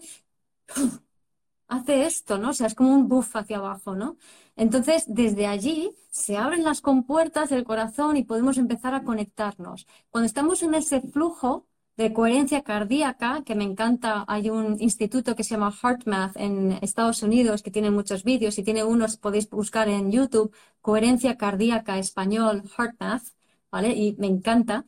hace 1.71 2.05
esto, 2.05 2.37
¿no? 2.37 2.49
O 2.49 2.53
sea, 2.53 2.67
es 2.67 2.75
como 2.75 2.93
un 2.93 3.07
buff 3.07 3.35
hacia 3.35 3.57
abajo, 3.57 3.95
¿no? 3.95 4.17
Entonces, 4.57 5.05
desde 5.07 5.47
allí 5.47 5.91
se 6.09 6.37
abren 6.37 6.63
las 6.65 6.81
compuertas 6.81 7.49
del 7.49 7.63
corazón 7.63 8.17
y 8.17 8.23
podemos 8.23 8.57
empezar 8.57 8.93
a 8.93 9.03
conectarnos. 9.03 9.87
Cuando 10.09 10.25
estamos 10.27 10.61
en 10.63 10.73
ese 10.75 10.99
flujo 11.01 11.67
de 11.95 12.11
coherencia 12.13 12.61
cardíaca, 12.63 13.43
que 13.45 13.55
me 13.55 13.63
encanta, 13.63 14.25
hay 14.27 14.49
un 14.49 14.81
instituto 14.81 15.35
que 15.35 15.45
se 15.45 15.51
llama 15.55 15.71
HeartMath 15.71 16.35
en 16.37 16.73
Estados 16.81 17.23
Unidos 17.23 17.63
que 17.63 17.71
tiene 17.71 17.89
muchos 17.89 18.23
vídeos 18.25 18.57
y 18.57 18.63
tiene 18.63 18.83
unos, 18.83 19.17
podéis 19.17 19.49
buscar 19.49 19.87
en 19.87 20.11
YouTube, 20.11 20.53
coherencia 20.81 21.37
cardíaca 21.37 21.97
español, 21.99 22.63
HeartMath, 22.77 23.23
¿vale? 23.71 23.89
Y 23.95 24.15
me 24.17 24.27
encanta. 24.27 24.85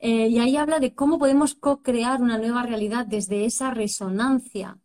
Eh, 0.00 0.28
y 0.28 0.38
ahí 0.40 0.56
habla 0.56 0.80
de 0.80 0.94
cómo 0.94 1.18
podemos 1.18 1.54
co-crear 1.54 2.20
una 2.20 2.38
nueva 2.38 2.64
realidad 2.64 3.06
desde 3.06 3.44
esa 3.44 3.70
resonancia 3.70 4.78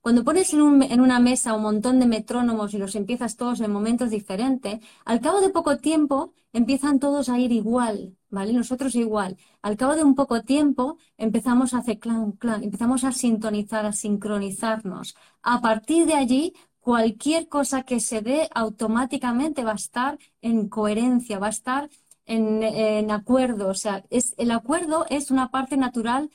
Cuando 0.00 0.24
pones 0.24 0.52
en, 0.54 0.82
en, 0.82 1.00
una 1.00 1.20
mesa 1.20 1.54
un 1.54 1.62
montón 1.62 2.00
de 2.00 2.06
metrónomos 2.06 2.72
y 2.72 2.78
los 2.78 2.94
empiezas 2.94 3.36
todos 3.36 3.60
en 3.60 3.70
momentos 3.70 4.08
diferentes, 4.10 4.80
al 5.04 5.20
cabo 5.20 5.40
de 5.40 5.50
poco 5.50 5.76
tiempo 5.76 6.32
empiezan 6.52 6.98
todos 6.98 7.28
a 7.28 7.38
ir 7.38 7.52
igual, 7.52 8.16
¿vale? 8.30 8.52
Nosotros 8.54 8.94
igual. 8.94 9.36
Al 9.60 9.76
cabo 9.76 9.96
de 9.96 10.04
un 10.04 10.14
poco 10.14 10.42
tiempo 10.42 10.96
empezamos 11.18 11.74
a 11.74 11.78
hacer 11.78 11.98
clan, 11.98 12.32
clan, 12.32 12.64
empezamos 12.64 13.04
a 13.04 13.12
sintonizar, 13.12 13.84
a 13.84 13.92
sincronizarnos. 13.92 15.14
A 15.42 15.60
partir 15.60 16.06
de 16.06 16.14
allí, 16.14 16.54
cualquier 16.80 17.48
cosa 17.48 17.82
que 17.82 18.00
se 18.00 18.22
dé 18.22 18.48
automáticamente 18.54 19.64
va 19.64 19.72
a 19.72 19.74
estar 19.74 20.18
en 20.40 20.68
coherencia, 20.68 21.38
va 21.38 21.48
a 21.48 21.50
estar 21.50 21.90
en, 22.24 22.62
en 22.62 23.10
acuerdo. 23.10 23.68
O 23.68 23.74
sea, 23.74 24.04
es, 24.08 24.34
el 24.38 24.50
acuerdo 24.52 25.04
es 25.10 25.30
una 25.30 25.50
parte 25.50 25.76
natural 25.76 26.30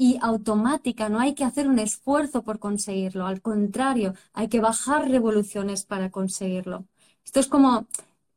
y 0.00 0.18
automática, 0.22 1.10
no 1.10 1.20
hay 1.20 1.34
que 1.34 1.44
hacer 1.44 1.68
un 1.68 1.78
esfuerzo 1.78 2.42
por 2.42 2.58
conseguirlo, 2.58 3.26
al 3.26 3.42
contrario, 3.42 4.14
hay 4.32 4.48
que 4.48 4.58
bajar 4.58 5.10
revoluciones 5.10 5.84
para 5.84 6.10
conseguirlo. 6.10 6.86
Esto 7.22 7.38
es 7.40 7.46
como, 7.46 7.86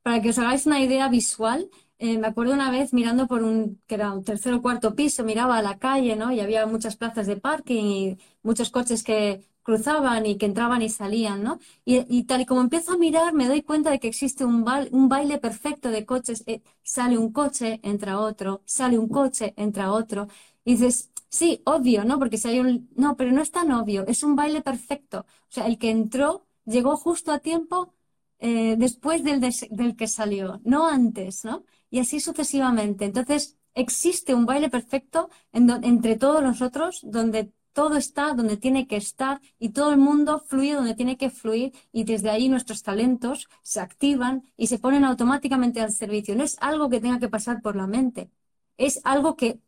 para 0.01 0.21
que 0.21 0.31
os 0.31 0.39
hagáis 0.39 0.65
una 0.65 0.81
idea 0.81 1.07
visual, 1.07 1.69
eh, 1.99 2.17
me 2.17 2.27
acuerdo 2.27 2.53
una 2.53 2.69
vez 2.69 2.91
mirando 2.93 3.27
por 3.27 3.43
un, 3.43 3.81
que 3.87 3.95
era 3.95 4.11
un 4.11 4.25
tercer 4.25 4.53
o 4.53 4.61
cuarto 4.61 4.93
piso, 4.93 5.23
miraba 5.23 5.57
a 5.57 5.61
la 5.61 5.79
calle, 5.79 6.17
¿no? 6.17 6.33
Y 6.33 6.41
había 6.41 6.65
muchas 6.65 6.97
plazas 6.97 7.27
de 7.27 7.37
parking 7.37 7.85
y 7.85 8.17
muchos 8.41 8.69
coches 8.69 9.01
que 9.01 9.45
cruzaban 9.61 10.25
y 10.25 10.37
que 10.37 10.45
entraban 10.47 10.81
y 10.81 10.89
salían, 10.89 11.43
¿no? 11.43 11.59
Y, 11.85 12.23
tal 12.25 12.41
y 12.41 12.45
como 12.45 12.59
empiezo 12.59 12.91
a 12.93 12.97
mirar, 12.97 13.33
me 13.33 13.47
doy 13.47 13.61
cuenta 13.63 13.89
de 13.89 13.99
que 14.01 14.09
existe 14.09 14.43
un, 14.43 14.65
un 14.91 15.07
baile 15.09 15.37
perfecto 15.37 15.89
de 15.89 16.05
coches. 16.05 16.43
Eh, 16.45 16.61
sale 16.83 17.17
un 17.17 17.31
coche, 17.31 17.79
entra 17.83 18.19
otro, 18.19 18.61
sale 18.65 18.97
un 18.99 19.07
coche, 19.07 19.53
entra 19.55 19.93
otro. 19.93 20.27
Y 20.65 20.73
dices, 20.73 21.12
sí, 21.39 21.61
obvio, 21.65 22.03
¿no? 22.05 22.19
Porque 22.19 22.37
si 22.37 22.47
hay 22.49 22.59
un... 22.59 22.89
No, 22.95 23.15
pero 23.17 23.31
no 23.31 23.41
es 23.41 23.51
tan 23.51 23.71
obvio, 23.71 24.05
es 24.07 24.23
un 24.23 24.35
baile 24.35 24.61
perfecto. 24.61 25.19
O 25.21 25.51
sea, 25.51 25.65
el 25.67 25.77
que 25.77 25.89
entró 25.91 26.45
llegó 26.65 26.95
justo 26.97 27.31
a 27.31 27.39
tiempo 27.39 27.93
eh, 28.39 28.75
después 28.77 29.23
del, 29.23 29.39
del 29.41 29.95
que 29.95 30.07
salió, 30.07 30.61
no 30.63 30.87
antes, 30.87 31.43
¿no? 31.45 31.63
Y 31.89 31.99
así 31.99 32.19
sucesivamente. 32.19 33.05
Entonces, 33.05 33.57
existe 33.73 34.33
un 34.33 34.45
baile 34.45 34.69
perfecto 34.69 35.29
entre 35.51 36.15
todos 36.17 36.41
nosotros, 36.43 37.01
donde 37.03 37.51
todo 37.73 37.97
está 37.97 38.33
donde 38.35 38.57
tiene 38.57 38.85
que 38.87 38.97
estar 38.97 39.41
y 39.57 39.69
todo 39.69 39.91
el 39.91 39.97
mundo 39.97 40.39
fluye 40.39 40.73
donde 40.75 40.93
tiene 40.95 41.17
que 41.17 41.31
fluir 41.31 41.73
y 41.91 42.03
desde 42.03 42.29
ahí 42.29 42.47
nuestros 42.49 42.83
talentos 42.83 43.47
se 43.63 43.79
activan 43.79 44.43
y 44.57 44.67
se 44.67 44.77
ponen 44.79 45.03
automáticamente 45.05 45.81
al 45.81 45.91
servicio. 45.91 46.35
No 46.35 46.43
es 46.43 46.57
algo 46.61 46.89
que 46.89 46.99
tenga 47.01 47.19
que 47.19 47.29
pasar 47.29 47.61
por 47.63 47.75
la 47.75 47.87
mente, 47.87 48.29
es 48.77 49.01
algo 49.05 49.35
que 49.35 49.59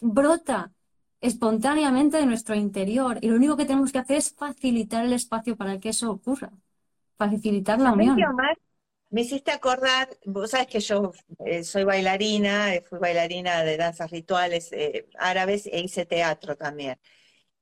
brota 0.00 0.72
espontáneamente 1.20 2.18
de 2.18 2.26
nuestro 2.26 2.54
interior 2.54 3.18
y 3.20 3.28
lo 3.28 3.36
único 3.36 3.56
que 3.56 3.64
tenemos 3.64 3.92
que 3.92 3.98
hacer 3.98 4.16
es 4.18 4.32
facilitar 4.34 5.04
el 5.04 5.12
espacio 5.12 5.56
para 5.56 5.78
que 5.78 5.90
eso 5.90 6.10
ocurra, 6.10 6.50
facilitar 7.16 7.80
la 7.80 7.92
unión. 7.92 8.18
Me 9.10 9.22
hiciste 9.22 9.50
acordar, 9.50 10.10
vos 10.26 10.50
sabes 10.50 10.66
que 10.66 10.80
yo 10.80 11.12
eh, 11.46 11.64
soy 11.64 11.84
bailarina, 11.84 12.74
eh, 12.74 12.82
fui 12.82 12.98
bailarina 12.98 13.64
de 13.64 13.78
danzas 13.78 14.10
rituales 14.10 14.70
eh, 14.72 15.08
árabes 15.18 15.66
e 15.66 15.80
hice 15.80 16.04
teatro 16.04 16.56
también. 16.56 17.00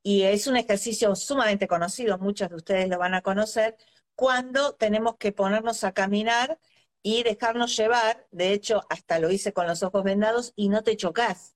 Y 0.03 0.23
es 0.23 0.49
un 0.49 0.57
ejercicio 0.57 1.15
sumamente 1.15 1.69
conocido, 1.69 2.19
muchos 2.19 2.49
de 2.49 2.57
ustedes 2.57 2.89
lo 2.89 2.99
van 2.99 3.15
a 3.15 3.23
conocer, 3.23 3.77
cuando 4.17 4.75
tenemos 4.75 5.17
que 5.19 5.31
ponernos 5.31 5.85
a 5.85 5.93
caminar 5.93 6.59
y 7.03 7.23
dejarnos 7.23 7.77
llevar, 7.77 8.27
de 8.33 8.53
hecho 8.53 8.83
hasta 8.91 9.21
lo 9.21 9.31
hice 9.31 9.53
con 9.53 9.69
los 9.69 9.85
ojos 9.85 10.03
vendados 10.03 10.53
y 10.57 10.69
no 10.69 10.83
te 10.83 10.97
chocas. 10.97 11.55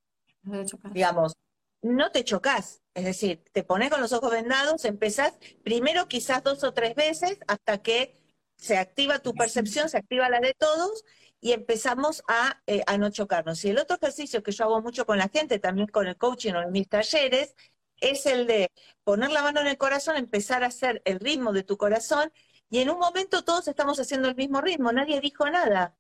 Digamos, 0.93 1.35
no 1.83 2.11
te 2.11 2.25
chocas. 2.25 2.83
Es 2.95 3.05
decir, 3.05 3.45
te 3.53 3.63
pones 3.63 3.91
con 3.91 4.01
los 4.01 4.13
ojos 4.13 4.31
vendados, 4.33 4.85
empezás 4.85 5.39
primero 5.63 6.09
quizás 6.09 6.43
dos 6.43 6.65
o 6.65 6.73
tres 6.73 6.95
veces 6.95 7.39
hasta 7.47 7.83
que 7.83 8.17
se 8.57 8.77
activa 8.77 9.21
tu 9.21 9.33
percepción, 9.35 9.89
se 9.89 9.97
activa 9.99 10.29
la 10.29 10.41
de 10.41 10.55
todos 10.55 11.05
y 11.41 11.53
empezamos 11.53 12.23
a, 12.29 12.63
eh, 12.67 12.83
a, 12.87 12.99
no 12.99 13.11
chocarnos. 13.11 13.65
Y 13.65 13.71
el 13.71 13.79
otro 13.79 13.97
ejercicio 13.97 14.43
que 14.43 14.53
yo 14.53 14.65
hago 14.65 14.83
mucho 14.83 15.07
con 15.07 15.19
la 15.19 15.29
gente, 15.29 15.59
también 15.59 15.89
con 15.89 16.07
el 16.07 16.17
coaching 16.17 16.53
o 16.55 16.63
en 16.63 16.73
mis 16.73 16.89
talleres, 16.89 17.55
es 18.01 18.27
el 18.27 18.47
de 18.47 18.71
poner 19.05 19.31
la 19.31 19.43
mano 19.43 19.61
en 19.61 19.69
el 19.69 19.79
corazón, 19.79 20.17
empezar 20.17 20.65
a 20.65 20.69
hacer 20.69 21.03
el 21.05 21.21
ritmo 21.21 21.53
de 21.53 21.63
tu 21.63 21.77
corazón 21.77 22.33
y 22.71 22.79
en 22.81 22.91
un 22.91 22.99
momento 22.99 23.45
todos 23.45 23.69
estamos 23.69 23.99
haciendo 24.01 24.29
el 24.29 24.37
mismo 24.37 24.61
ritmo, 24.61 24.93
nadie 24.93 25.21
dijo 25.21 25.49
nada. 25.51 25.97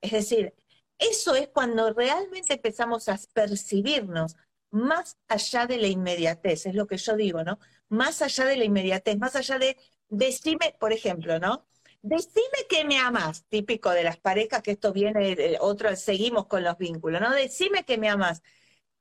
Es 0.00 0.12
decir, 0.12 0.54
eso 0.98 1.34
es 1.34 1.48
cuando 1.48 1.92
realmente 1.92 2.54
empezamos 2.54 3.08
a 3.08 3.18
percibirnos 3.32 4.36
más 4.70 5.18
allá 5.28 5.66
de 5.66 5.78
la 5.78 5.88
inmediatez, 5.88 6.66
es 6.66 6.74
lo 6.74 6.86
que 6.86 6.96
yo 6.96 7.16
digo, 7.16 7.44
¿no? 7.44 7.58
Más 7.88 8.22
allá 8.22 8.44
de 8.46 8.56
la 8.56 8.64
inmediatez, 8.64 9.18
más 9.18 9.36
allá 9.36 9.58
de 9.58 9.76
decime, 10.08 10.76
por 10.78 10.92
ejemplo, 10.92 11.38
¿no? 11.38 11.66
Decime 12.02 12.66
que 12.68 12.84
me 12.84 12.98
amas, 12.98 13.44
típico 13.48 13.90
de 13.90 14.04
las 14.04 14.16
parejas, 14.18 14.62
que 14.62 14.72
esto 14.72 14.92
viene, 14.92 15.36
de 15.36 15.58
otro, 15.60 15.94
seguimos 15.96 16.46
con 16.46 16.64
los 16.64 16.78
vínculos, 16.78 17.20
¿no? 17.20 17.30
Decime 17.32 17.84
que 17.84 17.98
me 17.98 18.08
amas. 18.08 18.42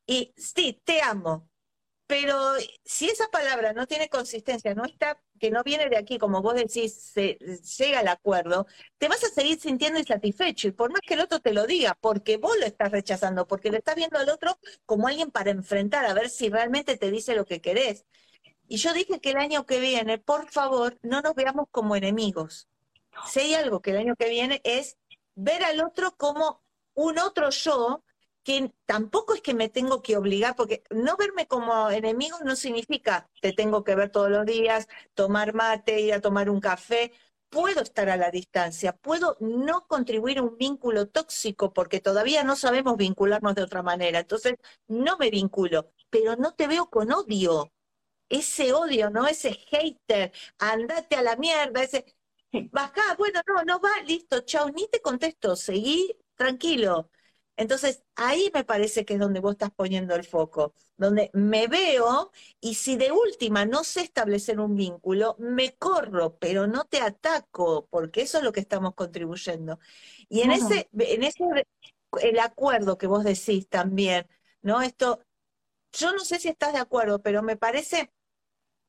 Y 0.05 0.33
sí, 0.37 0.81
te 0.85 1.01
amo, 1.01 1.48
pero 2.09 2.55
si 2.83 3.07
esa 3.07 3.27
palabra 3.27 3.71
no 3.71 3.85
tiene 3.85 4.09
consistencia, 4.09 4.73
no 4.73 4.83
está, 4.83 5.21
que 5.39 5.51
no 5.51 5.61
viene 5.61 5.89
de 5.89 5.97
aquí, 5.97 6.17
como 6.17 6.41
vos 6.41 6.55
decís, 6.55 6.91
se, 7.13 7.37
llega 7.77 7.99
al 7.99 8.07
acuerdo, 8.07 8.65
te 8.97 9.07
vas 9.07 9.23
a 9.23 9.29
seguir 9.29 9.59
sintiendo 9.59 9.99
insatisfecho. 9.99 10.69
Y 10.69 10.71
por 10.71 10.91
más 10.91 11.01
que 11.01 11.13
el 11.13 11.19
otro 11.19 11.39
te 11.39 11.53
lo 11.53 11.67
diga, 11.67 11.95
porque 12.01 12.37
vos 12.37 12.57
lo 12.59 12.65
estás 12.65 12.91
rechazando, 12.91 13.45
porque 13.45 13.69
le 13.69 13.77
estás 13.77 13.95
viendo 13.95 14.17
al 14.17 14.27
otro 14.29 14.57
como 14.87 15.07
alguien 15.07 15.29
para 15.29 15.51
enfrentar, 15.51 16.03
a 16.07 16.15
ver 16.15 16.31
si 16.31 16.49
realmente 16.49 16.97
te 16.97 17.11
dice 17.11 17.35
lo 17.35 17.45
que 17.45 17.61
querés. 17.61 18.07
Y 18.67 18.77
yo 18.77 18.91
dije 18.93 19.19
que 19.21 19.29
el 19.29 19.37
año 19.37 19.67
que 19.67 19.79
viene, 19.79 20.17
por 20.17 20.49
favor, 20.49 20.97
no 21.03 21.21
nos 21.21 21.35
veamos 21.35 21.67
como 21.69 21.95
enemigos. 21.95 22.67
Si 23.27 23.39
hay 23.39 23.53
algo 23.53 23.83
que 23.83 23.91
el 23.91 23.97
año 23.97 24.15
que 24.15 24.29
viene 24.29 24.61
es 24.63 24.97
ver 25.35 25.63
al 25.63 25.79
otro 25.81 26.15
como 26.17 26.63
un 26.95 27.19
otro 27.19 27.51
yo 27.51 28.03
que 28.49 28.71
tampoco 28.85 29.35
es 29.35 29.41
que 29.41 29.53
me 29.53 29.69
tengo 29.69 30.01
que 30.01 30.17
obligar, 30.17 30.55
porque 30.55 30.83
no 30.89 31.15
verme 31.17 31.47
como 31.47 31.91
enemigo 31.91 32.37
no 32.43 32.55
significa 32.55 33.29
te 33.41 33.53
tengo 33.53 33.83
que 33.83 33.93
ver 33.95 34.09
todos 34.09 34.31
los 34.31 34.43
días, 34.45 34.87
tomar 35.13 35.53
mate, 35.53 36.01
ir 36.01 36.13
a 36.13 36.21
tomar 36.21 36.49
un 36.49 36.59
café. 36.59 37.11
Puedo 37.49 37.81
estar 37.81 38.09
a 38.09 38.17
la 38.17 38.31
distancia, 38.31 38.93
puedo 38.93 39.37
no 39.39 39.85
contribuir 39.87 40.39
a 40.39 40.43
un 40.43 40.57
vínculo 40.57 41.07
tóxico 41.07 41.73
porque 41.73 41.99
todavía 41.99 42.43
no 42.43 42.55
sabemos 42.55 42.97
vincularnos 42.97 43.53
de 43.55 43.63
otra 43.63 43.83
manera. 43.83 44.19
Entonces, 44.19 44.55
no 44.87 45.17
me 45.17 45.29
vinculo, 45.31 45.91
pero 46.09 46.35
no 46.35 46.53
te 46.55 46.67
veo 46.67 46.89
con 46.89 47.11
odio. 47.11 47.71
Ese 48.29 48.73
odio, 48.73 49.09
¿no? 49.11 49.27
Ese 49.27 49.53
hater, 49.53 50.31
andate 50.59 51.15
a 51.15 51.23
la 51.23 51.35
mierda, 51.37 51.83
ese, 51.83 52.05
bajá, 52.71 53.15
bueno, 53.17 53.41
no, 53.47 53.63
no 53.63 53.79
va, 53.81 53.89
listo, 54.05 54.41
chao, 54.41 54.69
ni 54.69 54.87
te 54.87 55.01
contesto, 55.01 55.55
seguí 55.55 56.15
tranquilo. 56.35 57.09
Entonces, 57.59 58.03
ahí 58.15 58.49
me 58.53 58.63
parece 58.63 59.03
que 59.03 59.15
es 59.15 59.19
donde 59.19 59.41
vos 59.41 59.51
estás 59.51 59.71
poniendo 59.71 60.15
el 60.15 60.23
foco, 60.23 60.73
donde 60.95 61.29
me 61.33 61.67
veo 61.67 62.31
y 62.61 62.75
si 62.75 62.95
de 62.95 63.11
última 63.11 63.65
no 63.65 63.83
sé 63.83 63.99
establecer 63.99 64.61
un 64.61 64.77
vínculo, 64.77 65.35
me 65.39 65.75
corro, 65.75 66.37
pero 66.37 66.67
no 66.67 66.85
te 66.85 67.01
ataco, 67.01 67.85
porque 67.89 68.21
eso 68.21 68.37
es 68.37 68.45
lo 68.45 68.53
que 68.53 68.61
estamos 68.61 68.95
contribuyendo. 68.95 69.77
Y 70.29 70.39
en 70.39 70.51
ese, 70.51 70.87
en 70.97 71.23
ese, 71.23 71.43
el 72.21 72.39
acuerdo 72.39 72.97
que 72.97 73.07
vos 73.07 73.25
decís 73.25 73.67
también, 73.67 74.25
¿no? 74.61 74.81
Esto, 74.81 75.21
yo 75.91 76.13
no 76.13 76.19
sé 76.19 76.39
si 76.39 76.47
estás 76.47 76.71
de 76.71 76.79
acuerdo, 76.79 77.21
pero 77.21 77.43
me 77.43 77.57
parece 77.57 78.13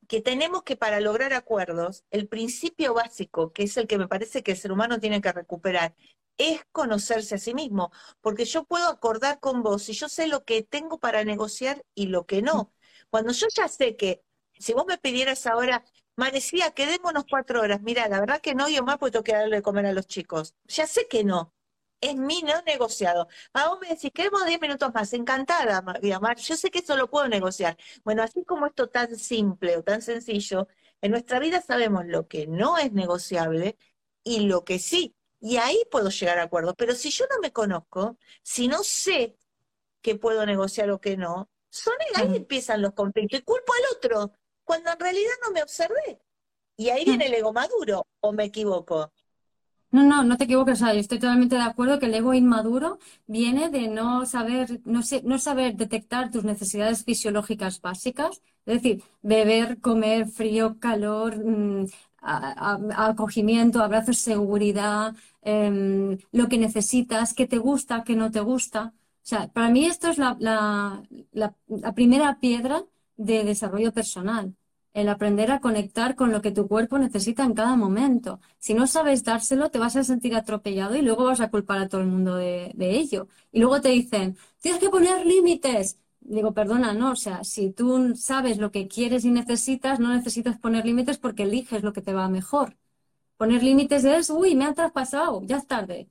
que 0.07 0.21
tenemos 0.21 0.63
que 0.63 0.77
para 0.77 1.01
lograr 1.01 1.33
acuerdos, 1.33 2.05
el 2.11 2.29
principio 2.29 2.95
básico, 2.95 3.53
que 3.53 3.65
es 3.65 3.77
el 3.77 3.89
que 3.89 3.99
me 3.99 4.07
parece 4.09 4.45
que 4.45 4.53
el 4.53 4.59
ser 4.59 4.71
humano 4.71 5.01
tiene 5.01 5.21
que 5.21 5.33
recuperar, 5.33 5.95
es 6.41 6.63
conocerse 6.73 7.35
a 7.37 7.39
sí 7.39 7.55
mismo, 7.55 7.93
porque 8.21 8.45
yo 8.47 8.65
puedo 8.65 8.89
acordar 8.89 9.41
con 9.41 9.63
vos 9.63 9.89
y 9.89 9.93
yo 9.93 10.09
sé 10.09 10.27
lo 10.27 10.45
que 10.45 10.63
tengo 10.63 10.99
para 10.99 11.25
negociar 11.25 11.85
y 11.95 12.07
lo 12.07 12.27
que 12.27 12.43
no. 12.43 12.73
Cuando 13.11 13.33
yo 13.33 13.47
ya 13.55 13.69
sé 13.69 13.97
que, 13.97 14.25
si 14.59 14.73
vos 14.73 14.87
me 14.87 14.99
pidieras 14.99 15.47
ahora, 15.47 15.85
Marecía, 16.17 16.71
quedémonos 16.73 17.25
cuatro 17.29 17.61
horas, 17.63 17.83
mira, 17.83 18.09
la 18.09 18.21
verdad 18.21 18.41
que 18.41 18.55
no, 18.55 18.69
yo 18.69 18.83
más 18.85 18.99
puedo 18.99 19.23
que 19.23 19.33
darle 19.33 19.57
de 19.57 19.63
comer 19.63 19.87
a 19.87 19.93
los 19.93 20.07
chicos. 20.07 20.55
Ya 20.65 20.87
sé 20.87 21.07
que 21.09 21.25
no, 21.25 21.55
es 22.01 22.17
mi 22.17 22.43
no 22.43 22.63
negociado. 22.63 23.29
A 23.53 23.69
vos 23.69 23.79
me 23.81 23.89
decís, 23.89 24.11
queremos 24.15 24.45
diez 24.47 24.61
minutos 24.61 24.93
más, 24.95 25.13
encantada, 25.13 25.83
Mar, 25.83 26.01
yo 26.39 26.57
sé 26.57 26.71
que 26.71 26.81
eso 26.81 26.97
lo 26.97 27.11
puedo 27.11 27.29
negociar. 27.29 27.77
Bueno, 28.05 28.23
así 28.23 28.45
como 28.45 28.67
esto 28.67 28.89
tan 28.89 29.17
simple 29.17 29.77
o 29.77 29.83
tan 29.83 30.03
sencillo, 30.03 30.69
en 31.01 31.11
nuestra 31.13 31.39
vida 31.39 31.61
sabemos 31.63 32.07
lo 32.07 32.29
que 32.29 32.47
no 32.47 32.79
es 32.79 32.93
negociable 32.93 33.77
y 34.25 34.41
lo 34.41 34.65
que 34.65 34.79
sí. 34.79 35.17
Y 35.41 35.57
ahí 35.57 35.83
puedo 35.91 36.11
llegar 36.11 36.39
a 36.39 36.45
acuerdos. 36.45 36.75
Pero 36.77 36.95
si 36.95 37.11
yo 37.11 37.25
no 37.31 37.41
me 37.41 37.53
conozco, 37.53 38.19
si 38.43 38.69
no 38.69 38.83
sé 38.85 39.37
que 40.03 40.17
puedo 40.17 40.45
negociar 40.47 40.91
o 40.91 41.01
que 41.01 41.17
no, 41.17 41.51
son 41.71 41.95
ahí 42.15 42.37
empiezan 42.37 42.83
los 42.83 42.93
conflictos. 42.93 43.41
Y 43.41 43.43
culpo 43.43 43.73
al 43.73 43.97
otro, 43.97 44.33
cuando 44.65 44.91
en 44.91 45.01
realidad 45.01 45.33
no 45.43 45.53
me 45.53 45.63
observé. 45.63 46.21
Y 46.77 46.89
ahí 46.91 47.05
viene 47.05 47.27
el 47.27 47.35
ego 47.35 47.53
maduro, 47.53 48.07
o 48.21 48.33
me 48.33 48.45
equivoco. 48.45 49.13
No, 49.93 50.05
no, 50.05 50.23
no 50.23 50.37
te 50.37 50.45
equivoques, 50.45 50.81
o 50.81 50.85
sea, 50.85 50.95
yo 50.95 51.01
estoy 51.01 51.19
totalmente 51.19 51.57
de 51.57 51.63
acuerdo 51.63 51.99
que 51.99 52.07
el 52.07 52.15
ego 52.15 52.33
inmaduro 52.33 53.01
viene 53.27 53.71
de 53.71 53.89
no 53.89 54.25
saber, 54.25 54.81
no 54.85 55.03
sé, 55.03 55.23
no 55.25 55.39
saber 55.41 55.75
detectar 55.75 56.31
tus 56.31 56.45
necesidades 56.45 57.05
fisiológicas 57.05 57.81
básicas, 57.81 58.41
es 58.67 58.83
decir, 58.83 59.03
beber, 59.21 59.81
comer, 59.81 60.29
frío, 60.29 60.79
calor, 60.79 61.35
acogimiento, 62.23 63.83
abrazos, 63.83 64.19
seguridad, 64.19 65.15
em, 65.43 66.19
lo 66.33 66.49
que 66.49 66.59
necesitas, 66.59 67.35
qué 67.35 67.47
te 67.47 67.59
gusta, 67.59 68.05
qué 68.05 68.17
no 68.17 68.31
te 68.31 68.41
gusta. 68.41 68.93
O 69.23 69.27
sea, 69.31 69.49
para 69.49 69.71
mí 69.71 69.87
esto 69.87 70.09
es 70.09 70.19
la, 70.19 70.37
la 71.33 71.93
primera 71.95 72.39
piedra 72.41 72.85
de 73.17 73.45
desarrollo 73.45 73.93
personal 73.93 74.55
el 74.93 75.09
aprender 75.09 75.51
a 75.53 75.61
conectar 75.61 76.17
con 76.17 76.33
lo 76.33 76.43
que 76.43 76.51
tu 76.51 76.67
cuerpo 76.69 76.99
necesita 76.99 77.45
en 77.45 77.55
cada 77.55 77.77
momento. 77.77 78.41
Si 78.59 78.75
no 78.75 78.87
sabes 78.87 79.25
dárselo, 79.25 79.71
te 79.71 79.79
vas 79.79 79.97
a 79.97 80.05
sentir 80.05 80.35
atropellado 80.35 80.97
y 80.97 81.03
luego 81.03 81.25
vas 81.25 81.41
a 81.41 81.51
culpar 81.51 81.79
a 81.79 81.89
todo 81.89 82.01
el 82.01 82.09
mundo 82.09 82.37
de, 82.37 82.73
ello. 82.79 83.29
Y 83.53 83.61
luego 83.61 83.81
te 83.81 83.91
dicen, 83.91 84.37
tienes 84.61 84.81
que 84.81 84.91
poner 84.91 85.25
límites. 85.27 85.99
Digo, 86.21 86.53
perdona, 86.55 86.93
no, 86.95 87.13
o 87.13 87.17
sea, 87.17 87.45
si 87.45 87.71
tú 87.71 88.15
sabes 88.17 88.59
lo 88.59 88.71
que 88.71 88.89
quieres 88.89 89.25
y 89.25 89.31
necesitas, 89.31 89.99
no 90.01 90.15
necesitas 90.15 90.59
poner 90.59 90.85
límites 90.87 91.19
porque 91.19 91.45
eliges 91.45 91.83
lo 91.83 91.93
que 91.93 92.03
te 92.03 92.13
va 92.15 92.29
mejor. 92.29 92.77
Poner 93.37 93.63
límites 93.63 94.05
es, 94.05 94.31
uy, 94.31 94.55
me 94.55 94.65
han 94.67 94.75
traspasado, 94.75 95.43
ya 95.45 95.57
es 95.59 95.67
tarde. 95.67 96.09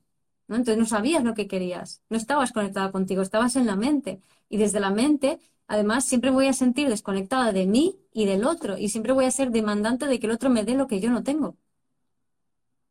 Entonces 0.48 0.78
no 0.78 0.86
sabías 0.86 1.24
lo 1.24 1.36
que 1.36 1.48
querías, 1.48 2.02
no 2.10 2.18
estabas 2.18 2.52
conectada 2.52 2.92
contigo, 2.92 3.22
estabas 3.22 3.56
en 3.56 3.68
la 3.68 3.76
mente. 3.76 4.22
Y 4.50 4.58
desde 4.58 4.80
la 4.80 4.92
mente 4.92 5.40
Además, 5.70 6.04
siempre 6.06 6.32
voy 6.32 6.48
a 6.48 6.54
sentir 6.54 6.90
desconectada 6.90 7.52
de 7.52 7.68
mí 7.68 7.96
y 8.12 8.26
del 8.26 8.44
otro 8.44 8.76
y 8.76 8.90
siempre 8.90 9.14
voy 9.14 9.26
a 9.26 9.32
ser 9.32 9.52
demandante 9.52 10.08
de 10.08 10.20
que 10.20 10.26
el 10.26 10.32
otro 10.32 10.50
me 10.50 10.64
dé 10.64 10.74
lo 10.74 10.88
que 10.88 11.00
yo 11.00 11.12
no 11.12 11.22
tengo, 11.24 11.58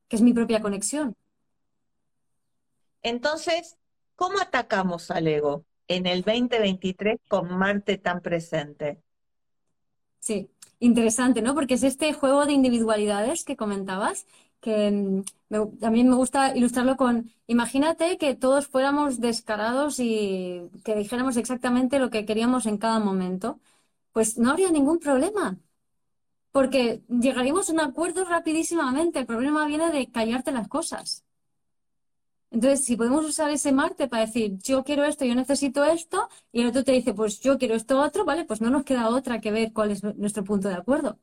que 0.07 0.14
es 0.14 0.23
mi 0.23 0.33
propia 0.33 0.62
conexión. 0.62 1.16
Entonces, 3.03 3.77
¿cómo 4.14 4.39
atacamos 4.39 5.11
al 5.11 5.27
ego 5.27 5.64
en 5.89 6.07
el 6.07 6.22
2023 6.22 7.18
con 7.28 7.57
Marte 7.59 7.99
tan 7.99 8.20
presente? 8.20 9.03
Sí, 10.20 10.51
interesante, 10.80 11.43
¿no? 11.43 11.55
Porque 11.55 11.74
es 11.74 11.82
este 11.82 12.12
juego 12.12 12.47
de 12.47 12.53
individualidades 12.53 13.45
que 13.45 13.57
comentabas 13.57 14.26
que 14.61 14.91
mm, 14.91 15.22
también 15.80 16.09
me 16.09 16.16
gusta 16.16 16.57
ilustrarlo 16.57 16.97
con, 16.97 17.30
imagínate 17.47 18.18
que 18.18 18.34
todos 18.34 18.66
fuéramos 18.68 19.20
descarados 19.20 19.99
y 20.01 20.62
que 20.84 20.97
dijéramos 20.97 21.36
exactamente 21.36 21.99
lo 21.99 22.11
que 22.11 22.24
queríamos 22.26 22.66
en 22.66 22.78
cada 22.78 22.99
momento, 22.99 23.61
pues 24.12 24.39
no 24.39 24.51
habría 24.51 24.70
ningún 24.70 24.99
problema, 24.99 25.59
porque 26.53 27.03
llegaríamos 27.09 27.70
a 27.70 27.72
un 27.72 27.80
acuerdo 27.80 28.24
rapidísimamente. 28.24 29.20
El 29.20 29.26
problema 29.26 29.66
viene 29.66 29.91
de 29.93 30.11
callarte 30.11 30.53
las 30.53 30.68
cosas. 30.68 31.24
Entonces, 32.51 32.85
si 32.85 32.97
podemos 32.97 33.25
usar 33.25 33.51
ese 33.51 33.73
Marte 33.73 34.09
para 34.09 34.27
decir, 34.27 34.57
yo 34.59 34.83
quiero 34.85 35.05
esto, 35.05 35.25
yo 35.25 35.35
necesito 35.35 35.85
esto, 35.85 36.29
y 36.53 36.63
el 36.63 36.69
otro 36.69 36.85
te 36.85 36.93
dice, 36.93 37.15
pues 37.15 37.41
yo 37.41 37.59
quiero 37.59 37.75
esto 37.75 38.01
otro, 38.01 38.25
¿vale? 38.25 38.45
Pues 38.45 38.61
no 38.61 38.71
nos 38.71 38.85
queda 38.85 39.09
otra 39.11 39.41
que 39.41 39.51
ver 39.53 39.73
cuál 39.73 39.91
es 39.91 40.03
nuestro 40.03 40.45
punto 40.45 40.69
de 40.69 40.75
acuerdo. 40.75 41.19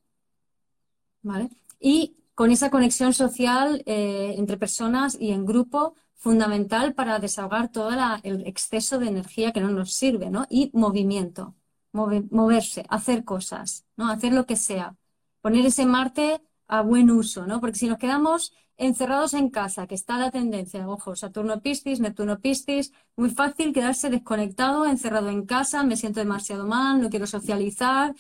¿Vale? 1.22 1.50
Y 1.80 2.18
con 2.36 2.52
esa 2.52 2.70
conexión 2.70 3.14
social 3.14 3.82
eh, 3.86 4.36
entre 4.38 4.58
personas 4.58 5.18
y 5.20 5.32
en 5.32 5.46
grupo 5.46 5.96
fundamental 6.16 6.94
para 6.94 7.20
desahogar 7.20 7.72
todo 7.72 7.92
el 8.24 8.48
exceso 8.48 9.00
de 9.00 9.08
energía 9.08 9.52
que 9.52 9.62
no 9.62 9.70
nos 9.72 9.94
sirve, 9.94 10.30
¿no? 10.30 10.46
Y 10.50 10.72
movimiento, 10.74 11.56
moverse, 11.92 12.86
hacer 12.90 13.24
cosas, 13.24 13.86
¿no? 13.96 14.10
Hacer 14.10 14.34
lo 14.34 14.46
que 14.46 14.56
sea. 14.56 14.96
Poner 15.42 15.66
ese 15.66 15.86
Marte 15.86 16.42
a 16.68 16.82
buen 16.82 17.12
uso, 17.12 17.46
¿no? 17.46 17.60
Porque 17.62 17.78
si 17.78 17.88
nos 17.88 17.98
quedamos 18.00 18.54
encerrados 18.78 19.34
en 19.34 19.50
casa, 19.50 19.88
que 19.88 19.96
está 19.96 20.18
la 20.18 20.32
tendencia, 20.32 20.88
ojo, 20.88 21.16
Saturno 21.16 21.62
Piscis, 21.62 22.00
Neptuno 22.00 22.40
Piscis, 22.40 22.92
muy 23.16 23.30
fácil 23.30 23.74
quedarse 23.74 24.10
desconectado, 24.10 24.86
encerrado 24.86 25.30
en 25.30 25.46
casa, 25.46 25.84
me 25.84 25.96
siento 25.96 26.20
demasiado 26.20 26.66
mal, 26.68 27.02
no 27.02 27.10
quiero 27.10 27.28
socializar, 27.28 28.14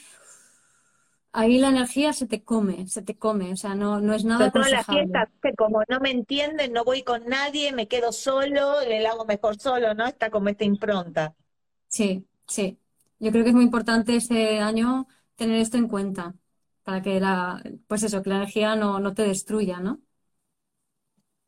ahí 1.36 1.58
la 1.60 1.70
energía 1.70 2.14
se 2.14 2.26
te 2.26 2.44
come, 2.44 2.88
se 2.88 3.02
te 3.02 3.18
come, 3.18 3.52
o 3.52 3.58
sea, 3.58 3.76
no, 3.76 4.00
no 4.00 4.14
es 4.14 4.24
nada 4.24 4.50
Sobre 4.50 4.72
la 4.72 4.84
fiesta, 4.84 5.30
que 5.44 5.54
como 5.54 5.84
no 5.90 6.00
me 6.00 6.12
entienden, 6.12 6.72
no 6.72 6.86
voy 6.86 7.04
con 7.04 7.26
nadie, 7.26 7.74
me 7.74 7.88
quedo 7.90 8.14
solo, 8.14 8.80
le 8.88 9.06
hago 9.06 9.26
mejor 9.26 9.58
solo, 9.58 9.94
¿no? 9.94 10.06
Está 10.08 10.30
como 10.30 10.48
esta 10.48 10.64
impronta. 10.64 11.36
Sí, 11.90 12.26
sí. 12.48 12.78
Yo 13.20 13.32
creo 13.32 13.44
que 13.44 13.50
es 13.50 13.56
muy 13.56 13.66
importante 13.66 14.16
este 14.16 14.60
año 14.60 15.08
tener 15.36 15.60
esto 15.60 15.78
en 15.78 15.90
cuenta, 15.90 16.36
para 16.84 17.02
que 17.02 17.20
la, 17.20 17.62
pues 17.88 18.04
eso, 18.04 18.24
que 18.24 18.30
la 18.30 18.38
energía 18.38 18.78
no, 18.78 19.00
no 19.00 19.14
te 19.14 19.24
destruya, 19.24 19.80
¿no? 19.82 20.00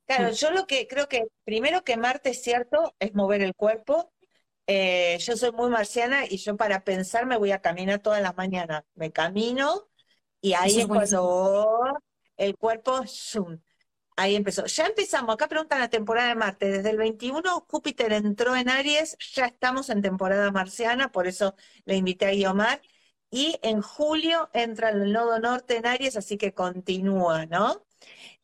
Claro, 0.08 0.32
yo 0.32 0.51
lo 0.51 0.66
que 0.66 0.88
creo 0.88 1.08
que 1.08 1.28
primero 1.43 1.84
que 1.84 1.97
Marte 1.97 2.30
es 2.30 2.41
cierto, 2.41 2.95
es 2.99 3.14
mover 3.14 3.41
el 3.41 3.53
cuerpo, 3.53 4.12
eh, 4.70 5.18
yo 5.20 5.38
soy 5.38 5.53
muy 5.53 5.70
marciana 5.70 6.26
y 6.26 6.38
yo 6.38 6.58
para 6.58 6.84
pensar 6.84 7.26
me 7.26 7.38
voy 7.38 7.51
a 7.51 7.62
caminar 7.62 7.99
todas 7.99 8.22
las 8.22 8.36
mañanas. 8.36 8.84
Me 8.95 9.12
camino 9.12 9.88
y 10.41 10.53
ahí 10.53 10.82
es, 10.82 10.88
cuando 10.88 11.97
el 12.36 12.58
cuerpo, 12.58 13.01
ahí 14.18 14.36
empezó. 14.36 14.66
Ya 14.66 14.86
empezamos, 14.86 15.34
acá 15.34 15.47
preguntan 15.47 15.80
la 15.80 15.89
temporada 15.89 16.30
de 16.30 16.36
Marte. 16.36 16.70
Desde 16.70 16.89
el 16.89 16.97
21 16.97 17.66
Júpiter 17.70 18.12
entró 18.12 18.55
en 18.58 18.70
Aries, 18.70 19.18
ya 19.34 19.45
estamos 19.45 19.89
en 19.89 20.01
temporada 20.01 20.51
marciana, 20.51 21.12
por 21.12 21.28
eso 21.28 21.55
le 21.86 21.95
invité 21.95 22.26
a 22.26 22.32
Guiomar. 22.32 22.82
Y 23.30 23.60
en 23.62 23.82
julio 23.82 24.49
entra 24.53 24.89
el 24.89 25.12
nodo 25.12 25.39
norte 25.39 25.78
en 25.78 25.86
Aries, 25.86 26.18
así 26.18 26.38
que 26.38 26.53
continúa, 26.53 27.45
¿no? 27.45 27.86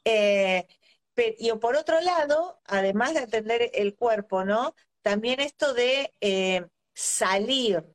Eh, 0.06 0.68
y 1.16 1.52
por 1.54 1.76
otro 1.76 2.00
lado, 2.02 2.60
además 2.66 3.14
de 3.14 3.20
atender 3.22 3.70
el 3.74 3.96
cuerpo, 3.96 4.44
¿no? 4.46 4.76
también 5.04 5.40
esto 5.40 5.74
de 5.76 6.12
eh, 6.22 6.66
salir, 6.94 7.86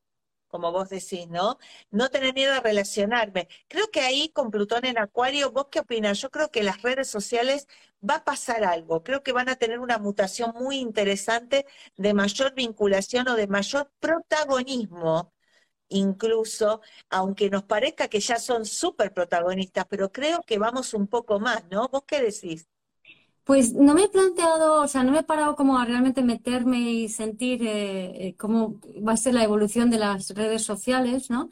como 0.49 0.73
vos 0.73 0.89
decís, 0.91 1.29
¿no? 1.29 1.59
No 1.91 2.11
tener 2.11 2.35
miedo 2.35 2.55
a 2.55 2.61
relacionarme. 2.61 3.49
Creo 3.69 3.91
que 3.91 4.01
ahí 4.01 4.31
con 4.31 4.51
Plutón 4.51 4.85
en 4.87 4.99
Acuario, 4.99 5.51
¿vos 5.53 5.69
qué 5.71 5.81
opinas? 5.81 6.21
Yo 6.21 6.31
creo 6.31 6.51
que 6.51 6.62
las 6.62 6.83
redes 6.83 7.09
sociales 7.11 7.66
va 8.09 8.16
a 8.16 8.25
pasar 8.25 8.64
algo. 8.64 9.03
Creo 9.03 9.23
que 9.23 9.33
van 9.33 9.49
a 9.49 9.57
tener 9.57 9.81
una 9.81 9.99
mutación 9.99 10.53
muy 10.55 10.79
interesante 10.79 11.66
de 11.97 12.14
mayor 12.14 12.55
vinculación 12.55 13.29
o 13.29 13.35
de 13.37 13.47
mayor 13.49 13.91
protagonismo 14.01 15.33
incluso, 15.91 16.81
aunque 17.11 17.51
nos 17.51 17.64
parezca 17.64 18.09
que 18.09 18.21
ya 18.21 18.39
son 18.39 18.66
súper 18.66 19.12
protagonistas, 19.14 19.87
pero 19.89 20.12
creo 20.12 20.43
que 20.43 20.59
vamos 20.59 20.95
un 20.95 21.09
poco 21.09 21.41
más, 21.41 21.64
¿no? 21.71 21.89
¿Vos 21.89 22.05
qué 22.07 22.21
decís? 22.23 22.69
Pues 23.49 23.72
no 23.72 23.94
me 23.94 24.05
he 24.05 24.09
planteado, 24.11 24.82
o 24.82 24.88
sea, 24.88 25.03
no 25.05 25.12
me 25.12 25.20
he 25.20 25.22
parado 25.22 25.57
como 25.57 25.78
a 25.78 25.86
realmente 25.86 26.22
meterme 26.22 26.80
y 26.92 27.09
sentir 27.09 27.62
eh, 27.66 28.28
eh, 28.28 28.36
cómo 28.36 28.78
va 29.07 29.12
a 29.12 29.16
ser 29.16 29.32
la 29.34 29.42
evolución 29.44 29.88
de 29.90 29.96
las 29.99 30.28
redes 30.34 30.62
sociales, 30.64 31.30
¿no? 31.30 31.51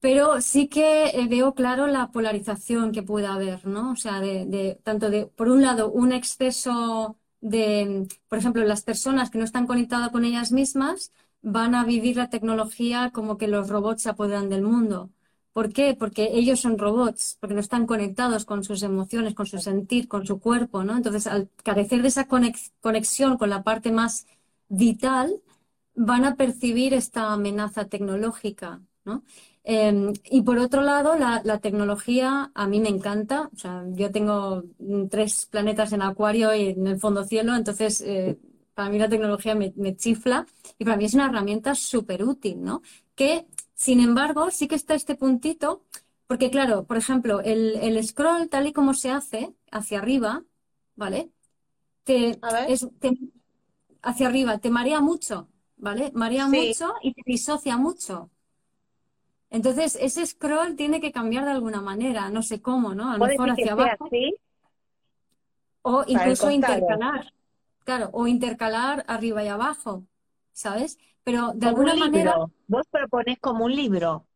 Pero 0.00 0.40
sí 0.42 0.68
que 0.68 1.08
eh, 1.08 1.28
veo 1.28 1.54
claro 1.54 1.86
la 1.88 2.10
polarización 2.12 2.92
que 2.92 3.02
puede 3.02 3.26
haber, 3.28 3.66
¿no? 3.66 3.92
O 3.92 3.96
sea, 3.96 4.20
de, 4.20 4.80
tanto 4.84 5.10
de, 5.10 5.26
por 5.26 5.48
un 5.50 5.62
lado, 5.62 5.90
un 5.90 6.12
exceso 6.12 7.18
de, 7.40 8.08
por 8.28 8.38
ejemplo, 8.38 8.64
las 8.64 8.82
personas 8.82 9.30
que 9.30 9.38
no 9.38 9.44
están 9.44 9.66
conectadas 9.66 10.10
con 10.10 10.24
ellas 10.24 10.52
mismas 10.52 11.12
van 11.42 11.74
a 11.76 11.84
vivir 11.84 12.16
la 12.16 12.30
tecnología 12.30 13.10
como 13.12 13.38
que 13.38 13.48
los 13.48 13.68
robots 13.70 14.02
se 14.02 14.10
apoderan 14.10 14.50
del 14.50 14.62
mundo. 14.62 15.10
¿Por 15.56 15.72
qué? 15.72 15.94
Porque 15.98 16.32
ellos 16.34 16.60
son 16.60 16.76
robots, 16.76 17.38
porque 17.40 17.54
no 17.54 17.62
están 17.62 17.86
conectados 17.86 18.44
con 18.44 18.62
sus 18.62 18.82
emociones, 18.82 19.32
con 19.34 19.46
su 19.46 19.58
sentir, 19.58 20.06
con 20.06 20.26
su 20.26 20.38
cuerpo, 20.38 20.84
¿no? 20.84 20.94
Entonces, 20.94 21.26
al 21.26 21.48
carecer 21.64 22.02
de 22.02 22.08
esa 22.08 22.26
conexión 22.26 23.38
con 23.38 23.48
la 23.48 23.62
parte 23.62 23.90
más 23.90 24.26
vital, 24.68 25.40
van 25.94 26.26
a 26.26 26.36
percibir 26.36 26.92
esta 26.92 27.32
amenaza 27.32 27.86
tecnológica, 27.86 28.82
¿no? 29.06 29.24
Em, 29.64 30.12
y 30.30 30.42
por 30.42 30.58
otro 30.58 30.82
lado, 30.82 31.16
la, 31.16 31.58
tecnología 31.60 32.50
a 32.54 32.66
mí 32.68 32.78
me 32.80 32.90
encanta. 32.90 33.48
O 33.54 33.56
sea, 33.58 33.82
yo 33.92 34.10
tengo 34.10 34.64
tres 35.10 35.46
planetas 35.46 35.90
en 35.94 36.02
Acuario 36.02 36.54
y 36.54 36.66
en 36.68 36.86
el 36.86 37.00
fondo 37.00 37.24
cielo, 37.24 37.56
entonces 37.56 38.02
eh, 38.02 38.38
para 38.74 38.90
mí 38.90 38.98
la 38.98 39.08
tecnología 39.08 39.54
me, 39.54 39.72
me, 39.76 39.96
chifla 39.96 40.44
y 40.78 40.84
para 40.84 40.98
mí 40.98 41.06
es 41.06 41.14
una 41.14 41.26
herramienta 41.28 41.74
súper 41.74 42.24
útil, 42.24 42.62
¿no? 42.62 42.82
Que 43.14 43.46
sin 43.76 44.00
embargo, 44.00 44.50
sí 44.50 44.68
que 44.68 44.74
está 44.74 44.94
este 44.94 45.16
puntito, 45.16 45.84
porque 46.26 46.50
claro, 46.50 46.84
por 46.86 46.96
ejemplo, 46.96 47.42
el, 47.42 48.02
scroll 48.02 48.48
tal 48.48 48.66
y 48.66 48.72
como 48.72 48.94
se 48.94 49.10
hace 49.10 49.54
hacia 49.70 49.98
arriba, 49.98 50.42
¿vale? 50.96 51.30
Te, 52.02 52.40
hacia 54.00 54.26
arriba, 54.28 54.58
te 54.58 54.70
marea 54.70 55.02
mucho, 55.02 55.48
¿vale? 55.76 56.10
Marea 56.14 56.48
mucho 56.48 56.94
y 57.02 57.12
te 57.12 57.22
disocia 57.26 57.76
mucho. 57.76 58.30
Entonces, 59.50 59.98
ese 60.00 60.24
scroll 60.24 60.74
tiene 60.74 60.98
que 60.98 61.12
cambiar 61.12 61.44
de 61.44 61.50
alguna 61.50 61.82
manera, 61.82 62.30
no 62.30 62.42
sé 62.42 62.62
cómo, 62.62 62.94
¿no? 62.94 63.10
A 63.10 63.18
lo 63.18 63.26
mejor 63.26 63.50
hacia 63.50 63.72
abajo. 63.72 64.08
O 65.82 66.02
incluso 66.06 66.50
intercalar. 66.50 67.30
Claro, 67.84 68.08
o 68.14 68.26
intercalar 68.26 69.04
arriba 69.06 69.44
y 69.44 69.48
abajo, 69.48 70.06
¿sabes? 70.52 70.98
Pero 71.26 71.50
de 71.56 71.66
alguna 71.66 71.96
manera. 71.96 72.36
Vos 72.68 72.86
propones 72.88 73.38
como 73.40 73.64
un 73.64 73.74
libro. 73.74 74.28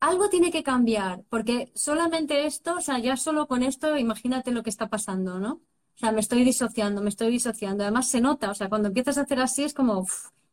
algo 0.00 0.28
tiene 0.28 0.50
que 0.50 0.64
cambiar, 0.64 1.22
porque 1.28 1.70
solamente 1.76 2.44
esto, 2.44 2.74
o 2.74 2.80
sea, 2.80 2.98
ya 2.98 3.16
solo 3.16 3.46
con 3.46 3.62
esto, 3.62 3.96
imagínate 3.96 4.50
lo 4.50 4.64
que 4.64 4.70
está 4.70 4.88
pasando, 4.88 5.38
¿no? 5.38 5.52
O 5.52 5.98
sea, 6.00 6.10
me 6.10 6.18
estoy 6.18 6.42
disociando, 6.42 7.02
me 7.02 7.08
estoy 7.08 7.30
disociando. 7.30 7.84
Además 7.84 8.08
se 8.08 8.20
nota, 8.20 8.50
o 8.50 8.54
sea, 8.54 8.68
cuando 8.68 8.88
empiezas 8.88 9.16
a 9.16 9.22
hacer 9.22 9.38
así 9.38 9.62
es 9.62 9.74
como, 9.74 10.06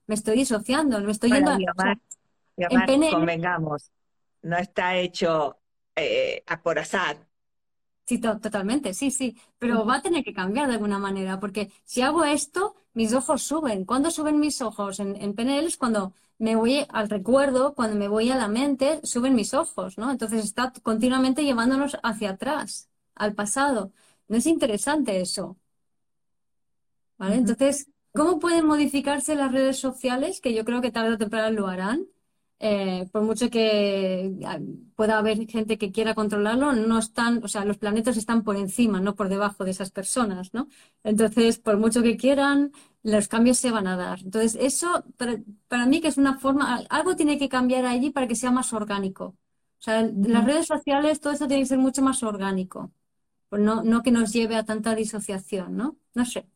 me 0.06 0.14
estoy 0.14 0.36
disociando, 0.38 1.00
me 1.02 1.12
estoy 1.12 1.32
yendo 1.32 1.52
a... 1.52 1.58
en 2.58 3.12
convengamos, 3.12 3.92
no 4.44 4.58
está 4.58 4.96
hecho 4.98 5.58
eh, 5.96 6.44
a 6.46 6.62
por 6.62 6.78
azar. 6.78 7.18
Sí, 8.08 8.20
totalmente, 8.20 8.94
sí, 8.94 9.10
sí, 9.10 9.36
pero 9.58 9.84
va 9.84 9.96
a 9.96 10.02
tener 10.04 10.24
que 10.24 10.32
cambiar 10.34 10.68
de 10.68 10.74
alguna 10.76 11.00
manera, 11.00 11.40
porque 11.40 11.72
si 11.86 12.02
hago 12.04 12.24
esto, 12.24 12.76
mis 12.94 13.14
ojos 13.14 13.42
suben. 13.42 13.84
¿Cuándo 13.84 14.12
suben 14.12 14.40
mis 14.40 14.62
ojos? 14.62 15.00
En, 15.00 15.16
en 15.16 15.34
PNL 15.34 15.68
es 15.68 15.78
cuando 15.78 16.14
me 16.38 16.56
voy 16.56 16.86
al 16.90 17.10
recuerdo, 17.10 17.74
cuando 17.74 17.98
me 17.98 18.08
voy 18.08 18.30
a 18.30 18.36
la 18.36 18.48
mente, 18.48 19.00
suben 19.04 19.34
mis 19.34 19.56
ojos, 19.56 19.98
¿no? 19.98 20.12
Entonces 20.12 20.44
está 20.46 20.72
continuamente 20.84 21.44
llevándonos 21.44 21.98
hacia 22.04 22.32
atrás, 22.32 22.90
al 23.16 23.34
pasado. 23.34 23.92
¿No 24.28 24.38
es 24.38 24.46
interesante 24.46 25.20
eso? 25.20 25.58
¿Vale? 27.18 27.36
Entonces, 27.36 27.90
¿cómo 28.14 28.40
pueden 28.40 28.66
modificarse 28.66 29.36
las 29.36 29.52
redes 29.52 29.78
sociales? 29.80 30.40
Que 30.42 30.54
yo 30.54 30.64
creo 30.66 30.82
que 30.82 30.92
tarde 30.92 31.14
o 31.14 31.18
temprano 31.18 31.52
lo 31.52 31.68
harán. 31.68 32.08
Eh, 32.60 33.08
por 33.12 33.22
mucho 33.24 33.50
que 33.50 34.34
ah, 34.46 34.60
pueda 34.96 35.18
haber 35.18 35.46
gente 35.48 35.78
que 35.78 35.92
quiera 35.92 36.16
controlarlo, 36.16 36.72
no 36.74 37.00
están, 37.00 37.44
o 37.44 37.48
sea, 37.50 37.66
los 37.66 37.78
planetas 37.78 38.16
están 38.18 38.44
por 38.44 38.56
encima, 38.56 39.02
no 39.02 39.16
por 39.16 39.28
debajo 39.30 39.66
de 39.66 39.72
esas 39.72 39.92
personas, 39.92 40.54
¿no? 40.54 40.70
Entonces, 41.04 41.60
por 41.60 41.78
mucho 41.78 42.02
que 42.02 42.16
quieran, 42.18 42.72
los 43.04 43.28
cambios 43.28 43.58
se 43.58 43.72
van 43.72 43.88
a 43.88 43.98
dar. 43.98 44.20
Entonces, 44.22 44.58
eso 44.60 45.04
para, 45.68 45.86
mí 45.86 46.00
que 46.02 46.08
es 46.08 46.18
una 46.18 46.40
forma, 46.40 46.78
algo 46.90 47.16
tiene 47.16 47.38
que 47.38 47.50
cambiar 47.50 47.86
allí 47.86 48.10
para 48.12 48.28
que 48.28 48.36
sea 48.36 48.52
más 48.52 48.72
orgánico. 48.74 49.36
O 49.80 49.82
sea, 49.86 50.02
las 50.04 50.46
redes 50.46 50.66
sociales, 50.68 51.20
todo 51.20 51.34
eso 51.34 51.48
tiene 51.48 51.64
que 51.64 51.68
ser 51.70 51.78
mucho 51.78 52.02
más 52.02 52.24
orgánico. 52.24 52.92
Pues 53.50 53.62
no, 53.62 53.84
no 53.84 54.04
que 54.04 54.12
nos 54.12 54.34
lleve 54.34 54.56
a 54.56 54.66
tanta 54.66 54.96
disociación, 54.96 55.78
¿no? 55.78 55.98
No 56.16 56.26
sé. 56.26 56.48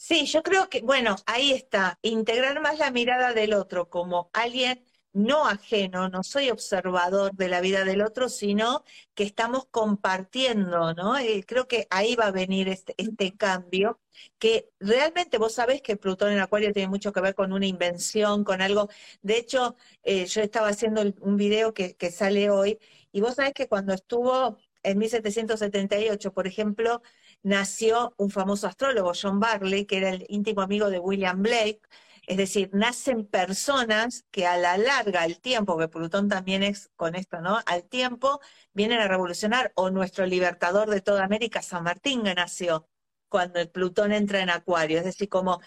Sí, 0.00 0.26
yo 0.26 0.42
creo 0.44 0.68
que, 0.68 0.80
bueno, 0.82 1.16
ahí 1.26 1.52
está, 1.52 1.98
integrar 2.02 2.60
más 2.60 2.78
la 2.78 2.90
mirada 2.92 3.32
del 3.34 3.52
otro 3.52 3.90
como 3.90 4.30
alguien 4.32 4.84
no 5.12 5.46
ajeno, 5.48 6.08
no 6.08 6.22
soy 6.22 6.50
observador 6.50 7.32
de 7.34 7.48
la 7.48 7.60
vida 7.60 7.84
del 7.84 8.02
otro, 8.02 8.28
sino 8.28 8.84
que 9.14 9.24
estamos 9.24 9.66
compartiendo, 9.70 10.94
¿no? 10.94 11.18
Eh, 11.18 11.44
creo 11.46 11.66
que 11.66 11.88
ahí 11.90 12.14
va 12.14 12.26
a 12.26 12.30
venir 12.30 12.68
este, 12.68 12.94
este, 12.96 13.36
cambio, 13.36 13.98
que 14.38 14.70
realmente 14.78 15.38
vos 15.38 15.54
sabés 15.54 15.82
que 15.82 15.96
Plutón 15.96 16.30
en 16.32 16.38
Acuario 16.40 16.72
tiene 16.72 16.88
mucho 16.88 17.12
que 17.12 17.20
ver 17.20 17.34
con 17.34 17.52
una 17.52 17.66
invención, 17.66 18.44
con 18.44 18.62
algo. 18.62 18.88
De 19.22 19.36
hecho, 19.38 19.76
eh, 20.04 20.26
yo 20.26 20.40
estaba 20.42 20.68
haciendo 20.68 21.02
un 21.20 21.36
video 21.36 21.74
que, 21.74 21.96
que 21.96 22.12
sale 22.12 22.50
hoy, 22.50 22.78
y 23.10 23.20
vos 23.20 23.34
sabés 23.34 23.52
que 23.54 23.66
cuando 23.68 23.94
estuvo 23.94 24.58
en 24.84 24.98
1778, 24.98 26.32
por 26.32 26.46
ejemplo, 26.46 27.02
nació 27.42 28.14
un 28.16 28.30
famoso 28.30 28.66
astrólogo, 28.66 29.12
John 29.20 29.40
Barley, 29.40 29.86
que 29.86 29.98
era 29.98 30.10
el 30.10 30.26
íntimo 30.28 30.62
amigo 30.62 30.90
de 30.90 30.98
William 30.98 31.42
Blake. 31.42 31.80
Es 32.26 32.36
decir, 32.36 32.70
nacen 32.74 33.26
personas 33.26 34.24
que 34.30 34.46
a 34.46 34.58
la 34.58 34.76
larga, 34.76 35.22
al 35.22 35.40
tiempo, 35.40 35.78
que 35.78 35.88
Plutón 35.88 36.28
también 36.28 36.62
es 36.62 36.90
con 36.96 37.14
esto, 37.14 37.40
¿no? 37.40 37.58
Al 37.66 37.84
tiempo 37.84 38.40
vienen 38.74 39.00
a 39.00 39.08
revolucionar, 39.08 39.72
o 39.76 39.90
nuestro 39.90 40.26
libertador 40.26 40.90
de 40.90 41.00
toda 41.00 41.24
América, 41.24 41.62
San 41.62 41.84
Martín, 41.84 42.24
que 42.24 42.34
nació 42.34 42.86
cuando 43.28 43.60
el 43.60 43.70
Plutón 43.70 44.12
entra 44.12 44.40
en 44.40 44.50
Acuario. 44.50 44.98
Es 44.98 45.04
decir, 45.04 45.28
como 45.28 45.60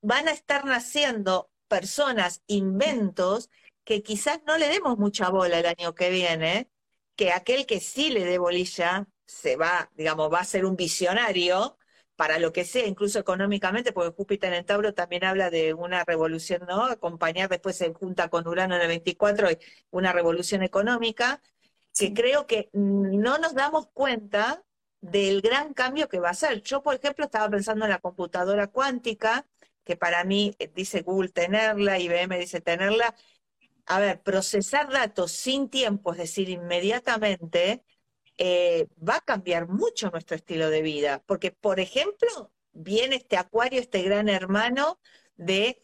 van 0.00 0.28
a 0.28 0.32
estar 0.32 0.64
naciendo 0.64 1.50
personas, 1.68 2.42
inventos, 2.46 3.50
que 3.84 4.02
quizás 4.02 4.40
no 4.46 4.58
le 4.58 4.68
demos 4.68 4.98
mucha 4.98 5.28
bola 5.30 5.58
el 5.58 5.66
año 5.66 5.94
que 5.94 6.10
viene, 6.10 6.70
que 7.16 7.32
aquel 7.32 7.66
que 7.66 7.80
sí 7.80 8.10
le 8.10 8.24
dé 8.24 8.38
bolilla 8.38 9.08
se 9.26 9.56
va, 9.56 9.90
digamos, 9.96 10.32
va 10.32 10.40
a 10.40 10.44
ser 10.44 10.64
un 10.64 10.76
visionario 10.76 11.76
para 12.16 12.38
lo 12.38 12.52
que 12.52 12.64
sea, 12.64 12.86
incluso 12.86 13.18
económicamente, 13.18 13.92
porque 13.92 14.14
Júpiter 14.16 14.52
en 14.54 14.64
Tauro 14.64 14.94
también 14.94 15.24
habla 15.24 15.50
de 15.50 15.74
una 15.74 16.04
revolución, 16.04 16.64
¿no? 16.66 16.84
Acompañar 16.84 17.48
después 17.50 17.76
se 17.76 17.92
junta 17.92 18.28
con 18.30 18.48
Urano 18.48 18.76
en 18.76 18.82
el 18.82 18.88
24 18.88 19.50
y 19.52 19.58
una 19.90 20.12
revolución 20.12 20.62
económica, 20.62 21.42
que 21.94 22.14
creo 22.14 22.46
que 22.46 22.70
no 22.72 23.38
nos 23.38 23.54
damos 23.54 23.88
cuenta 23.88 24.64
del 25.00 25.42
gran 25.42 25.74
cambio 25.74 26.08
que 26.08 26.20
va 26.20 26.30
a 26.30 26.34
ser. 26.34 26.62
Yo, 26.62 26.82
por 26.82 26.94
ejemplo, 26.94 27.26
estaba 27.26 27.48
pensando 27.50 27.84
en 27.84 27.90
la 27.90 28.00
computadora 28.00 28.66
cuántica, 28.68 29.46
que 29.84 29.96
para 29.96 30.24
mí 30.24 30.54
eh, 30.58 30.70
dice 30.74 31.02
Google 31.02 31.30
tenerla, 31.30 31.98
IBM 31.98 32.38
dice 32.38 32.60
tenerla. 32.60 33.14
A 33.86 34.00
ver, 34.00 34.20
procesar 34.22 34.90
datos 34.90 35.32
sin 35.32 35.70
tiempo, 35.70 36.12
es 36.12 36.18
decir, 36.18 36.48
inmediatamente, 36.50 37.84
eh, 38.38 38.88
va 39.06 39.16
a 39.16 39.20
cambiar 39.20 39.68
mucho 39.68 40.10
nuestro 40.10 40.36
estilo 40.36 40.70
de 40.70 40.82
vida, 40.82 41.22
porque, 41.26 41.50
por 41.52 41.80
ejemplo, 41.80 42.52
viene 42.72 43.16
este 43.16 43.36
acuario, 43.36 43.80
este 43.80 44.02
gran 44.02 44.28
hermano 44.28 45.00
de, 45.36 45.82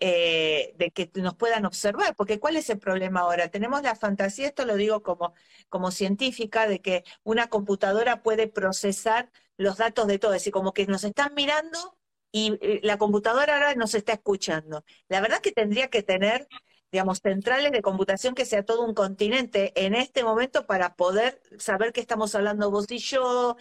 eh, 0.00 0.74
de 0.76 0.90
que 0.90 1.10
nos 1.16 1.36
puedan 1.36 1.64
observar, 1.66 2.14
porque 2.16 2.40
¿cuál 2.40 2.56
es 2.56 2.70
el 2.70 2.78
problema 2.78 3.20
ahora? 3.20 3.48
Tenemos 3.48 3.82
la 3.82 3.94
fantasía, 3.94 4.48
esto 4.48 4.64
lo 4.64 4.76
digo 4.76 5.02
como, 5.02 5.34
como 5.68 5.90
científica, 5.90 6.66
de 6.66 6.80
que 6.80 7.04
una 7.22 7.48
computadora 7.48 8.22
puede 8.22 8.48
procesar 8.48 9.30
los 9.56 9.76
datos 9.78 10.06
de 10.08 10.18
todo, 10.18 10.32
es 10.34 10.42
decir, 10.42 10.52
como 10.52 10.72
que 10.72 10.86
nos 10.86 11.04
están 11.04 11.34
mirando 11.34 11.96
y 12.32 12.58
eh, 12.62 12.80
la 12.82 12.98
computadora 12.98 13.54
ahora 13.54 13.74
nos 13.74 13.94
está 13.94 14.14
escuchando. 14.14 14.84
La 15.08 15.20
verdad 15.20 15.40
que 15.40 15.52
tendría 15.52 15.88
que 15.88 16.02
tener 16.02 16.48
digamos, 16.92 17.20
centrales 17.22 17.72
de 17.72 17.82
computación 17.82 18.34
que 18.34 18.44
sea 18.44 18.64
todo 18.64 18.84
un 18.84 18.94
continente 18.94 19.72
en 19.82 19.94
este 19.94 20.24
momento 20.24 20.66
para 20.66 20.94
poder 20.94 21.40
saber 21.58 21.92
qué 21.92 22.00
estamos 22.00 22.34
hablando 22.34 22.70
vos 22.70 22.90
y 22.90 22.98
yo. 22.98 23.56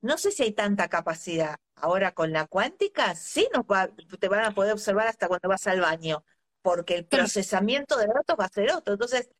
No 0.00 0.18
sé 0.18 0.30
si 0.30 0.44
hay 0.44 0.52
tanta 0.52 0.88
capacidad. 0.88 1.56
Ahora 1.74 2.14
con 2.14 2.32
la 2.32 2.46
cuántica, 2.46 3.14
sí 3.16 3.48
nos 3.52 3.64
va, 3.64 3.88
te 4.20 4.28
van 4.28 4.44
a 4.44 4.54
poder 4.54 4.72
observar 4.72 5.08
hasta 5.08 5.28
cuando 5.28 5.48
vas 5.48 5.66
al 5.66 5.80
baño, 5.80 6.24
porque 6.62 6.94
el 6.96 7.06
procesamiento 7.06 7.96
de 7.96 8.06
datos 8.06 8.36
va 8.38 8.44
a 8.46 8.48
ser 8.48 8.72
otro. 8.72 8.94
Entonces, 8.94 9.30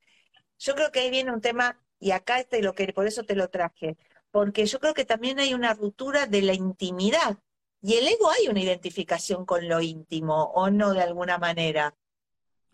yo 0.59 0.75
creo 0.75 0.91
que 0.91 1.01
ahí 1.01 1.11
viene 1.11 1.33
un 1.33 1.41
tema, 1.41 1.81
y 2.01 2.11
acá 2.13 2.41
este 2.41 2.63
lo 2.63 2.75
que 2.75 2.93
por 2.93 3.07
eso 3.07 3.25
te 3.25 3.37
lo 3.37 3.49
traje, 3.51 3.97
porque 4.33 4.67
yo 4.67 4.81
creo 4.81 4.95
que 4.95 5.05
también 5.05 5.39
hay 5.39 5.55
una 5.55 5.75
ruptura 5.75 6.27
de 6.27 6.43
la 6.43 6.55
intimidad. 6.55 7.39
Y 7.81 7.95
el 7.97 8.09
ego 8.09 8.31
hay 8.31 8.49
una 8.49 8.61
identificación 8.61 9.45
con 9.47 9.69
lo 9.69 9.81
íntimo, 9.81 10.45
o 10.55 10.71
no 10.71 10.93
de 10.95 11.03
alguna 11.03 11.39
manera. 11.39 11.95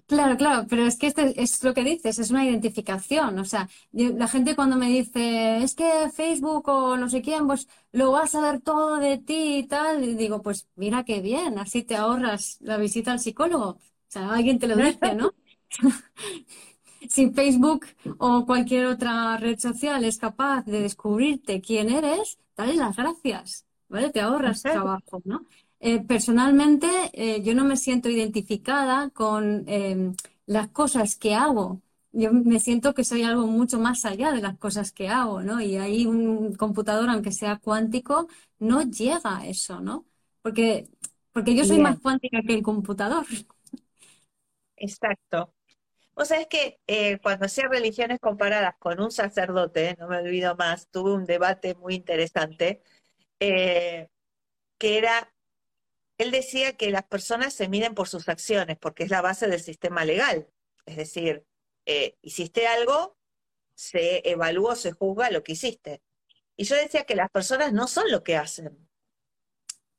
Claro, 0.09 0.39
claro, 0.39 0.67
pero 0.71 0.85
es 0.87 0.97
que 0.97 1.07
este 1.09 1.39
es 1.43 1.63
lo 1.63 1.75
que 1.75 1.85
dices, 1.85 2.19
es 2.19 2.31
una 2.31 2.43
identificación. 2.47 3.39
O 3.39 3.45
sea, 3.45 3.69
la 3.93 4.27
gente 4.27 4.57
cuando 4.57 4.77
me 4.77 4.89
dice, 4.89 5.59
es 5.59 5.75
que 5.75 6.09
Facebook 6.15 6.67
o 6.69 6.97
no 6.97 7.11
sé 7.11 7.21
quién, 7.21 7.47
pues 7.47 7.69
lo 7.93 8.11
vas 8.13 8.35
a 8.35 8.41
ver 8.41 8.63
todo 8.63 8.97
de 8.97 9.19
ti 9.19 9.59
y 9.59 9.67
tal, 9.67 10.03
y 10.03 10.15
digo, 10.15 10.41
pues 10.43 10.67
mira 10.77 11.05
qué 11.05 11.21
bien, 11.21 11.59
así 11.59 11.83
te 11.83 11.97
ahorras 11.97 12.57
la 12.63 12.79
visita 12.79 13.13
al 13.13 13.21
psicólogo. 13.21 13.69
O 13.73 13.81
sea, 14.09 14.31
alguien 14.33 14.59
te 14.59 14.67
lo 14.67 14.79
dice, 14.79 15.15
¿no? 15.15 15.35
si 17.09 17.31
Facebook 17.33 17.87
o 18.19 18.47
cualquier 18.47 18.87
otra 18.87 19.37
red 19.39 19.59
social 19.59 20.05
es 20.05 20.19
capaz 20.19 20.65
de 20.65 20.81
descubrirte 20.83 21.61
quién 21.61 21.91
eres, 21.91 22.39
dale 22.57 22.75
las 22.77 22.97
gracias, 22.97 23.67
¿vale? 23.89 24.11
Te 24.11 24.21
ahorras 24.21 24.67
trabajo, 24.67 25.21
¿no? 25.25 25.47
Eh, 25.81 26.01
personalmente, 26.05 26.87
eh, 27.13 27.43
yo 27.43 27.55
no 27.55 27.65
me 27.65 27.77
siento 27.77 28.09
identificada 28.09 29.11
con 29.11 29.65
em, 29.69 30.15
las 30.47 30.69
cosas 30.69 31.17
que 31.17 31.35
hago. 31.35 31.81
Yo 32.13 32.33
me 32.33 32.59
siento 32.59 32.95
que 32.95 33.05
soy 33.05 33.23
algo 33.23 33.47
mucho 33.47 33.79
más 33.79 34.05
allá 34.05 34.33
de 34.33 34.41
las 34.41 34.59
cosas 34.59 34.91
que 34.93 35.09
hago, 35.09 35.43
¿no? 35.43 35.61
Y 35.61 35.77
ahí 35.77 36.07
un 36.07 36.55
computador, 36.55 37.09
aunque 37.11 37.31
sea 37.33 37.59
cuántico, 37.59 38.27
no 38.59 38.83
llega 38.83 39.21
a 39.39 39.47
eso, 39.47 39.81
¿no? 39.81 40.05
Porque, 40.43 40.89
porque 41.33 41.55
yo 41.55 41.65
soy 41.65 41.79
más 41.79 42.01
cuántica 42.01 42.41
que 42.47 42.55
el 42.55 42.63
computador. 42.63 43.25
Exacto. 44.77 45.53
O 46.15 46.25
sea, 46.25 46.41
es 46.41 46.49
que 46.49 46.81
eh, 46.87 47.19
cuando 47.23 47.47
hacía 47.47 47.69
religiones 47.69 48.21
comparadas 48.21 48.75
con 48.79 49.01
un 49.01 49.11
sacerdote, 49.13 49.97
no 49.99 50.09
me 50.09 50.19
olvido 50.19 50.57
más, 50.57 50.89
tuve 50.91 51.13
un 51.15 51.25
debate 51.27 51.75
muy 51.77 51.95
interesante, 51.97 52.83
que 54.79 54.99
era 54.99 55.33
él 56.19 56.33
decía 56.33 56.77
que 56.77 56.91
las 56.91 57.05
personas 57.05 57.55
se 57.55 57.69
miden 57.69 57.95
por 57.95 58.09
sus 58.09 58.29
acciones, 58.29 58.77
porque 58.79 59.05
es 59.05 59.11
la 59.11 59.23
base 59.23 59.47
del 59.47 59.63
sistema 59.63 60.05
legal. 60.05 60.49
Es 60.85 60.97
decir, 60.97 61.45
eh, 61.87 62.17
hiciste 62.23 62.67
algo, 62.67 63.17
se 63.75 64.29
evalúa, 64.29 64.75
se 64.77 64.93
juzga 64.93 65.31
lo 65.31 65.45
que 65.45 65.53
hiciste. 65.53 66.03
Y 66.57 66.65
yo 66.65 66.75
decía 66.75 67.05
que 67.05 67.15
las 67.15 67.31
personas 67.31 67.73
no 67.73 67.87
son 67.87 68.11
lo 68.11 68.25
que 68.25 68.37
hacen, 68.37 68.89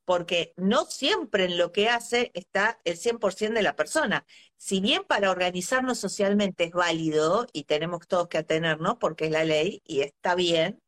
porque 0.04 0.54
no 0.58 0.86
siempre 0.86 1.46
en 1.46 1.58
lo 1.58 1.72
que 1.72 1.88
hace 1.88 2.32
está 2.34 2.82
el 2.84 2.98
100% 2.98 3.54
de 3.54 3.62
la 3.64 3.78
persona. 3.78 4.26
Si 4.58 4.82
bien 4.82 5.06
para 5.06 5.32
organizarnos 5.32 6.00
socialmente 6.00 6.66
es 6.66 6.72
válido 6.72 7.48
y 7.54 7.64
tenemos 7.64 8.08
todos 8.08 8.28
que 8.28 8.40
atenernos 8.40 8.98
porque 9.00 9.26
es 9.26 9.32
la 9.32 9.46
ley 9.46 9.82
y 9.86 10.02
está 10.02 10.36
bien, 10.36 10.82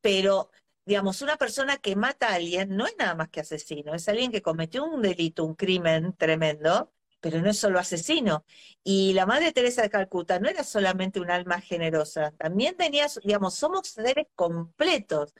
pero 0.00 0.50
digamos, 0.88 1.20
una 1.22 1.36
persona 1.36 1.76
que 1.76 1.96
mata 1.96 2.28
a 2.30 2.34
alguien 2.36 2.74
no 2.76 2.86
es 2.86 2.94
nada 2.98 3.14
más 3.14 3.28
que 3.28 3.40
asesino, 3.40 3.94
es 3.94 4.08
alguien 4.08 4.32
que 4.32 4.40
cometió 4.42 4.84
un 4.84 5.02
delito, 5.02 5.44
un 5.44 5.54
crimen 5.54 6.14
tremendo, 6.16 6.92
pero 7.20 7.42
no 7.42 7.50
es 7.50 7.58
solo 7.58 7.78
asesino. 7.78 8.44
Y 8.82 9.12
la 9.12 9.26
Madre 9.26 9.52
Teresa 9.52 9.82
de 9.82 9.90
Calcuta 9.90 10.38
no 10.40 10.48
era 10.48 10.64
solamente 10.64 11.20
un 11.20 11.30
alma 11.30 11.60
generosa, 11.60 12.32
también 12.38 12.74
tenía, 12.76 13.06
digamos, 13.22 13.54
somos 13.54 13.88
seres 13.88 14.28
completos. 14.34 15.34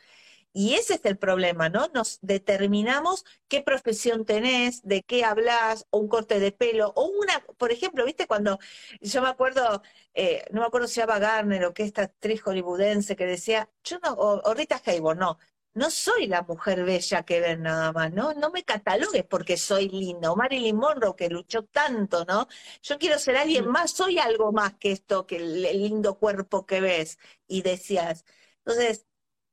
Y 0.59 0.75
ese 0.75 0.95
es 0.95 1.05
el 1.05 1.17
problema, 1.17 1.69
¿no? 1.69 1.87
Nos 1.95 2.19
determinamos 2.21 3.25
qué 3.47 3.63
profesión 3.63 4.25
tenés, 4.25 4.83
de 4.83 5.05
qué 5.05 5.25
hablas, 5.25 5.87
o 5.91 5.99
un 5.99 6.09
corte 6.09 6.41
de 6.41 6.51
pelo, 6.51 6.93
o 6.97 7.05
una, 7.07 7.39
por 7.59 7.71
ejemplo, 7.71 8.05
¿viste? 8.05 8.27
Cuando 8.27 8.59
yo 9.01 9.23
me 9.23 9.29
acuerdo, 9.29 9.83
eh, 10.15 10.45
no 10.51 10.63
me 10.63 10.67
acuerdo 10.67 10.89
si 10.89 11.01
era 11.01 11.21
Garner 11.21 11.65
o 11.65 11.73
que 11.75 11.85
esta 11.85 12.03
actriz 12.03 12.43
hollywoodense 12.43 13.15
que 13.15 13.25
decía, 13.27 13.71
yo 13.85 14.01
no, 14.03 14.15
o, 14.15 14.53
Rita 14.55 14.83
Hayworth, 14.85 15.19
no, 15.21 15.39
no 15.75 15.91
soy 15.91 16.27
la 16.27 16.43
mujer 16.43 16.85
bella 16.85 17.23
que 17.25 17.41
ven 17.41 17.63
nada 17.63 17.93
más, 17.93 18.13
¿no? 18.13 18.35
No 18.35 18.51
me 18.51 18.65
catalogues 18.65 19.25
porque 19.27 19.57
soy 19.57 19.89
linda. 19.89 20.33
O 20.33 20.37
Marilyn 20.37 20.77
Monroe 20.77 21.15
que 21.17 21.29
luchó 21.29 21.65
tanto, 21.67 22.25
¿no? 22.25 22.49
Yo 22.83 22.99
quiero 22.99 23.19
ser 23.21 23.37
alguien 23.37 23.69
más, 23.69 23.93
soy 23.93 24.19
algo 24.19 24.51
más 24.53 24.75
que 24.75 24.91
esto, 24.93 25.25
que 25.27 25.37
el 25.37 25.63
lindo 25.63 26.19
cuerpo 26.19 26.67
que 26.67 26.81
ves. 26.81 27.19
Y 27.47 27.63
decías, 27.63 28.25
entonces, 28.69 29.07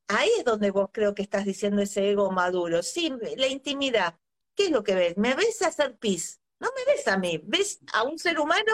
ahí 0.07 0.29
es 0.37 0.45
donde 0.45 0.71
vos 0.71 0.89
creo 0.91 1.13
que 1.15 1.21
estás 1.21 1.45
diciendo 1.45 1.81
ese 1.81 2.09
ego 2.11 2.31
maduro. 2.31 2.83
Sí, 2.83 3.11
la 3.37 3.47
intimidad. 3.47 4.19
¿Qué 4.55 4.65
es 4.65 4.71
lo 4.71 4.83
que 4.83 4.95
ves? 4.95 5.17
¿Me 5.17 5.35
ves 5.35 5.61
hacer 5.61 5.97
pis? 5.97 6.41
No 6.59 6.69
me 6.75 6.93
ves 6.93 7.07
a 7.07 7.17
mí, 7.17 7.41
ves 7.43 7.79
a 7.93 8.03
un 8.03 8.17
ser 8.17 8.39
humano 8.39 8.73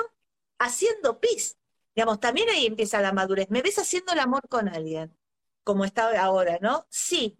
haciendo 0.60 1.20
pis. 1.20 1.58
Digamos, 1.96 2.20
también 2.20 2.50
ahí 2.50 2.66
empieza 2.68 3.02
la 3.02 3.12
madurez. 3.14 3.50
¿Me 3.50 3.62
ves 3.62 3.80
haciendo 3.80 4.14
el 4.14 4.20
amor 4.20 4.48
con 4.50 4.70
alguien? 4.70 5.18
Como 5.64 5.86
está 5.86 6.10
ahora, 6.22 6.60
¿no? 6.62 6.86
Sí. 6.90 7.38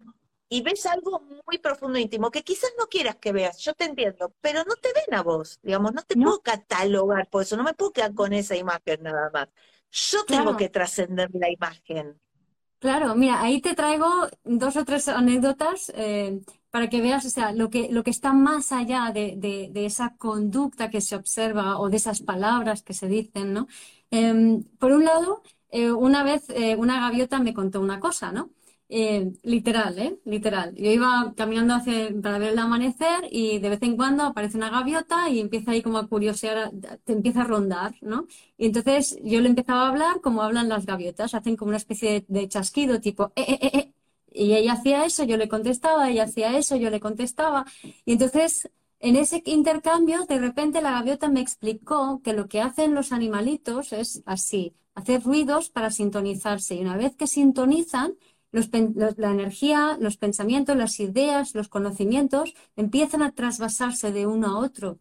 Y 0.48 0.62
ves 0.62 0.84
algo 0.86 1.20
muy 1.46 1.58
profundo 1.58 1.98
e 1.98 2.02
íntimo 2.02 2.30
que 2.30 2.42
quizás 2.44 2.72
no 2.78 2.86
quieras 2.86 3.16
que 3.16 3.32
veas, 3.32 3.58
yo 3.58 3.72
te 3.74 3.84
entiendo, 3.84 4.34
pero 4.42 4.64
no 4.64 4.74
te 4.76 4.92
ven 4.92 5.14
a 5.18 5.22
vos, 5.22 5.58
digamos, 5.62 5.94
no 5.94 6.02
te 6.02 6.14
puedo 6.14 6.42
catalogar 6.42 7.30
por 7.30 7.42
eso, 7.42 7.56
no 7.56 7.62
me 7.64 7.72
puedo 7.72 7.92
quedar 7.92 8.14
con 8.14 8.34
esa 8.34 8.54
imagen 8.54 9.02
nada 9.02 9.30
más. 9.32 9.48
Yo 9.90 10.24
tengo 10.26 10.54
que 10.56 10.68
trascender 10.68 11.30
la 11.32 11.50
imagen. 11.50 12.20
Claro, 12.82 13.14
mira, 13.14 13.40
ahí 13.40 13.60
te 13.60 13.74
traigo 13.74 14.08
dos 14.42 14.76
o 14.76 14.84
tres 14.84 15.06
anécdotas 15.06 15.92
eh, 15.94 16.40
para 16.70 16.88
que 16.90 17.00
veas, 17.00 17.24
o 17.24 17.30
sea, 17.30 17.52
lo 17.52 17.70
que, 17.70 17.88
lo 17.92 18.02
que 18.02 18.10
está 18.10 18.32
más 18.32 18.72
allá 18.72 19.12
de, 19.14 19.36
de, 19.72 19.86
esa 19.86 20.16
conducta 20.16 20.90
que 20.90 21.00
se 21.00 21.14
observa 21.14 21.78
o 21.78 21.88
de 21.90 21.96
esas 21.98 22.22
palabras 22.22 22.82
que 22.82 22.92
se 22.92 23.06
dicen, 23.06 23.52
¿no? 23.52 23.68
Em, 24.10 24.64
por 24.80 24.90
un 24.92 25.04
lado, 25.04 25.42
eh, 25.70 25.92
una 25.92 26.24
vez 26.24 26.42
eh, 26.50 26.74
una 26.76 27.00
gaviota 27.00 27.38
me 27.38 27.54
contó 27.54 27.80
una 27.80 28.00
cosa, 28.00 28.32
¿no? 28.32 28.50
Eh, 28.94 29.32
literal, 29.42 29.98
¿eh? 29.98 30.18
Literal. 30.26 30.74
Yo 30.74 30.90
iba 30.90 31.32
caminando 31.34 31.72
hacia, 31.74 32.10
para 32.22 32.36
ver 32.38 32.50
el 32.50 32.58
amanecer 32.58 33.26
y 33.30 33.58
de 33.58 33.70
vez 33.70 33.80
en 33.82 33.96
cuando 33.96 34.24
aparece 34.24 34.58
una 34.58 34.68
gaviota 34.68 35.30
y 35.30 35.40
empieza 35.40 35.70
ahí 35.70 35.80
como 35.82 35.96
a 35.96 36.06
curiosear, 36.08 36.70
te 37.04 37.12
empieza 37.14 37.40
a 37.40 37.44
rondar, 37.44 37.94
¿no? 38.02 38.26
Y 38.58 38.66
entonces 38.66 39.16
yo 39.22 39.40
le 39.40 39.48
empezaba 39.48 39.86
a 39.86 39.88
hablar 39.88 40.20
como 40.20 40.42
hablan 40.42 40.68
las 40.68 40.84
gaviotas, 40.84 41.32
hacen 41.34 41.56
como 41.56 41.70
una 41.70 41.78
especie 41.78 42.26
de, 42.28 42.48
chasquido 42.48 43.00
tipo, 43.00 43.32
eh, 43.34 43.44
eh, 43.48 43.58
eh, 43.62 43.70
eh, 43.78 43.92
Y 44.30 44.54
ella 44.54 44.74
hacía 44.74 45.06
eso, 45.06 45.24
yo 45.24 45.38
le 45.38 45.48
contestaba, 45.48 46.10
ella 46.10 46.24
hacía 46.24 46.58
eso, 46.58 46.76
yo 46.76 46.90
le 46.90 47.00
contestaba. 47.00 47.64
Y 48.04 48.12
entonces, 48.12 48.68
en 49.00 49.16
ese 49.16 49.42
intercambio, 49.46 50.24
de 50.26 50.38
repente 50.38 50.82
la 50.82 50.92
gaviota 50.92 51.28
me 51.28 51.40
explicó 51.40 52.20
que 52.22 52.32
lo 52.34 52.46
que 52.48 52.60
hacen 52.60 52.94
los 52.94 53.12
animalitos 53.12 53.92
es 53.92 54.22
así, 54.26 54.74
hacer 54.94 55.22
ruidos 55.22 55.70
para 55.70 55.90
sintonizarse. 55.90 56.74
Y 56.76 56.82
una 56.82 56.96
vez 56.96 57.16
que 57.16 57.26
sintonizan, 57.26 58.14
la 58.52 59.30
energía, 59.30 59.96
los 59.98 60.16
pensamientos, 60.16 60.76
las 60.76 61.00
ideas, 61.00 61.54
los 61.54 61.68
conocimientos 61.68 62.54
empiezan 62.76 63.22
a 63.22 63.32
trasvasarse 63.32 64.12
de 64.12 64.26
uno 64.26 64.48
a 64.48 64.58
otro. 64.58 64.98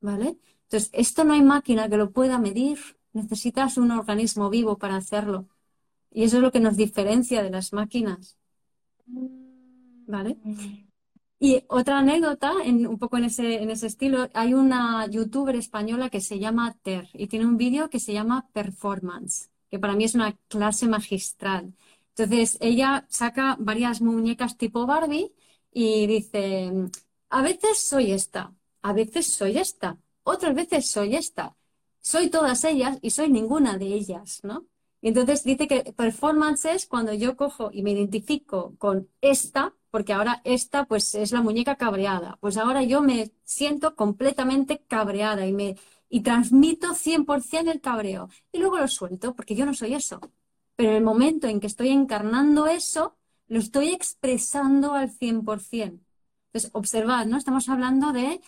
¿Vale? 0.00 0.36
Entonces, 0.64 0.90
esto 0.92 1.24
no 1.24 1.34
hay 1.34 1.42
máquina 1.42 1.88
que 1.88 1.96
lo 1.96 2.10
pueda 2.10 2.38
medir. 2.38 2.78
Necesitas 3.12 3.78
un 3.78 3.92
organismo 3.92 4.50
vivo 4.50 4.76
para 4.76 4.96
hacerlo. 4.96 5.48
Y 6.10 6.24
eso 6.24 6.36
es 6.36 6.42
lo 6.42 6.52
que 6.52 6.60
nos 6.60 6.76
diferencia 6.76 7.42
de 7.42 7.50
las 7.50 7.72
máquinas. 7.72 8.36
¿Vale? 9.06 10.36
Y 11.38 11.62
otra 11.68 11.98
anécdota, 11.98 12.52
en, 12.64 12.86
un 12.86 12.98
poco 12.98 13.18
en 13.18 13.24
ese, 13.24 13.62
en 13.62 13.70
ese 13.70 13.86
estilo, 13.86 14.28
hay 14.34 14.54
una 14.54 15.06
youtuber 15.06 15.56
española 15.56 16.08
que 16.08 16.20
se 16.20 16.38
llama 16.38 16.74
Ter 16.82 17.08
y 17.12 17.26
tiene 17.26 17.46
un 17.46 17.56
vídeo 17.56 17.90
que 17.90 18.00
se 18.00 18.12
llama 18.12 18.48
Performance, 18.52 19.50
que 19.70 19.78
para 19.78 19.94
mí 19.94 20.04
es 20.04 20.14
una 20.14 20.36
clase 20.48 20.88
magistral. 20.88 21.74
Entonces 22.16 22.58
ella 22.60 23.06
saca 23.08 23.56
varias 23.58 24.00
muñecas 24.00 24.56
tipo 24.56 24.86
Barbie 24.86 25.34
y 25.72 26.06
dice, 26.06 26.72
a 27.28 27.42
veces 27.42 27.78
soy 27.78 28.12
esta, 28.12 28.54
a 28.82 28.92
veces 28.92 29.32
soy 29.32 29.58
esta, 29.58 29.98
otras 30.22 30.54
veces 30.54 30.86
soy 30.86 31.16
esta, 31.16 31.56
soy 32.00 32.30
todas 32.30 32.62
ellas 32.64 32.98
y 33.02 33.10
soy 33.10 33.30
ninguna 33.30 33.78
de 33.78 33.86
ellas, 33.86 34.40
¿no? 34.44 34.66
Y 35.00 35.08
entonces 35.08 35.42
dice 35.44 35.66
que 35.66 35.92
performance 35.92 36.66
es 36.66 36.86
cuando 36.86 37.12
yo 37.12 37.36
cojo 37.36 37.70
y 37.72 37.82
me 37.82 37.90
identifico 37.90 38.74
con 38.78 39.08
esta, 39.20 39.74
porque 39.90 40.12
ahora 40.12 40.40
esta 40.44 40.84
pues 40.86 41.14
es 41.16 41.32
la 41.32 41.42
muñeca 41.42 41.76
cabreada, 41.76 42.38
pues 42.40 42.56
ahora 42.56 42.82
yo 42.84 43.02
me 43.02 43.32
siento 43.42 43.96
completamente 43.96 44.78
cabreada 44.86 45.46
y 45.46 45.52
me 45.52 45.76
y 46.08 46.20
transmito 46.20 46.94
100% 46.94 47.72
el 47.72 47.80
cabreo. 47.80 48.28
Y 48.52 48.58
luego 48.58 48.78
lo 48.78 48.86
suelto 48.86 49.34
porque 49.34 49.56
yo 49.56 49.66
no 49.66 49.74
soy 49.74 49.94
eso 49.94 50.20
pero 50.76 50.90
en 50.90 50.96
el 50.96 51.02
momento 51.02 51.46
en 51.46 51.60
que 51.60 51.66
estoy 51.66 51.88
encarnando 51.88 52.66
eso, 52.66 53.16
lo 53.48 53.58
estoy 53.58 53.90
expresando 53.90 54.94
al 54.94 55.10
100%. 55.10 56.00
Entonces, 56.46 56.70
observad, 56.72 57.26
¿no? 57.26 57.36
Estamos 57.36 57.68
hablando 57.68 58.12
de 58.12 58.40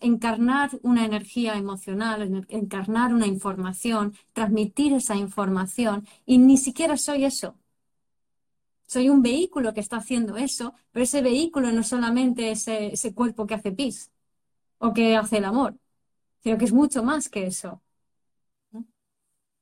encarnar 0.00 0.70
una 0.82 1.04
energía 1.04 1.56
emocional, 1.56 2.46
encarnar 2.48 3.14
una 3.14 3.26
información, 3.26 4.14
transmitir 4.32 4.92
esa 4.92 5.16
información, 5.16 6.06
y 6.24 6.38
ni 6.38 6.56
siquiera 6.56 6.96
soy 6.96 7.24
eso. 7.24 7.56
Soy 8.86 9.08
un 9.08 9.22
vehículo 9.22 9.74
que 9.74 9.80
está 9.80 9.96
haciendo 9.96 10.36
eso, 10.36 10.74
pero 10.92 11.04
ese 11.04 11.22
vehículo 11.22 11.72
no 11.72 11.82
solamente 11.82 12.50
es 12.50 12.68
ese, 12.68 12.92
ese 12.94 13.14
cuerpo 13.14 13.46
que 13.46 13.54
hace 13.54 13.72
pis 13.72 14.12
o 14.78 14.92
que 14.92 15.16
hace 15.16 15.38
el 15.38 15.44
amor, 15.44 15.76
sino 16.42 16.58
que 16.58 16.64
es 16.66 16.72
mucho 16.72 17.02
más 17.02 17.28
que 17.28 17.46
eso. 17.46 17.82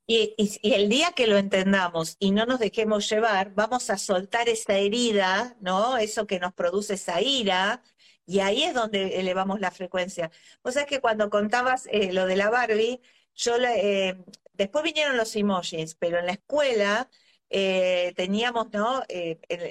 Y, 0.07 0.35
el 0.63 0.89
día 0.91 1.13
que 1.13 1.27
lo 1.27 1.39
entendamos 1.39 2.17
y 2.19 2.31
no 2.31 2.45
nos 2.45 2.59
dejemos 2.61 3.09
llevar, 3.09 3.55
vamos 3.55 3.89
a 3.89 3.97
soltar 3.97 4.49
esa 4.51 4.75
herida, 4.77 5.57
¿no? 5.61 5.97
Eso 5.97 6.27
que 6.27 6.39
nos 6.39 6.53
produce 6.53 6.95
esa 6.95 7.23
ira, 7.23 7.83
y 8.27 8.41
ahí 8.41 8.65
es 8.65 8.75
donde 8.75 9.21
elevamos 9.21 9.61
la 9.61 9.71
frecuencia. 9.71 10.31
O 10.63 10.71
sea 10.73 10.87
que 10.87 11.01
cuando 11.01 11.31
contabas 11.31 11.87
eh, 11.91 12.13
lo 12.13 12.27
de 12.27 12.37
la 12.37 12.51
Barbie, 12.51 13.01
yo 13.35 13.57
eh, 13.57 14.19
después 14.53 14.85
vinieron 14.85 15.17
los 15.17 15.35
emojis, 15.37 15.95
pero 15.95 16.19
en 16.19 16.27
la 16.27 16.33
escuela 16.33 17.11
eh, 17.51 18.13
teníamos, 18.17 18.73
¿no? 18.73 19.03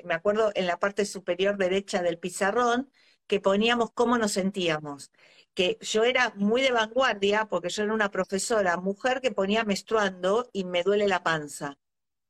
me 0.06 0.14
acuerdo 0.14 0.52
en 0.56 0.68
la 0.68 0.80
parte 0.80 1.06
superior 1.06 1.58
derecha 1.58 2.02
del 2.02 2.20
pizarrón 2.20 2.90
que 3.28 3.40
poníamos 3.40 3.92
cómo 3.94 4.18
nos 4.18 4.34
sentíamos 4.34 5.12
que 5.54 5.78
yo 5.82 6.04
era 6.04 6.34
muy 6.36 6.62
de 6.62 6.72
vanguardia 6.72 7.46
porque 7.46 7.70
yo 7.70 7.84
era 7.84 7.94
una 7.94 8.12
profesora 8.12 8.78
mujer 8.78 9.22
que 9.22 9.32
ponía 9.32 9.64
menstruando 9.64 10.50
y 10.54 10.66
me 10.66 10.84
duele 10.84 11.08
la 11.08 11.24
panza. 11.24 11.78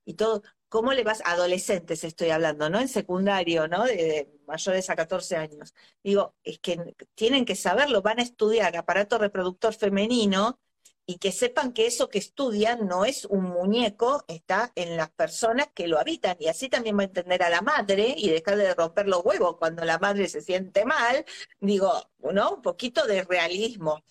Y 0.05 0.15
todo, 0.15 0.43
¿cómo 0.69 0.93
le 0.93 1.03
vas? 1.03 1.21
Adolescentes 1.25 2.03
estoy 2.03 2.29
hablando, 2.31 2.69
¿no? 2.69 2.79
En 2.79 2.87
secundario, 2.89 3.67
¿no? 3.67 3.85
De, 3.85 4.29
mayores 4.47 4.89
a 4.89 4.95
14 4.95 5.37
años. 5.37 5.73
Digo, 6.03 6.35
es 6.43 6.59
que 6.59 6.95
tienen 7.15 7.45
que 7.45 7.55
saberlo, 7.55 8.01
van 8.01 8.19
a 8.19 8.23
estudiar 8.23 8.75
aparato 8.77 9.17
reproductor 9.17 9.73
femenino 9.73 10.59
y 11.05 11.17
que 11.17 11.31
sepan 11.31 11.73
que 11.73 11.85
eso 11.87 12.09
que 12.09 12.17
estudian 12.19 12.87
no 12.87 13.05
es 13.05 13.25
un 13.25 13.43
muñeco, 13.43 14.23
está 14.27 14.71
en 14.75 14.95
las 14.97 15.09
personas 15.11 15.67
que 15.73 15.87
lo 15.87 15.99
habitan. 15.99 16.37
Y 16.39 16.47
así 16.47 16.69
también 16.69 16.97
va 16.97 17.01
a 17.01 17.05
entender 17.05 17.43
a 17.43 17.49
la 17.49 17.61
madre 17.61 18.13
y 18.17 18.29
dejar 18.29 18.57
de 18.57 18.73
romper 18.73 19.07
los 19.07 19.23
huevos 19.25 19.57
cuando 19.57 19.83
la 19.83 19.99
madre 19.99 20.29
se 20.29 20.41
siente 20.41 20.85
mal. 20.85 21.25
Digo, 21.59 21.91
¿no? 22.19 22.55
Un 22.55 22.61
poquito 22.61 23.05
de 23.05 23.23
realismo. 23.23 24.03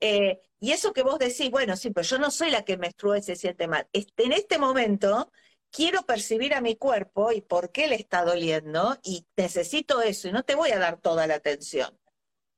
Eh, 0.00 0.40
y 0.60 0.72
eso 0.72 0.92
que 0.92 1.02
vos 1.02 1.18
decís, 1.18 1.50
bueno, 1.50 1.76
sí, 1.76 1.90
pero 1.90 2.06
yo 2.06 2.18
no 2.18 2.30
soy 2.30 2.50
la 2.50 2.64
que 2.64 2.76
menstrua 2.76 3.18
y 3.18 3.22
se 3.22 3.36
siente 3.36 3.66
mal. 3.68 3.88
En 3.92 4.32
este 4.32 4.58
momento 4.58 5.30
quiero 5.70 6.02
percibir 6.02 6.54
a 6.54 6.60
mi 6.60 6.76
cuerpo 6.76 7.32
y 7.32 7.40
por 7.40 7.72
qué 7.72 7.88
le 7.88 7.96
está 7.96 8.24
doliendo 8.24 8.96
y 9.02 9.26
necesito 9.36 10.00
eso 10.02 10.28
y 10.28 10.32
no 10.32 10.44
te 10.44 10.54
voy 10.54 10.70
a 10.70 10.78
dar 10.78 11.00
toda 11.00 11.26
la 11.26 11.34
atención. 11.36 11.98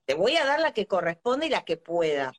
Te 0.07 0.15
voy 0.15 0.37
a 0.37 0.45
dar 0.45 0.61
la 0.61 0.73
que 0.75 0.87
corresponde 0.87 1.47
y 1.47 1.51
la 1.51 1.65
que 1.65 1.77
pueda. 1.77 2.33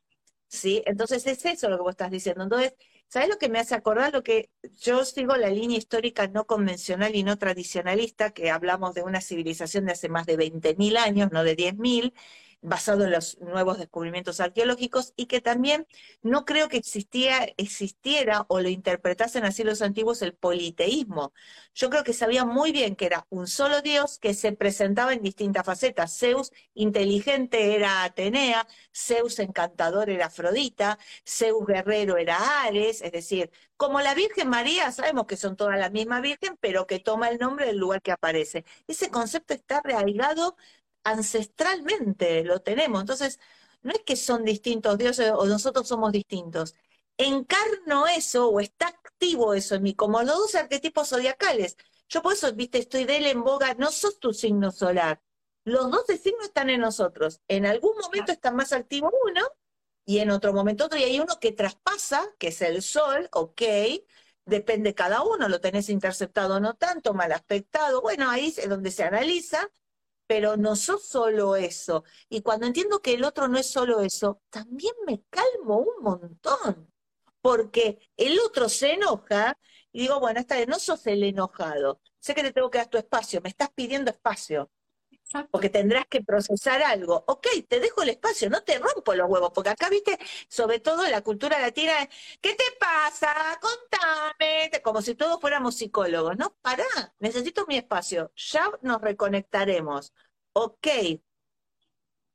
¿Sí? 0.52 0.82
Entonces 0.86 1.26
es 1.26 1.44
eso 1.44 1.68
lo 1.68 1.76
que 1.78 1.82
vos 1.82 1.92
estás 1.92 2.10
diciendo. 2.10 2.44
Entonces, 2.44 2.74
¿sabes 3.08 3.28
lo 3.28 3.38
que 3.38 3.48
me 3.48 3.58
hace 3.58 3.74
acordar? 3.74 4.12
Lo 4.12 4.22
que 4.22 4.50
yo 4.80 5.04
sigo 5.04 5.36
la 5.36 5.50
línea 5.50 5.78
histórica 5.78 6.26
no 6.28 6.46
convencional 6.46 7.14
y 7.16 7.22
no 7.24 7.38
tradicionalista, 7.38 8.30
que 8.32 8.50
hablamos 8.50 8.94
de 8.94 9.02
una 9.02 9.20
civilización 9.20 9.86
de 9.86 9.92
hace 9.92 10.08
más 10.08 10.26
de 10.26 10.36
20.000 10.36 10.96
años, 10.96 11.30
no 11.32 11.44
de 11.44 11.56
10.000, 11.56 12.14
basado 12.62 13.04
en 13.04 13.10
los 13.10 13.38
nuevos 13.40 13.78
descubrimientos 13.78 14.40
arqueológicos 14.40 15.12
y 15.16 15.26
que 15.26 15.40
también 15.40 15.86
no 16.22 16.44
creo 16.44 16.68
que 16.68 16.76
existía, 16.78 17.48
existiera 17.56 18.46
o 18.48 18.60
lo 18.60 18.68
interpretasen 18.68 19.44
así 19.44 19.64
los 19.64 19.82
antiguos 19.82 20.22
el 20.22 20.34
politeísmo. 20.34 21.32
Yo 21.74 21.90
creo 21.90 22.04
que 22.04 22.12
sabían 22.12 22.48
muy 22.48 22.72
bien 22.72 22.96
que 22.96 23.06
era 23.06 23.26
un 23.30 23.48
solo 23.48 23.82
Dios 23.82 24.18
que 24.18 24.34
se 24.34 24.52
presentaba 24.52 25.12
en 25.12 25.22
distintas 25.22 25.66
facetas. 25.66 26.16
Zeus 26.16 26.52
inteligente 26.74 27.74
era 27.74 28.04
Atenea, 28.04 28.66
Zeus 28.94 29.38
encantador 29.40 30.08
era 30.08 30.26
Afrodita, 30.26 30.98
Zeus 31.26 31.66
guerrero 31.66 32.16
era 32.16 32.62
Ares, 32.62 33.02
es 33.02 33.12
decir, 33.12 33.50
como 33.76 34.00
la 34.00 34.14
Virgen 34.14 34.48
María, 34.48 34.92
sabemos 34.92 35.26
que 35.26 35.36
son 35.36 35.56
todas 35.56 35.76
la 35.76 35.90
misma 35.90 36.20
Virgen, 36.20 36.56
pero 36.60 36.86
que 36.86 37.00
toma 37.00 37.28
el 37.28 37.38
nombre 37.38 37.66
del 37.66 37.78
lugar 37.78 38.00
que 38.00 38.12
aparece. 38.12 38.64
Ese 38.86 39.10
concepto 39.10 39.54
está 39.54 39.78
arraigado 39.78 40.56
ancestralmente 41.04 42.44
lo 42.44 42.60
tenemos. 42.60 43.00
Entonces, 43.00 43.40
no 43.82 43.92
es 43.92 44.00
que 44.04 44.16
son 44.16 44.44
distintos 44.44 44.98
dioses 44.98 45.32
o 45.34 45.46
nosotros 45.46 45.88
somos 45.88 46.12
distintos. 46.12 46.74
Encarno 47.16 48.06
eso 48.06 48.48
o 48.48 48.60
está 48.60 48.88
activo 48.88 49.54
eso 49.54 49.74
en 49.74 49.82
mí, 49.82 49.94
como 49.94 50.22
los 50.22 50.36
dos 50.36 50.54
arquetipos 50.54 51.08
zodiacales. 51.08 51.76
Yo 52.08 52.22
por 52.22 52.34
eso, 52.34 52.52
viste, 52.52 52.78
estoy 52.78 53.04
de 53.04 53.18
él 53.18 53.26
en 53.26 53.42
boga, 53.42 53.74
no 53.74 53.90
sos 53.90 54.18
tu 54.18 54.32
signo 54.32 54.70
solar. 54.70 55.22
Los 55.64 55.90
dos 55.90 56.04
signos 56.06 56.44
están 56.46 56.70
en 56.70 56.80
nosotros. 56.80 57.40
En 57.48 57.66
algún 57.66 57.96
momento 57.98 58.32
está 58.32 58.50
más 58.50 58.72
activo 58.72 59.10
uno 59.26 59.42
y 60.04 60.18
en 60.18 60.30
otro 60.30 60.52
momento 60.52 60.86
otro. 60.86 60.98
Y 60.98 61.04
hay 61.04 61.20
uno 61.20 61.38
que 61.40 61.52
traspasa, 61.52 62.28
que 62.38 62.48
es 62.48 62.62
el 62.62 62.82
sol, 62.82 63.28
ok, 63.32 63.62
depende 64.44 64.94
cada 64.94 65.22
uno, 65.22 65.48
lo 65.48 65.60
tenés 65.60 65.88
interceptado 65.88 66.60
no 66.60 66.74
tanto, 66.74 67.14
mal 67.14 67.32
aspectado. 67.32 68.00
Bueno, 68.02 68.30
ahí 68.30 68.54
es 68.56 68.68
donde 68.68 68.90
se 68.90 69.04
analiza 69.04 69.70
pero 70.32 70.56
no 70.56 70.76
sos 70.76 71.06
solo 71.06 71.56
eso. 71.56 72.04
Y 72.30 72.40
cuando 72.40 72.66
entiendo 72.66 73.02
que 73.02 73.12
el 73.12 73.22
otro 73.22 73.48
no 73.48 73.58
es 73.58 73.70
solo 73.70 74.00
eso, 74.00 74.40
también 74.48 74.94
me 75.06 75.22
calmo 75.28 75.76
un 75.76 76.02
montón, 76.02 76.90
porque 77.42 77.98
el 78.16 78.40
otro 78.40 78.70
se 78.70 78.94
enoja 78.94 79.58
y 79.92 80.00
digo, 80.00 80.20
bueno, 80.20 80.40
esta 80.40 80.56
vez 80.56 80.66
no 80.66 80.78
sos 80.78 81.06
el 81.06 81.22
enojado, 81.22 82.00
sé 82.18 82.34
que 82.34 82.42
te 82.42 82.50
tengo 82.50 82.70
que 82.70 82.78
dar 82.78 82.88
tu 82.88 82.96
espacio, 82.96 83.42
me 83.42 83.50
estás 83.50 83.68
pidiendo 83.74 84.10
espacio. 84.10 84.70
Porque 85.50 85.70
tendrás 85.70 86.06
que 86.06 86.22
procesar 86.22 86.82
algo. 86.82 87.24
Ok, 87.26 87.46
te 87.68 87.80
dejo 87.80 88.02
el 88.02 88.10
espacio, 88.10 88.50
no 88.50 88.62
te 88.62 88.78
rompo 88.78 89.14
los 89.14 89.28
huevos, 89.28 89.50
porque 89.54 89.70
acá, 89.70 89.88
viste, 89.88 90.18
sobre 90.48 90.80
todo 90.80 91.08
la 91.08 91.22
cultura 91.22 91.58
latina, 91.60 91.92
¿qué 92.40 92.54
te 92.54 92.64
pasa? 92.78 93.32
Contame, 93.60 94.70
como 94.82 95.02
si 95.02 95.14
todos 95.14 95.40
fuéramos 95.40 95.76
psicólogos. 95.76 96.36
No, 96.36 96.54
pará, 96.60 96.84
necesito 97.18 97.66
mi 97.66 97.76
espacio, 97.76 98.32
ya 98.36 98.70
nos 98.82 99.00
reconectaremos. 99.00 100.12
Ok, 100.54 100.86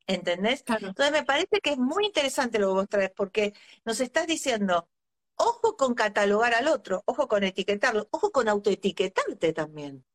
¿entendés? 0.07 0.63
Entonces 0.67 1.11
me 1.11 1.23
parece 1.23 1.59
que 1.61 1.71
es 1.71 1.77
muy 1.77 2.05
interesante 2.05 2.59
lo 2.59 2.67
que 2.67 2.73
vos 2.73 2.89
traes, 2.89 3.11
porque 3.15 3.53
nos 3.85 3.99
estás 3.99 4.25
diciendo, 4.27 4.89
ojo 5.35 5.77
con 5.77 5.93
catalogar 5.93 6.53
al 6.55 6.67
otro, 6.67 7.03
ojo 7.05 7.27
con 7.27 7.43
etiquetarlo, 7.43 8.07
ojo 8.11 8.31
con 8.31 8.47
autoetiquetarte 8.47 9.53
también. 9.53 10.05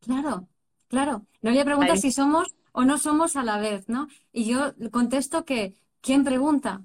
Claro, 0.00 0.48
Claro, 0.94 1.26
no 1.42 1.50
le 1.50 1.64
pregunta 1.64 1.96
si 1.96 2.12
somos 2.12 2.54
o 2.70 2.84
no 2.84 2.98
somos 2.98 3.34
a 3.34 3.42
la 3.42 3.58
vez, 3.58 3.88
¿no? 3.88 4.06
Y 4.30 4.44
yo 4.44 4.74
contesto 4.92 5.44
que, 5.44 5.74
¿quién 6.00 6.22
pregunta? 6.22 6.84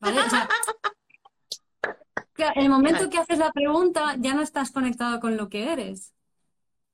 ¿Vale? 0.00 0.22
el 2.54 2.70
momento 2.70 3.10
que 3.10 3.18
haces 3.18 3.38
la 3.38 3.52
pregunta 3.52 4.16
ya 4.18 4.32
no 4.32 4.40
estás 4.40 4.70
conectado 4.70 5.20
con 5.20 5.36
lo 5.36 5.50
que 5.50 5.70
eres. 5.70 6.14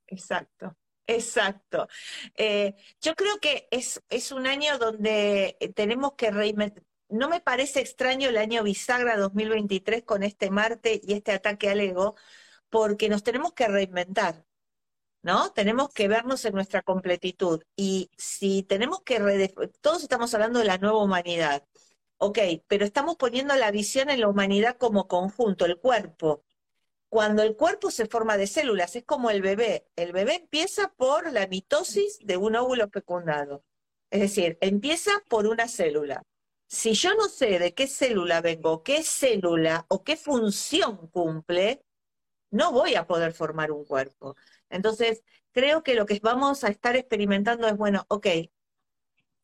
Exacto. 0.08 0.76
Exacto. 1.06 1.86
Eh, 2.34 2.74
yo 3.00 3.14
creo 3.14 3.38
que 3.40 3.68
es, 3.70 4.02
es 4.08 4.32
un 4.32 4.48
año 4.48 4.78
donde 4.78 5.56
tenemos 5.76 6.14
que 6.14 6.32
reinventar. 6.32 6.82
No 7.08 7.28
me 7.28 7.40
parece 7.40 7.78
extraño 7.78 8.30
el 8.30 8.36
año 8.36 8.64
bisagra 8.64 9.16
2023 9.16 10.02
con 10.02 10.24
este 10.24 10.50
Marte 10.50 11.00
y 11.04 11.12
este 11.12 11.30
ataque 11.30 11.70
al 11.70 11.78
ego, 11.78 12.16
porque 12.68 13.08
nos 13.08 13.22
tenemos 13.22 13.52
que 13.52 13.68
reinventar. 13.68 14.44
¿No? 15.22 15.52
Tenemos 15.52 15.90
que 15.90 16.08
vernos 16.08 16.44
en 16.44 16.54
nuestra 16.54 16.82
completitud. 16.82 17.62
Y 17.76 18.10
si 18.16 18.62
tenemos 18.64 19.02
que, 19.02 19.52
todos 19.80 20.02
estamos 20.02 20.34
hablando 20.34 20.58
de 20.58 20.66
la 20.66 20.78
nueva 20.78 21.02
humanidad, 21.02 21.64
ok, 22.18 22.38
pero 22.68 22.84
estamos 22.84 23.16
poniendo 23.16 23.54
la 23.56 23.70
visión 23.70 24.10
en 24.10 24.20
la 24.20 24.28
humanidad 24.28 24.76
como 24.78 25.08
conjunto, 25.08 25.64
el 25.66 25.78
cuerpo. 25.78 26.44
Cuando 27.08 27.42
el 27.42 27.56
cuerpo 27.56 27.90
se 27.90 28.06
forma 28.06 28.36
de 28.36 28.46
células, 28.46 28.96
es 28.96 29.04
como 29.04 29.30
el 29.30 29.42
bebé. 29.42 29.86
El 29.96 30.12
bebé 30.12 30.36
empieza 30.36 30.92
por 30.96 31.30
la 31.32 31.46
mitosis 31.46 32.18
de 32.20 32.36
un 32.38 32.56
óvulo 32.56 32.88
fecundado. 32.90 33.64
Es 34.10 34.20
decir, 34.20 34.58
empieza 34.60 35.10
por 35.28 35.46
una 35.46 35.68
célula. 35.68 36.22
Si 36.66 36.94
yo 36.94 37.14
no 37.14 37.28
sé 37.28 37.58
de 37.58 37.74
qué 37.74 37.86
célula 37.86 38.40
vengo, 38.40 38.82
qué 38.82 39.02
célula 39.02 39.84
o 39.88 40.04
qué 40.04 40.16
función 40.16 41.08
cumple, 41.08 41.84
no 42.50 42.72
voy 42.72 42.94
a 42.94 43.06
poder 43.06 43.32
formar 43.32 43.72
un 43.72 43.84
cuerpo. 43.84 44.36
Entonces, 44.72 45.22
creo 45.52 45.82
que 45.82 45.94
lo 45.94 46.06
que 46.06 46.18
vamos 46.22 46.64
a 46.64 46.68
estar 46.68 46.96
experimentando 46.96 47.68
es, 47.68 47.76
bueno, 47.76 48.04
ok, 48.08 48.26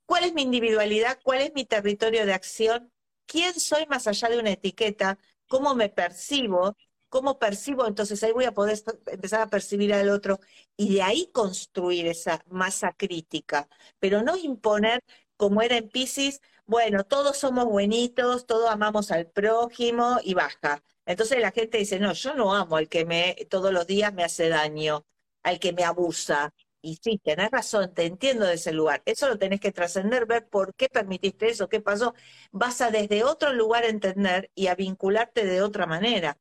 ¿cuál 0.07 0.25
es 0.25 0.35
mi 0.35 0.43
individualidad? 0.43 1.19
¿Cuál 1.23 1.43
es 1.43 1.53
mi 1.55 1.65
territorio 1.65 2.27
de 2.27 2.33
acción? 2.33 2.93
¿Quién 3.27 3.59
soy 3.61 3.87
más 3.87 4.07
allá 4.07 4.29
de 4.29 4.39
una 4.39 4.51
etiqueta? 4.51 5.19
¿Cómo 5.49 5.75
me 5.75 5.89
percibo? 5.89 6.77
¿Cómo 7.09 7.39
percibo? 7.39 7.87
Entonces 7.87 8.23
ahí 8.23 8.33
voy 8.33 8.45
a 8.47 8.53
poder 8.55 8.79
empezar 9.07 9.41
a 9.43 9.49
percibir 9.49 9.95
al 9.95 10.11
otro 10.11 10.41
y 10.77 10.95
de 10.95 11.03
ahí 11.03 11.31
construir 11.33 12.07
esa 12.07 12.43
masa 12.49 12.93
crítica, 12.93 13.69
pero 13.99 14.23
no 14.23 14.37
imponer 14.37 15.03
como 15.37 15.63
era 15.63 15.77
en 15.77 15.89
Pisces, 15.89 16.41
bueno, 16.67 17.05
todos 17.05 17.39
somos 17.39 17.65
buenitos, 17.67 18.47
todos 18.47 18.71
amamos 18.71 19.11
al 19.11 19.27
prójimo 19.27 20.19
y 20.23 20.35
baja. 20.35 20.83
Entonces 21.07 21.41
la 21.41 21.53
gente 21.53 21.79
dice, 21.79 21.99
no, 22.01 22.13
yo 22.13 22.35
no 22.35 22.55
amo 22.55 22.77
al 22.77 22.89
que 22.89 23.05
me 23.07 23.35
todos 23.49 23.73
los 23.73 23.87
días 23.87 24.13
me 24.13 24.25
hace 24.25 24.49
daño 24.49 25.07
al 25.43 25.59
que 25.59 25.73
me 25.73 25.85
abusa. 25.85 26.53
Y 26.81 26.97
sí, 27.03 27.21
tenés 27.23 27.51
razón, 27.51 27.93
te 27.93 28.07
entiendo 28.07 28.47
de 28.47 28.55
ese 28.55 28.73
lugar. 28.73 29.03
Eso 29.05 29.29
lo 29.29 29.39
tenés 29.39 29.61
que 29.61 29.73
trascender, 29.73 30.27
ver 30.27 30.49
por 30.49 30.75
qué 30.75 30.89
permitiste 30.89 31.49
eso, 31.51 31.69
qué 31.69 31.81
pasó. 31.81 32.15
Vas 32.53 32.81
a 32.81 32.91
desde 32.91 33.25
otro 33.25 33.53
lugar 33.53 33.85
entender 33.85 34.51
y 34.55 34.69
a 34.69 34.75
vincularte 34.75 35.45
de 35.45 35.63
otra 35.63 35.87
manera, 35.87 36.39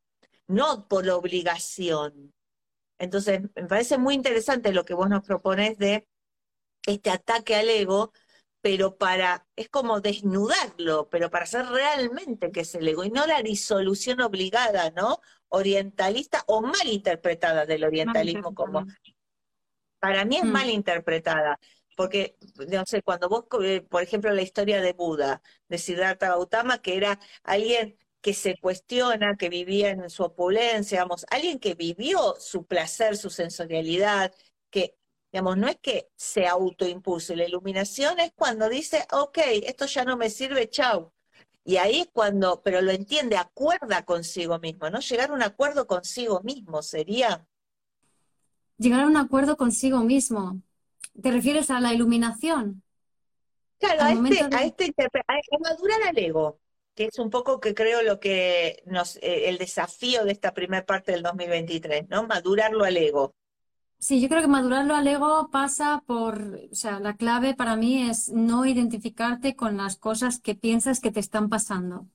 no 0.48 0.88
por 0.88 1.10
obligación. 1.10 2.34
Entonces, 3.00 3.42
me 3.56 3.68
parece 3.68 3.98
muy 3.98 4.16
interesante 4.16 4.72
lo 4.74 4.86
que 4.86 4.94
vos 4.94 5.10
nos 5.10 5.24
propones 5.26 5.78
de 5.78 6.08
este 6.86 7.10
ataque 7.10 7.56
al 7.56 7.70
ego, 7.70 8.12
pero 8.62 8.98
para, 8.98 9.48
es 9.56 9.70
como 9.70 10.02
desnudarlo, 10.02 11.10
pero 11.10 11.30
para 11.30 11.44
hacer 11.46 11.66
realmente 11.68 12.52
que 12.52 12.62
es 12.62 12.76
el 12.76 12.88
ego, 12.88 13.04
y 13.04 13.12
no 13.12 13.26
la 13.28 13.42
disolución 13.42 14.22
obligada, 14.22 14.92
¿no? 14.92 15.20
Orientalista 15.50 16.44
o 16.48 16.62
mal 16.62 16.88
interpretada 16.88 17.66
del 17.66 17.84
orientalismo 17.84 18.54
como... 18.54 18.86
Para 20.00 20.26
mí 20.26 20.38
es 20.38 20.44
mm. 20.44 20.52
mal 20.52 20.70
interpretada, 20.70 21.60
porque, 21.96 22.38
no 22.70 22.86
sé, 22.86 23.02
cuando 23.02 23.28
vos, 23.30 23.46
eh, 23.64 23.82
por 23.82 24.04
ejemplo, 24.04 24.32
la 24.32 24.44
historia 24.44 24.80
de 24.80 24.94
Buda, 24.94 25.42
de 25.68 25.80
Siddhartha 25.80 26.28
Gautama, 26.28 26.80
que 26.84 26.98
era 26.98 27.20
alguien 27.42 27.98
que 28.22 28.36
se 28.36 28.58
cuestiona, 28.60 29.36
que 29.38 29.50
vivía 29.50 29.90
en 29.90 30.10
su 30.12 30.24
opulencia, 30.24 30.98
digamos, 30.98 31.26
alguien 31.32 31.58
que 31.60 31.74
vivió 31.74 32.36
su 32.40 32.68
placer, 32.68 33.18
su 33.18 33.32
sensorialidad, 33.32 34.32
que 34.70 34.98
Digamos, 35.32 35.58
no 35.58 35.68
es 35.68 35.78
que 35.78 36.10
se 36.16 36.48
autoimpulse, 36.48 37.36
la 37.36 37.46
iluminación 37.46 38.20
es 38.20 38.32
cuando 38.34 38.70
dice, 38.70 39.06
ok, 39.12 39.38
esto 39.64 39.86
ya 39.86 40.06
no 40.06 40.16
me 40.18 40.30
sirve, 40.30 40.70
chau. 40.70 41.14
Y 41.68 41.76
ahí 41.76 42.00
es 42.00 42.10
cuando, 42.14 42.62
pero 42.64 42.80
lo 42.80 42.92
entiende, 42.92 43.36
acuerda 43.36 44.06
consigo 44.06 44.58
mismo, 44.58 44.90
¿no? 44.90 45.00
Llegar 45.00 45.32
a 45.32 45.34
un 45.34 45.44
acuerdo 45.44 45.86
consigo 45.86 46.40
mismo 46.42 46.82
sería. 46.82 47.46
Llegar 48.78 49.02
a 49.02 49.06
un 49.06 49.18
acuerdo 49.18 49.58
consigo 49.58 50.00
mismo. 50.00 50.62
¿Te 51.22 51.30
refieres 51.30 51.70
a 51.70 51.82
la 51.82 51.94
iluminación? 51.94 52.84
Claro, 53.80 54.02
a 54.02 54.14
este, 54.14 54.56
a 54.56 54.64
este 54.64 54.94
a 55.28 55.60
madurar 55.60 56.04
al 56.04 56.18
ego, 56.18 56.58
que 56.96 57.08
es 57.08 57.20
un 57.20 57.30
poco 57.30 57.60
que 57.60 57.76
creo 57.76 58.02
lo 58.02 58.22
que 58.22 58.82
nos, 58.86 59.18
eh, 59.18 59.50
el 59.50 59.58
desafío 59.58 60.24
de 60.24 60.32
esta 60.32 60.54
primera 60.54 60.86
parte 60.86 61.12
del 61.12 61.22
2023, 61.22 62.08
¿no? 62.08 62.26
Madurarlo 62.26 62.86
al 62.86 62.96
ego. 62.96 63.36
Sí, 64.00 64.22
yo 64.22 64.30
creo 64.30 64.42
que 64.42 64.48
madurarlo 64.48 64.96
al 64.96 65.08
ego 65.08 65.50
pasa 65.52 66.04
por, 66.06 66.60
o 66.72 66.76
sea, 66.76 67.00
la 67.00 67.16
clave 67.18 67.56
para 67.56 67.76
mí 67.76 68.04
es 68.10 68.30
no 68.30 68.66
identificarte 68.66 69.56
con 69.56 69.78
las 69.78 69.98
cosas 69.98 70.40
que 70.40 70.56
piensas 70.56 71.00
que 71.00 71.12
te 71.12 71.20
están 71.20 71.50
pasando. 71.50 72.02
O 72.02 72.08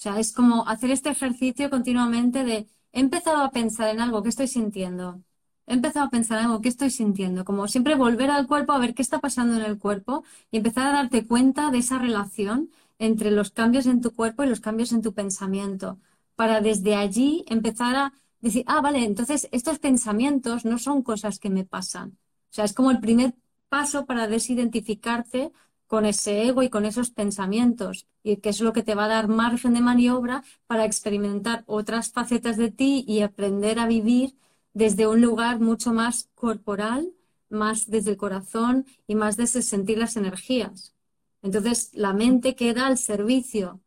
sea, 0.00 0.18
es 0.20 0.32
como 0.32 0.66
hacer 0.68 0.90
este 0.90 1.10
ejercicio 1.10 1.70
continuamente 1.70 2.44
de 2.44 2.68
he 2.92 3.00
empezado 3.00 3.42
a 3.42 3.50
pensar 3.50 3.88
en 3.90 4.00
algo 4.00 4.22
que 4.22 4.28
estoy 4.30 4.46
sintiendo. 4.48 5.22
He 5.66 5.74
empezado 5.74 6.06
a 6.06 6.10
pensar 6.10 6.38
en 6.38 6.46
algo 6.46 6.60
que 6.60 6.68
estoy 6.68 6.90
sintiendo. 6.90 7.44
Como 7.44 7.68
siempre 7.68 7.94
volver 7.96 8.30
al 8.30 8.46
cuerpo 8.46 8.72
a 8.72 8.78
ver 8.78 8.94
qué 8.94 9.02
está 9.02 9.18
pasando 9.20 9.56
en 9.56 9.62
el 9.62 9.78
cuerpo 9.78 10.24
y 10.50 10.58
empezar 10.58 10.86
a 10.88 10.92
darte 10.92 11.26
cuenta 11.26 11.70
de 11.70 11.78
esa 11.78 11.98
relación 11.98 12.70
entre 12.98 13.30
los 13.30 13.50
cambios 13.50 13.86
en 13.86 14.00
tu 14.00 14.12
cuerpo 14.14 14.44
y 14.44 14.48
los 14.48 14.60
cambios 14.60 14.92
en 14.92 15.02
tu 15.02 15.12
pensamiento. 15.14 15.98
Para 16.36 16.60
desde 16.60 16.94
allí 16.96 17.44
empezar 17.48 17.96
a 17.96 18.12
decir, 18.40 18.64
ah, 18.66 18.80
vale, 18.80 19.04
entonces 19.04 19.48
estos 19.52 19.78
pensamientos 19.78 20.64
no 20.64 20.78
son 20.78 21.02
cosas 21.02 21.38
que 21.38 21.50
me 21.50 21.64
pasan. 21.64 22.18
O 22.50 22.54
sea, 22.54 22.64
es 22.64 22.72
como 22.72 22.90
el 22.90 23.00
primer 23.00 23.34
paso 23.68 24.06
para 24.06 24.28
desidentificarte 24.28 25.52
con 25.86 26.04
ese 26.04 26.42
ego 26.46 26.62
y 26.62 26.68
con 26.68 26.84
esos 26.84 27.10
pensamientos, 27.10 28.06
y 28.22 28.36
que 28.36 28.50
es 28.50 28.60
lo 28.60 28.72
que 28.72 28.82
te 28.82 28.94
va 28.94 29.06
a 29.06 29.08
dar 29.08 29.28
margen 29.28 29.74
de 29.74 29.80
maniobra 29.80 30.44
para 30.66 30.84
experimentar 30.84 31.64
otras 31.66 32.12
facetas 32.12 32.56
de 32.58 32.70
ti 32.70 33.04
y 33.08 33.22
aprender 33.22 33.78
a 33.78 33.86
vivir 33.86 34.36
desde 34.74 35.06
un 35.06 35.22
lugar 35.22 35.60
mucho 35.60 35.92
más 35.92 36.28
corporal, 36.34 37.12
más 37.48 37.90
desde 37.90 38.10
el 38.12 38.16
corazón 38.18 38.86
y 39.06 39.14
más 39.14 39.36
desde 39.36 39.62
sentir 39.62 39.98
las 39.98 40.16
energías. 40.16 40.94
Entonces, 41.42 41.90
la 41.94 42.12
mente 42.12 42.54
queda 42.54 42.86
al 42.86 42.98
servicio 42.98 43.80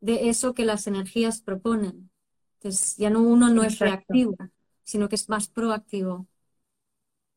de 0.00 0.30
eso 0.30 0.54
que 0.54 0.64
las 0.64 0.86
energías 0.86 1.42
proponen. 1.42 2.11
Entonces, 2.62 2.96
ya 2.96 3.10
no 3.10 3.22
uno 3.22 3.48
no 3.48 3.64
es 3.64 3.80
reactivo, 3.80 4.36
sino 4.84 5.08
que 5.08 5.16
es 5.16 5.28
más 5.28 5.48
proactivo. 5.48 6.28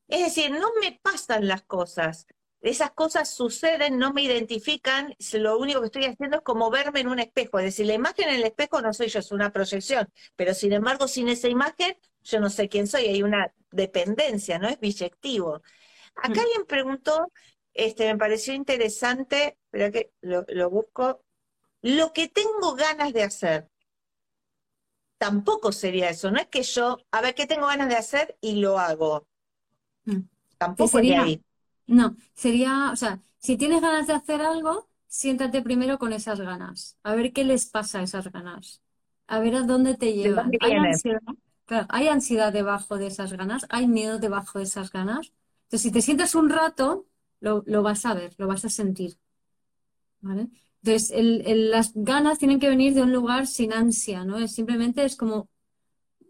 Es 0.06 0.20
decir, 0.20 0.52
no 0.52 0.68
me 0.80 1.00
pasan 1.02 1.48
las 1.48 1.62
cosas. 1.62 2.26
Esas 2.60 2.92
cosas 2.92 3.34
suceden, 3.34 3.98
no 3.98 4.12
me 4.12 4.22
identifican, 4.22 5.16
lo 5.32 5.58
único 5.58 5.80
que 5.80 5.86
estoy 5.86 6.04
haciendo 6.04 6.36
es 6.36 6.42
como 6.44 6.70
verme 6.70 7.00
en 7.00 7.08
un 7.08 7.18
espejo. 7.18 7.58
Es 7.58 7.64
decir, 7.64 7.86
la 7.86 7.94
imagen 7.94 8.28
en 8.28 8.36
el 8.36 8.44
espejo 8.44 8.80
no 8.80 8.92
soy 8.92 9.08
yo, 9.08 9.18
es 9.18 9.32
una 9.32 9.52
proyección. 9.52 10.08
Pero 10.36 10.54
sin 10.54 10.72
embargo, 10.72 11.08
sin 11.08 11.28
esa 11.28 11.48
imagen, 11.48 11.96
yo 12.22 12.38
no 12.38 12.48
sé 12.48 12.68
quién 12.68 12.86
soy, 12.86 13.06
hay 13.06 13.24
una 13.24 13.52
dependencia, 13.72 14.60
¿no? 14.60 14.68
Es 14.68 14.78
biyectivo. 14.78 15.60
Acá 16.14 16.40
mm. 16.40 16.44
alguien 16.44 16.66
preguntó, 16.68 17.32
este, 17.74 18.12
me 18.12 18.18
pareció 18.18 18.54
interesante, 18.54 19.58
pero 19.70 19.90
que 19.90 20.12
lo, 20.20 20.44
lo 20.48 20.70
busco, 20.70 21.24
lo 21.82 22.12
que 22.12 22.28
tengo 22.28 22.76
ganas 22.76 23.12
de 23.12 23.24
hacer. 23.24 23.68
Tampoco 25.18 25.72
sería 25.72 26.10
eso, 26.10 26.30
no 26.30 26.38
es 26.38 26.46
que 26.48 26.62
yo, 26.62 26.98
a 27.10 27.20
ver, 27.20 27.34
¿qué 27.34 27.46
tengo 27.46 27.66
ganas 27.66 27.88
de 27.88 27.96
hacer? 27.96 28.36
Y 28.40 28.56
lo 28.56 28.78
hago. 28.78 29.26
Mm. 30.04 30.20
Tampoco 30.58 30.88
sería, 30.88 31.22
ahí. 31.22 31.42
No, 31.86 32.16
sería, 32.34 32.90
o 32.92 32.96
sea, 32.96 33.22
si 33.38 33.56
tienes 33.56 33.80
ganas 33.80 34.06
de 34.06 34.14
hacer 34.14 34.42
algo, 34.42 34.88
siéntate 35.06 35.62
primero 35.62 35.98
con 35.98 36.12
esas 36.12 36.40
ganas. 36.40 36.98
A 37.02 37.14
ver 37.14 37.32
qué 37.32 37.44
les 37.44 37.66
pasa 37.66 38.00
a 38.00 38.02
esas 38.02 38.30
ganas. 38.30 38.82
A 39.26 39.38
ver 39.40 39.54
a 39.54 39.62
dónde 39.62 39.94
te 39.94 40.12
llevan. 40.12 40.52
¿Hay 40.60 40.72
ansiedad? 40.72 41.20
¿hay 41.88 42.08
ansiedad 42.08 42.52
debajo 42.52 42.96
de 42.96 43.08
esas 43.08 43.32
ganas? 43.32 43.66
¿Hay 43.70 43.88
miedo 43.88 44.18
debajo 44.18 44.58
de 44.58 44.64
esas 44.64 44.92
ganas? 44.92 45.32
Entonces, 45.64 45.82
si 45.82 45.90
te 45.90 46.02
sientes 46.02 46.34
un 46.34 46.48
rato, 46.48 47.06
lo, 47.40 47.62
vas 47.82 48.06
a 48.06 48.14
ver, 48.14 48.34
lo 48.38 48.46
vas 48.46 48.64
a 48.64 48.68
sentir. 48.68 49.18
¿Vale? 50.20 50.48
Entonces, 50.86 51.12
las 51.44 51.92
ganas 51.94 52.38
tienen 52.38 52.60
que 52.60 52.68
venir 52.68 52.94
de 52.94 53.02
un 53.02 53.12
lugar 53.12 53.46
sin 53.48 53.72
ansia, 53.72 54.24
¿no? 54.24 54.38
Es 54.38 54.52
simplemente 54.54 55.04
es 55.04 55.16
como 55.16 55.48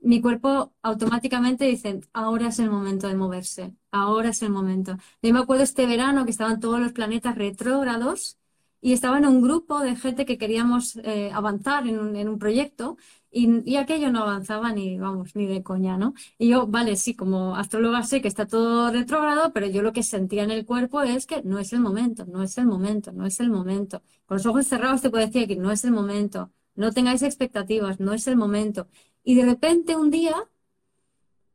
mi 0.02 0.20
cuerpo 0.20 0.72
automáticamente 0.82 1.64
dice, 1.66 2.00
ahora 2.12 2.48
es 2.48 2.58
el 2.58 2.70
momento 2.70 3.08
de 3.08 3.16
moverse, 3.16 3.74
ahora 3.90 4.30
es 4.30 4.40
el 4.42 4.50
momento. 4.50 4.96
Yo 5.20 5.32
me 5.32 5.40
acuerdo 5.40 5.64
este 5.64 5.86
verano 5.86 6.24
que 6.24 6.30
estaban 6.30 6.60
todos 6.60 6.80
los 6.80 6.92
planetas 6.92 7.36
retrógrados 7.36 8.38
y 8.80 8.92
estaba 8.92 9.18
en 9.18 9.26
un 9.26 9.42
grupo 9.42 9.80
de 9.80 9.96
gente 9.96 10.24
que 10.24 10.38
queríamos 10.38 10.96
eh, 10.96 11.30
avanzar 11.34 11.86
en 11.88 11.98
un, 11.98 12.38
proyecto 12.38 12.96
y, 13.36 13.76
aquello 13.76 14.10
no 14.10 14.22
avanzaba 14.22 14.72
ni, 14.72 14.98
vamos, 14.98 15.36
ni 15.36 15.46
de 15.46 15.62
coña, 15.62 15.98
¿no? 15.98 16.14
Y 16.38 16.48
yo, 16.48 16.66
vale, 16.66 16.96
sí, 16.96 17.14
como 17.14 17.54
astróloga 17.56 18.02
sé 18.02 18.22
que 18.22 18.28
está 18.28 18.46
todo 18.46 18.90
retrógrado, 18.90 19.52
pero 19.52 19.66
yo 19.66 19.82
lo 19.82 19.92
que 19.92 20.02
sentía 20.02 20.42
en 20.42 20.50
el 20.50 20.64
cuerpo 20.64 21.02
es 21.02 21.26
que 21.26 21.42
no 21.42 21.58
es 21.58 21.72
el 21.74 21.80
momento, 21.80 22.24
no 22.24 22.42
es 22.42 22.56
el 22.56 22.66
momento, 22.66 23.12
no 23.12 23.26
es 23.26 23.38
el 23.40 23.50
momento. 23.50 24.02
Con 24.24 24.38
los 24.38 24.46
ojos 24.46 24.66
cerrados 24.66 25.02
te 25.02 25.10
puedo 25.10 25.26
decir 25.26 25.46
que 25.46 25.56
no 25.56 25.70
es 25.70 25.84
el 25.84 25.92
momento, 25.92 26.50
no 26.74 26.92
tengáis 26.92 27.22
expectativas, 27.22 28.00
no 28.00 28.14
es 28.14 28.26
el 28.26 28.36
momento. 28.36 28.88
Y 29.22 29.34
de 29.34 29.44
repente 29.44 29.96
un 29.96 30.10
día, 30.10 30.34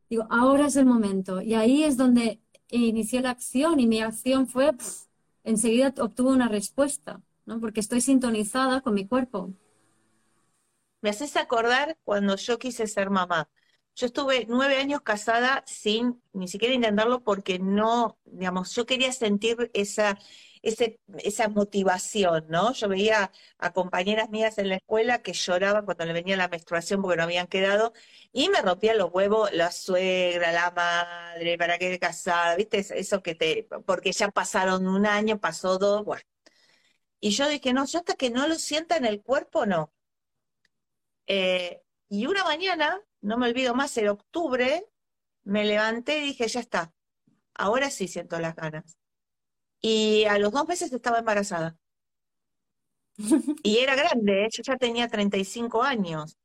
digo, 0.08 0.26
ahora 0.30 0.66
es 0.66 0.76
el 0.76 0.86
momento. 0.86 1.42
Y 1.42 1.54
ahí 1.54 1.82
es 1.82 1.96
donde 1.96 2.40
inicié 2.70 3.22
la 3.22 3.30
acción 3.30 3.80
y 3.80 3.88
mi 3.88 4.00
acción 4.00 4.46
fue, 4.46 4.72
enseguida 5.42 5.92
obtuve 5.98 6.30
una 6.30 6.48
respuesta, 6.48 7.20
¿no? 7.44 7.60
Porque 7.60 7.80
estoy 7.80 8.00
sintonizada 8.00 8.82
con 8.82 8.94
mi 8.94 9.06
cuerpo. 9.06 9.52
Me 11.02 11.10
haces 11.10 11.36
acordar 11.36 11.98
cuando 12.04 12.36
yo 12.36 12.58
quise 12.58 12.86
ser 12.88 13.10
mamá. 13.10 13.50
Yo 13.96 14.06
estuve 14.06 14.46
nueve 14.48 14.78
años 14.78 15.02
casada 15.02 15.62
sin 15.66 16.22
ni 16.32 16.48
siquiera 16.48 16.74
intentarlo 16.74 17.22
porque 17.24 17.58
no, 17.60 18.18
digamos, 18.24 18.74
yo 18.74 18.86
quería 18.86 19.12
sentir 19.12 19.70
esa, 19.74 20.18
esa 20.62 21.48
motivación, 21.48 22.46
¿no? 22.48 22.72
Yo 22.72 22.88
veía 22.88 23.32
a 23.58 23.72
compañeras 23.74 24.30
mías 24.30 24.58
en 24.58 24.70
la 24.70 24.76
escuela 24.76 25.22
que 25.22 25.34
lloraban 25.34 25.84
cuando 25.84 26.06
le 26.06 26.12
venía 26.14 26.36
la 26.38 26.48
menstruación 26.48 27.02
porque 27.02 27.16
no 27.18 27.24
habían 27.24 27.48
quedado 27.48 27.92
y 28.32 28.48
me 28.48 28.62
rompían 28.62 28.98
los 28.98 29.10
huevos 29.12 29.52
la 29.52 29.70
suegra, 29.72 30.52
la 30.52 30.70
madre, 30.70 31.58
para 31.58 31.78
qué 31.78 31.98
casada, 31.98 32.56
¿viste? 32.56 32.78
Eso 32.98 33.22
que 33.22 33.34
te, 33.34 33.68
porque 33.86 34.12
ya 34.12 34.28
pasaron 34.30 34.86
un 34.88 35.06
año, 35.06 35.38
pasó 35.40 35.78
dos, 35.78 36.04
bueno. 36.04 36.22
Y 37.20 37.30
yo 37.30 37.48
dije, 37.48 37.72
no, 37.72 37.86
yo 37.86 38.00
hasta 38.00 38.14
que 38.16 38.30
no 38.30 38.46
lo 38.48 38.56
sienta 38.56 38.96
en 38.98 39.06
el 39.06 39.22
cuerpo, 39.22 39.66
no. 39.66 39.92
Eh, 41.26 41.82
y 42.08 42.26
una 42.26 42.44
mañana, 42.44 43.00
no 43.20 43.38
me 43.38 43.48
olvido 43.48 43.74
más, 43.74 43.96
en 43.96 44.08
octubre, 44.08 44.86
me 45.44 45.64
levanté 45.64 46.18
y 46.20 46.22
dije, 46.28 46.48
ya 46.48 46.60
está, 46.60 46.92
ahora 47.54 47.90
sí 47.90 48.08
siento 48.08 48.38
las 48.40 48.56
ganas. 48.56 48.98
Y 49.82 50.24
a 50.26 50.38
los 50.38 50.52
dos 50.52 50.68
meses 50.68 50.92
estaba 50.92 51.20
embarazada. 51.20 51.78
Y 53.62 53.78
era 53.78 53.94
grande, 53.94 54.44
¿eh? 54.46 54.48
yo 54.52 54.62
ya 54.62 54.76
tenía 54.76 55.08
35 55.08 55.82
años. 55.82 56.38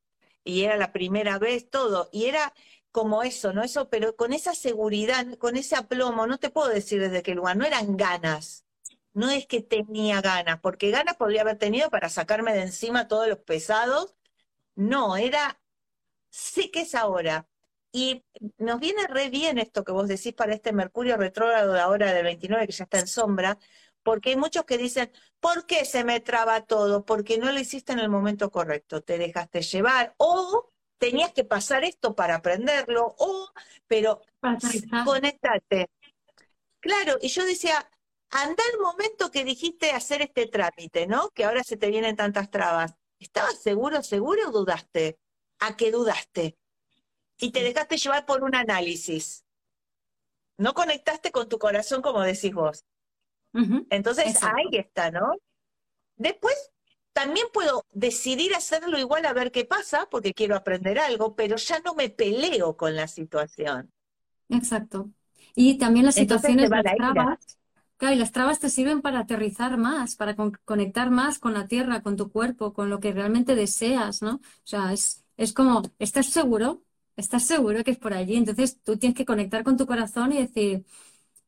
Y 0.43 0.63
era 0.63 0.78
la 0.78 0.93
primera 0.93 1.39
vez, 1.39 1.69
todo. 1.69 2.09
Y 2.11 2.25
era 2.28 2.53
como 2.91 3.23
eso, 3.23 3.53
¿no? 3.53 3.63
Eso, 3.63 3.89
pero 3.89 4.15
con 4.15 4.34
esa 4.34 4.55
seguridad, 4.55 5.25
con 5.39 5.57
ese 5.57 5.75
aplomo, 5.75 6.28
no 6.28 6.39
te 6.39 6.49
puedo 6.49 6.69
decir 6.69 7.01
desde 7.01 7.23
qué 7.23 7.36
lugar, 7.36 7.57
no 7.57 7.65
eran 7.65 7.97
ganas. 7.97 8.65
No 9.13 9.30
es 9.32 9.47
que 9.47 9.61
tenía 9.61 10.21
ganas, 10.21 10.59
porque 10.61 10.91
ganas 10.91 11.17
podría 11.17 11.41
haber 11.41 11.57
tenido 11.59 11.89
para 11.91 12.09
sacarme 12.09 12.53
de 12.53 12.63
encima 12.63 13.07
todos 13.07 13.28
los 13.28 13.39
pesados. 13.39 14.16
No, 14.78 15.17
era, 15.17 15.59
sé 16.30 16.69
que 16.71 16.82
es 16.82 16.95
ahora. 16.95 17.47
Y 17.91 18.23
nos 18.59 18.80
viene 18.80 19.07
re 19.07 19.30
bien 19.30 19.57
esto 19.57 19.84
que 19.84 19.91
vos 19.91 20.07
decís 20.07 20.34
para 20.34 20.53
este 20.53 20.71
Mercurio 20.71 21.17
retrógrado 21.17 21.73
de 21.73 21.80
ahora 21.80 22.13
del 22.13 22.25
29, 22.25 22.67
que 22.67 22.73
ya 22.73 22.84
está 22.84 22.99
en 22.99 23.07
sombra, 23.07 23.57
porque 24.03 24.30
hay 24.30 24.36
muchos 24.36 24.65
que 24.65 24.78
dicen, 24.78 25.11
¿por 25.39 25.65
qué 25.65 25.84
se 25.84 26.03
me 26.03 26.19
traba 26.19 26.61
todo? 26.65 27.05
Porque 27.05 27.39
no 27.39 27.51
lo 27.51 27.59
hiciste 27.59 27.93
en 27.93 27.99
el 27.99 28.09
momento 28.09 28.51
correcto, 28.51 29.01
te 29.01 29.17
dejaste 29.17 29.63
llevar, 29.63 30.13
o 30.17 30.71
tenías 30.99 31.34
que 31.34 31.43
pasar 31.43 31.84
esto 31.84 32.15
para 32.15 32.36
aprenderlo, 32.36 33.15
o, 33.17 33.49
pero 33.88 34.21
conectate. 35.05 35.89
Claro, 36.80 37.17
y 37.19 37.30
yo 37.30 37.45
decía, 37.45 37.89
anda 38.30 38.63
el 38.73 38.80
momento 38.80 39.32
que 39.32 39.43
dijiste 39.43 39.91
hacer 39.91 40.21
este 40.21 40.45
trámite, 40.47 41.07
¿no? 41.07 41.30
Que 41.32 41.45
ahora 41.45 41.63
se 41.63 41.78
te 41.78 41.89
vienen 41.89 42.15
tantas 42.15 42.51
trabas. 42.51 42.95
¿Estabas 43.20 43.59
seguro, 43.59 44.03
seguro 44.03 44.49
o 44.49 44.51
dudaste? 44.51 45.18
¿A 45.59 45.76
qué 45.76 45.91
dudaste? 45.91 46.57
y 47.39 47.51
te 47.51 47.63
dejaste 47.63 47.97
llevar 47.97 48.26
por 48.26 48.43
un 48.43 48.55
análisis. 48.55 49.43
No 50.57 50.74
conectaste 50.74 51.32
con 51.32 51.47
tu 51.47 51.59
corazón 51.59 52.01
como 52.01 52.22
decís 52.22 52.53
vos. 52.53 52.86
Entonces 53.89 54.43
ahí 54.43 54.70
está, 54.74 55.11
¿no? 55.11 55.34
Después 56.15 56.72
también 57.13 57.47
puedo 57.51 57.84
decidir 57.91 58.53
hacerlo 58.53 58.99
igual 58.99 59.26
a 59.26 59.34
ver 59.34 59.51
qué 59.51 59.65
pasa, 59.65 60.07
porque 60.11 60.34
quiero 60.34 60.55
aprender 60.55 60.99
algo, 60.99 61.36
pero 61.36 61.55
ya 61.55 61.80
no 61.80 61.95
me 61.95 62.09
peleo 62.09 62.78
con 62.78 62.95
la 62.95 63.07
situación. 63.07 63.91
Exacto. 64.49 65.09
Y 65.55 65.78
también 65.80 66.05
las 66.05 66.15
situaciones, 66.15 66.70
las 66.70 66.84
trabas, 66.84 67.57
claro, 67.97 68.15
y 68.15 68.19
las 68.19 68.31
trabas 68.31 68.59
te 68.59 68.69
sirven 68.69 69.01
para 69.01 69.19
aterrizar 69.19 69.77
más, 69.77 70.15
para 70.15 70.35
conectar 70.65 71.09
más 71.11 71.39
con 71.39 71.53
la 71.53 71.67
tierra, 71.67 72.01
con 72.01 72.15
tu 72.17 72.31
cuerpo, 72.31 72.73
con 72.73 72.89
lo 72.89 72.99
que 72.99 73.11
realmente 73.13 73.55
deseas, 73.55 74.21
¿no? 74.21 74.35
O 74.35 74.41
sea, 74.63 74.93
es, 74.93 75.25
es 75.37 75.53
como, 75.53 75.81
¿estás 75.99 76.27
seguro? 76.27 76.83
¿Estás 77.15 77.43
seguro 77.45 77.83
que 77.83 77.91
es 77.91 77.97
por 77.97 78.13
allí? 78.13 78.35
Entonces 78.35 78.79
tú 78.83 78.97
tienes 78.97 79.17
que 79.17 79.25
conectar 79.25 79.63
con 79.63 79.77
tu 79.77 79.85
corazón 79.87 80.31
y 80.33 80.37
decir, 80.39 80.85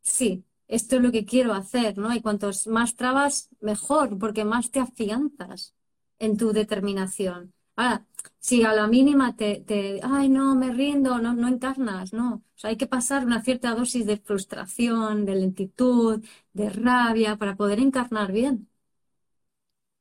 sí, 0.02 0.46
esto 0.68 0.98
es 0.98 1.02
lo 1.02 1.12
que 1.12 1.26
quiero 1.26 1.54
hacer, 1.54 1.98
¿no? 1.98 2.14
Y 2.14 2.22
cuantos 2.22 2.68
más 2.68 2.96
trabas, 2.96 3.50
mejor, 3.62 4.18
porque 4.20 4.46
más 4.46 4.72
te 4.72 4.80
afianzas 4.80 5.76
en 6.20 6.38
tu 6.38 6.52
determinación. 6.54 7.54
Ahora, 7.76 8.06
si 8.40 8.64
a 8.64 8.74
la 8.74 8.88
mínima 8.88 9.36
te, 9.36 9.64
ay, 10.04 10.30
no, 10.30 10.56
me 10.56 10.72
rindo, 10.74 11.20
no, 11.20 11.34
no 11.34 11.48
encarnas, 11.48 12.14
no. 12.14 12.44
Hay 12.64 12.78
que 12.78 12.88
pasar 12.88 13.26
una 13.26 13.42
cierta 13.44 13.74
dosis 13.76 14.06
de 14.06 14.18
frustración, 14.18 15.26
de 15.26 15.36
lentitud, 15.36 16.24
de 16.54 16.70
rabia 16.70 17.38
para 17.38 17.56
poder 17.56 17.80
encarnar 17.80 18.32
bien. 18.32 18.70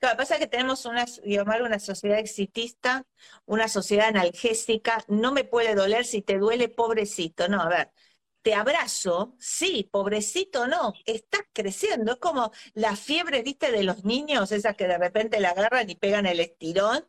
Que 0.01 0.07
pasa 0.17 0.35
es 0.35 0.41
que 0.41 0.47
tenemos 0.47 0.85
una, 0.87 1.05
una 1.65 1.79
sociedad 1.81 2.19
exitista, 2.21 3.05
una 3.47 3.67
sociedad 3.69 4.07
analgésica, 4.09 5.05
no 5.09 5.33
me 5.33 5.43
puede 5.45 5.75
doler 5.75 6.05
si 6.05 6.23
te 6.23 6.39
duele, 6.39 6.69
pobrecito. 6.69 7.49
No, 7.49 7.61
a 7.61 7.69
ver, 7.69 7.91
te 8.43 8.55
abrazo, 8.55 9.35
sí, 9.41 9.89
pobrecito 9.91 10.69
no, 10.69 10.93
estás 11.05 11.43
creciendo. 11.53 12.13
Es 12.13 12.19
como 12.19 12.53
la 12.75 12.95
fiebre, 12.97 13.43
viste, 13.43 13.73
de 13.73 13.83
los 13.83 14.05
niños, 14.05 14.53
esas 14.53 14.77
que 14.77 14.87
de 14.87 14.99
repente 14.99 15.41
la 15.41 15.51
agarran 15.51 15.91
y 15.91 15.97
pegan 15.97 16.27
el 16.27 16.39
estirón, 16.41 17.05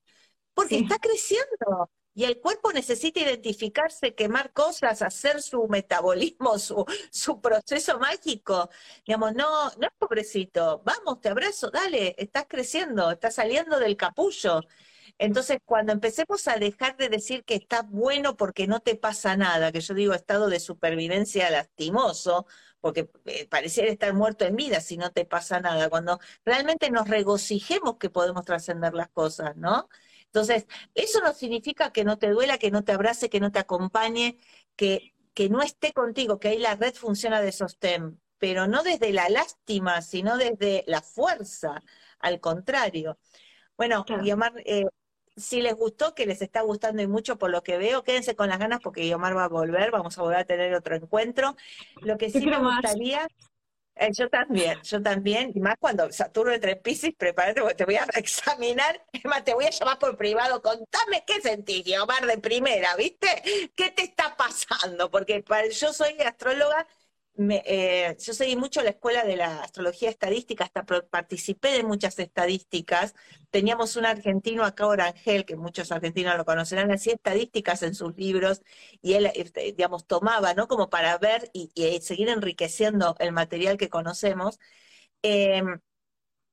porque 0.59 0.77
está 0.79 0.97
creciendo. 0.99 1.89
y 2.13 2.25
el 2.25 2.41
cuerpo 2.41 2.73
necesita 2.73 3.21
identificarse, 3.21 4.13
quemar 4.13 4.51
cosas, 4.51 5.01
hacer 5.01 5.41
su 5.41 5.67
metabolismo, 5.69 6.59
su, 6.59 6.85
su 7.11 7.39
proceso 7.39 7.97
mágico. 7.97 8.69
Digamos, 9.05 9.33
no, 9.35 9.69
no 9.77 9.87
es 9.87 9.93
pobrecito, 9.97 10.81
vamos, 10.83 11.21
te 11.21 11.29
abrazo, 11.29 11.69
dale, 11.71 12.15
estás 12.17 12.45
creciendo, 12.49 13.09
estás 13.11 13.35
saliendo 13.35 13.79
del 13.79 13.95
capullo. 13.95 14.61
Entonces, 15.17 15.59
cuando 15.63 15.93
empecemos 15.93 16.47
a 16.49 16.57
dejar 16.57 16.97
de 16.97 17.09
decir 17.09 17.43
que 17.45 17.55
estás 17.55 17.89
bueno 17.89 18.35
porque 18.35 18.67
no 18.67 18.79
te 18.81 18.95
pasa 18.95 19.37
nada, 19.37 19.71
que 19.71 19.81
yo 19.81 19.93
digo 19.93 20.13
estado 20.13 20.49
de 20.49 20.59
supervivencia 20.59 21.49
lastimoso, 21.49 22.47
porque 22.81 23.09
eh, 23.25 23.47
pareciera 23.47 23.91
estar 23.91 24.13
muerto 24.13 24.45
en 24.45 24.55
vida 24.55 24.81
si 24.81 24.97
no 24.97 25.11
te 25.11 25.25
pasa 25.25 25.59
nada, 25.61 25.89
cuando 25.89 26.19
realmente 26.45 26.89
nos 26.91 27.07
regocijemos 27.07 27.97
que 27.97 28.09
podemos 28.09 28.45
trascender 28.45 28.93
las 28.93 29.09
cosas, 29.09 29.55
¿no? 29.57 29.89
Entonces, 30.31 30.67
eso 30.93 31.21
no 31.21 31.33
significa 31.33 31.91
que 31.91 32.03
no 32.03 32.17
te 32.19 32.29
duela, 32.29 32.57
que 32.59 32.71
no 32.71 32.83
te 32.83 32.91
abrace, 32.91 33.29
que 33.29 33.39
no 33.39 33.51
te 33.51 33.59
acompañe, 33.59 34.37
que, 34.75 35.15
que 35.33 35.49
no 35.49 35.61
esté 35.61 35.91
contigo, 35.91 36.39
que 36.39 36.49
ahí 36.49 36.59
la 36.59 36.75
red 36.75 36.93
funciona 36.93 37.41
de 37.41 37.51
sostén, 37.51 38.21
pero 38.37 38.67
no 38.67 38.83
desde 38.83 39.11
la 39.11 39.27
lástima, 39.29 40.01
sino 40.01 40.37
desde 40.37 40.83
la 40.85 41.01
fuerza, 41.01 41.81
al 42.19 42.39
contrario. 42.39 43.17
Bueno, 43.75 44.05
Guiomar, 44.07 44.53
eh, 44.65 44.85
si 45.35 45.61
les 45.61 45.73
gustó, 45.73 46.13
que 46.13 46.25
les 46.25 46.41
está 46.41 46.61
gustando 46.61 47.01
y 47.01 47.07
mucho 47.07 47.37
por 47.37 47.49
lo 47.49 47.63
que 47.63 47.77
veo, 47.77 48.03
quédense 48.03 48.35
con 48.35 48.49
las 48.49 48.59
ganas 48.59 48.81
porque 48.81 49.01
Guiomar 49.01 49.35
va 49.35 49.45
a 49.45 49.49
volver, 49.49 49.89
vamos 49.89 50.17
a 50.17 50.21
volver 50.21 50.39
a 50.39 50.45
tener 50.45 50.75
otro 50.75 50.95
encuentro. 50.95 51.55
Lo 52.01 52.17
que 52.17 52.29
sí 52.29 52.45
me 52.45 52.59
gustaría 52.59 53.27
eh, 53.99 54.09
yo 54.17 54.29
también, 54.29 54.81
yo 54.83 55.01
también, 55.01 55.51
y 55.53 55.59
más 55.59 55.75
cuando 55.79 56.11
Saturno 56.11 56.53
entre 56.53 56.75
Pisces, 56.77 57.13
prepárate 57.17 57.61
porque 57.61 57.75
te 57.75 57.85
voy 57.85 57.95
a 57.95 58.05
más, 59.25 59.43
te 59.43 59.53
voy 59.53 59.65
a 59.65 59.69
llamar 59.69 59.99
por 59.99 60.17
privado, 60.17 60.61
contame 60.61 61.23
qué 61.27 61.41
sentís, 61.41 61.85
Omar, 61.99 62.25
de 62.25 62.37
primera, 62.37 62.95
¿viste? 62.95 63.71
¿Qué 63.75 63.91
te 63.91 64.03
está 64.03 64.35
pasando? 64.37 65.11
Porque 65.11 65.43
yo 65.71 65.93
soy 65.93 66.15
astróloga 66.21 66.87
eh, 67.65 68.17
yo 68.19 68.33
seguí 68.33 68.55
mucho 68.57 68.81
la 68.83 68.89
escuela 68.89 69.23
de 69.23 69.37
la 69.37 69.61
astrología 69.61 70.09
estadística, 70.09 70.65
hasta 70.65 70.85
participé 70.85 71.69
de 71.69 71.83
muchas 71.83 72.19
estadísticas. 72.19 73.15
Teníamos 73.49 73.95
un 73.95 74.05
argentino 74.05 74.65
acá, 74.65 74.87
Orangel, 74.87 75.45
que 75.45 75.55
muchos 75.55 75.91
argentinos 75.91 76.35
lo 76.37 76.45
conocerán, 76.45 76.91
hacía 76.91 77.13
estadísticas 77.13 77.81
en 77.83 77.95
sus 77.95 78.15
libros 78.17 78.61
y 79.01 79.13
él, 79.13 79.31
este, 79.35 79.61
digamos, 79.71 80.05
tomaba, 80.05 80.53
¿no? 80.53 80.67
Como 80.67 80.89
para 80.89 81.17
ver 81.17 81.49
y, 81.53 81.71
seguir 82.01 82.29
enriqueciendo 82.29 83.15
el 83.19 83.31
material 83.31 83.77
que 83.77 83.89
conocemos. 83.89 84.59
Em, 85.21 85.79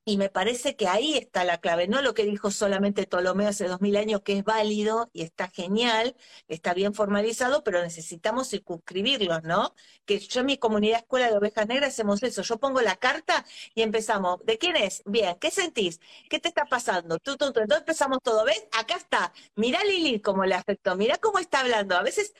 y 0.07 0.15
me 0.15 0.29
parece 0.29 0.77
que 0.77 0.87
ahí 0.87 1.17
está 1.17 1.43
la 1.43 1.57
clave, 1.57 1.89
no 1.89 2.01
lo 2.01 2.13
que 2.13 2.23
dijo 2.23 2.49
solamente 2.49 3.05
Ptolomeo 3.05 3.49
hace 3.49 3.67
dos 3.67 3.81
mil 3.81 3.97
años, 3.97 4.21
que 4.21 4.37
es 4.37 4.43
válido 4.45 5.09
y 5.11 5.21
está 5.21 5.49
genial, 5.49 6.15
está 6.47 6.73
bien 6.73 6.93
formalizado, 6.93 7.61
pero 7.61 7.81
necesitamos 7.81 8.49
circunscribirlos, 8.49 9.43
¿no? 9.43 9.75
Que 10.05 10.19
yo 10.19 10.39
en 10.39 10.45
mi 10.45 10.57
comunidad 10.57 10.99
escuela 10.99 11.29
de 11.29 11.35
ovejas 11.35 11.67
negras 11.67 11.89
hacemos 11.89 12.23
eso, 12.23 12.41
yo 12.41 12.57
pongo 12.57 12.79
la 12.81 12.95
carta 12.95 13.45
y 13.75 13.81
empezamos, 13.81 14.39
¿de 14.45 14.57
quién 14.57 14.77
es? 14.77 15.03
Bien, 15.05 15.35
¿qué 15.41 15.51
sentís? 15.51 15.99
¿Qué 16.29 16.39
te 16.39 16.47
está 16.47 16.63
pasando? 16.65 17.19
Tú, 17.19 17.35
tú. 17.35 17.47
Entonces 17.47 17.79
empezamos 17.79 18.19
todo, 18.23 18.45
¿ves? 18.45 18.65
Acá 18.79 18.95
está, 18.95 19.33
mirá 19.55 19.83
Lili 19.83 20.21
cómo 20.21 20.45
le 20.45 20.55
afectó, 20.55 20.95
mirá 20.95 21.17
cómo 21.17 21.39
está 21.39 21.59
hablando, 21.59 21.97
a 21.97 22.03
veces 22.03 22.33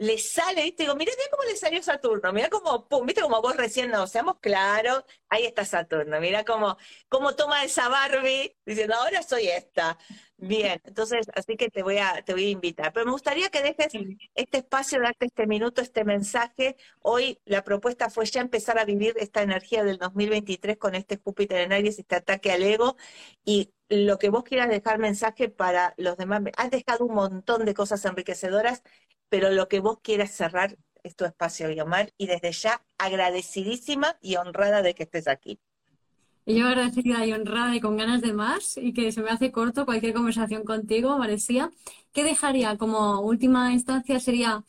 le 0.00 0.16
sale, 0.16 0.62
¿viste? 0.62 0.84
Digo, 0.84 0.96
mirá, 0.96 1.12
cómo 1.30 1.44
le 1.44 1.56
salió 1.56 1.82
Saturno, 1.82 2.32
mira 2.32 2.48
cómo, 2.48 2.88
pum, 2.88 3.04
viste 3.04 3.20
como 3.20 3.42
vos 3.42 3.54
recién 3.54 3.90
no, 3.90 4.06
seamos 4.06 4.38
claros, 4.40 5.04
ahí 5.28 5.44
está 5.44 5.66
Saturno, 5.66 6.18
mira 6.20 6.42
cómo, 6.42 6.78
cómo 7.10 7.36
toma 7.36 7.64
esa 7.64 7.90
Barbie, 7.90 8.56
diciendo, 8.64 8.94
ahora 8.94 9.22
soy 9.22 9.48
esta. 9.48 9.98
Bien, 10.38 10.80
entonces, 10.84 11.26
así 11.34 11.54
que 11.58 11.68
te 11.68 11.82
voy 11.82 11.98
a, 11.98 12.22
te 12.24 12.32
voy 12.32 12.46
a 12.46 12.48
invitar. 12.48 12.94
Pero 12.94 13.04
me 13.04 13.12
gustaría 13.12 13.50
que 13.50 13.60
dejes 13.60 13.92
este 14.34 14.58
espacio, 14.58 15.00
darte 15.02 15.26
este 15.26 15.46
minuto, 15.46 15.82
este 15.82 16.02
mensaje. 16.04 16.76
Hoy 17.00 17.38
la 17.44 17.62
propuesta 17.62 18.08
fue 18.08 18.24
ya 18.24 18.40
empezar 18.40 18.78
a 18.78 18.86
vivir 18.86 19.14
esta 19.18 19.42
energía 19.42 19.84
del 19.84 19.98
2023 19.98 20.78
con 20.78 20.94
este 20.94 21.18
Júpiter 21.18 21.60
en 21.60 21.74
Aries, 21.74 21.98
este 21.98 22.16
ataque 22.16 22.52
al 22.52 22.62
ego, 22.62 22.96
y 23.44 23.74
lo 23.90 24.18
que 24.18 24.30
vos 24.30 24.44
quieras 24.44 24.70
dejar 24.70 24.98
mensaje 24.98 25.50
para 25.50 25.92
los 25.98 26.16
demás. 26.16 26.40
Has 26.56 26.70
dejado 26.70 27.04
un 27.04 27.14
montón 27.14 27.66
de 27.66 27.74
cosas 27.74 28.02
enriquecedoras 28.06 28.82
pero 29.30 29.50
lo 29.50 29.68
que 29.68 29.80
vos 29.80 30.00
quieras 30.02 30.32
cerrar 30.32 30.76
es 31.02 31.16
tu 31.16 31.24
espacio, 31.24 31.68
Guiomar, 31.68 32.12
y 32.18 32.26
desde 32.26 32.52
ya 32.52 32.84
agradecidísima 32.98 34.18
y 34.20 34.36
honrada 34.36 34.82
de 34.82 34.94
que 34.94 35.04
estés 35.04 35.28
aquí. 35.28 35.58
Y 36.44 36.56
yo 36.56 36.66
agradecida 36.66 37.24
y 37.24 37.32
honrada 37.32 37.74
y 37.76 37.80
con 37.80 37.96
ganas 37.96 38.22
de 38.22 38.32
más 38.32 38.76
y 38.76 38.92
que 38.92 39.12
se 39.12 39.22
me 39.22 39.30
hace 39.30 39.52
corto 39.52 39.84
cualquier 39.86 40.14
conversación 40.14 40.64
contigo, 40.64 41.16
Maresía. 41.18 41.70
¿Qué 42.12 42.24
dejaría 42.24 42.76
como 42.76 43.20
última 43.20 43.72
instancia? 43.72 44.18
Sería, 44.20 44.64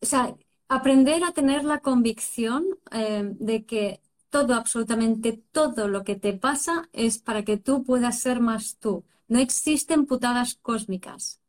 o 0.00 0.06
sea, 0.06 0.34
aprender 0.68 1.24
a 1.24 1.32
tener 1.32 1.64
la 1.64 1.80
convicción 1.80 2.66
eh, 2.90 3.22
de 3.24 3.64
que 3.64 4.00
todo, 4.30 4.54
absolutamente 4.54 5.42
todo 5.52 5.88
lo 5.88 6.04
que 6.04 6.16
te 6.16 6.32
pasa 6.32 6.88
es 6.92 7.18
para 7.18 7.44
que 7.44 7.58
tú 7.58 7.84
puedas 7.84 8.20
ser 8.20 8.40
más 8.40 8.78
tú. 8.78 9.04
No 9.28 9.38
existen 9.38 10.06
putadas 10.06 10.56
cósmicas. 10.56 11.41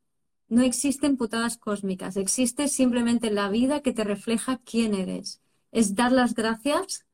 No 0.50 0.62
existen 0.62 1.18
putadas 1.18 1.58
cósmicas, 1.58 2.18
existe 2.18 2.68
simplemente 2.68 3.32
la 3.32 3.50
vida 3.50 3.82
que 3.82 3.94
te 3.94 4.04
refleja 4.04 4.60
quién 4.64 4.94
eres. 4.94 5.42
Es 5.72 5.96
dar 5.96 6.12
las 6.12 6.36
gracias 6.36 7.06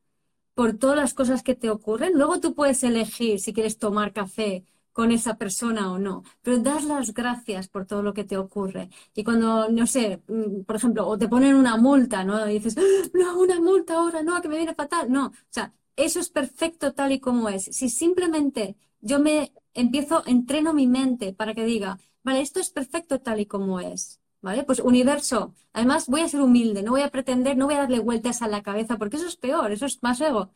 por 0.54 0.76
todas 0.76 0.96
las 0.96 1.14
cosas 1.14 1.42
que 1.42 1.54
te 1.54 1.70
ocurren. 1.70 2.12
Luego 2.14 2.40
tú 2.40 2.54
puedes 2.54 2.82
elegir 2.82 3.40
si 3.40 3.52
quieres 3.52 3.78
tomar 3.78 4.12
café 4.12 4.64
con 4.92 5.12
esa 5.12 5.38
persona 5.38 5.92
o 5.92 5.98
no, 5.98 6.24
pero 6.42 6.58
dar 6.58 6.82
las 6.84 7.14
gracias 7.14 7.68
por 7.68 7.86
todo 7.86 8.02
lo 8.02 8.12
que 8.14 8.24
te 8.24 8.36
ocurre. 8.36 8.90
Y 9.14 9.24
cuando, 9.24 9.68
no 9.70 9.86
sé, 9.86 10.22
mm, 10.28 10.62
por 10.64 10.76
ejemplo, 10.76 11.06
o 11.06 11.16
te 11.18 11.28
ponen 11.28 11.54
una 11.54 11.76
multa, 11.76 12.24
¿no? 12.24 12.48
Y 12.50 12.54
dices, 12.54 12.76
¡Ah, 12.78 12.82
no, 13.14 13.38
una 13.40 13.60
multa 13.60 13.94
ahora, 13.94 14.22
no, 14.22 14.40
que 14.42 14.48
me 14.48 14.56
viene 14.56 14.74
fatal. 14.74 15.10
No, 15.10 15.26
o 15.28 15.32
sea, 15.50 15.72
eso 15.96 16.20
es 16.20 16.28
perfecto 16.30 16.92
tal 16.92 17.12
y 17.12 17.20
como 17.20 17.48
es. 17.48 17.64
Si 17.64 17.88
simplemente 17.88 18.76
yo 19.00 19.20
me 19.20 19.52
empiezo, 19.74 20.22
entreno 20.26 20.74
mi 20.74 20.86
mente 20.86 21.32
para 21.32 21.54
que 21.54 21.64
diga, 21.64 21.98
vale, 22.22 22.40
esto 22.40 22.60
es 22.60 22.70
perfecto 22.70 23.20
tal 23.20 23.40
y 23.40 23.46
como 23.46 23.80
es, 23.80 24.20
¿vale? 24.42 24.64
Pues 24.64 24.80
universo, 24.80 25.54
además 25.72 26.06
voy 26.06 26.22
a 26.22 26.28
ser 26.28 26.40
humilde, 26.40 26.82
no 26.82 26.92
voy 26.92 27.02
a 27.02 27.10
pretender, 27.10 27.56
no 27.56 27.66
voy 27.66 27.74
a 27.74 27.78
darle 27.80 28.00
vueltas 28.00 28.42
a 28.42 28.48
la 28.48 28.62
cabeza, 28.62 28.98
porque 28.98 29.16
eso 29.16 29.26
es 29.26 29.36
peor, 29.36 29.72
eso 29.72 29.86
es 29.86 30.02
más 30.02 30.20
ego. 30.20 30.52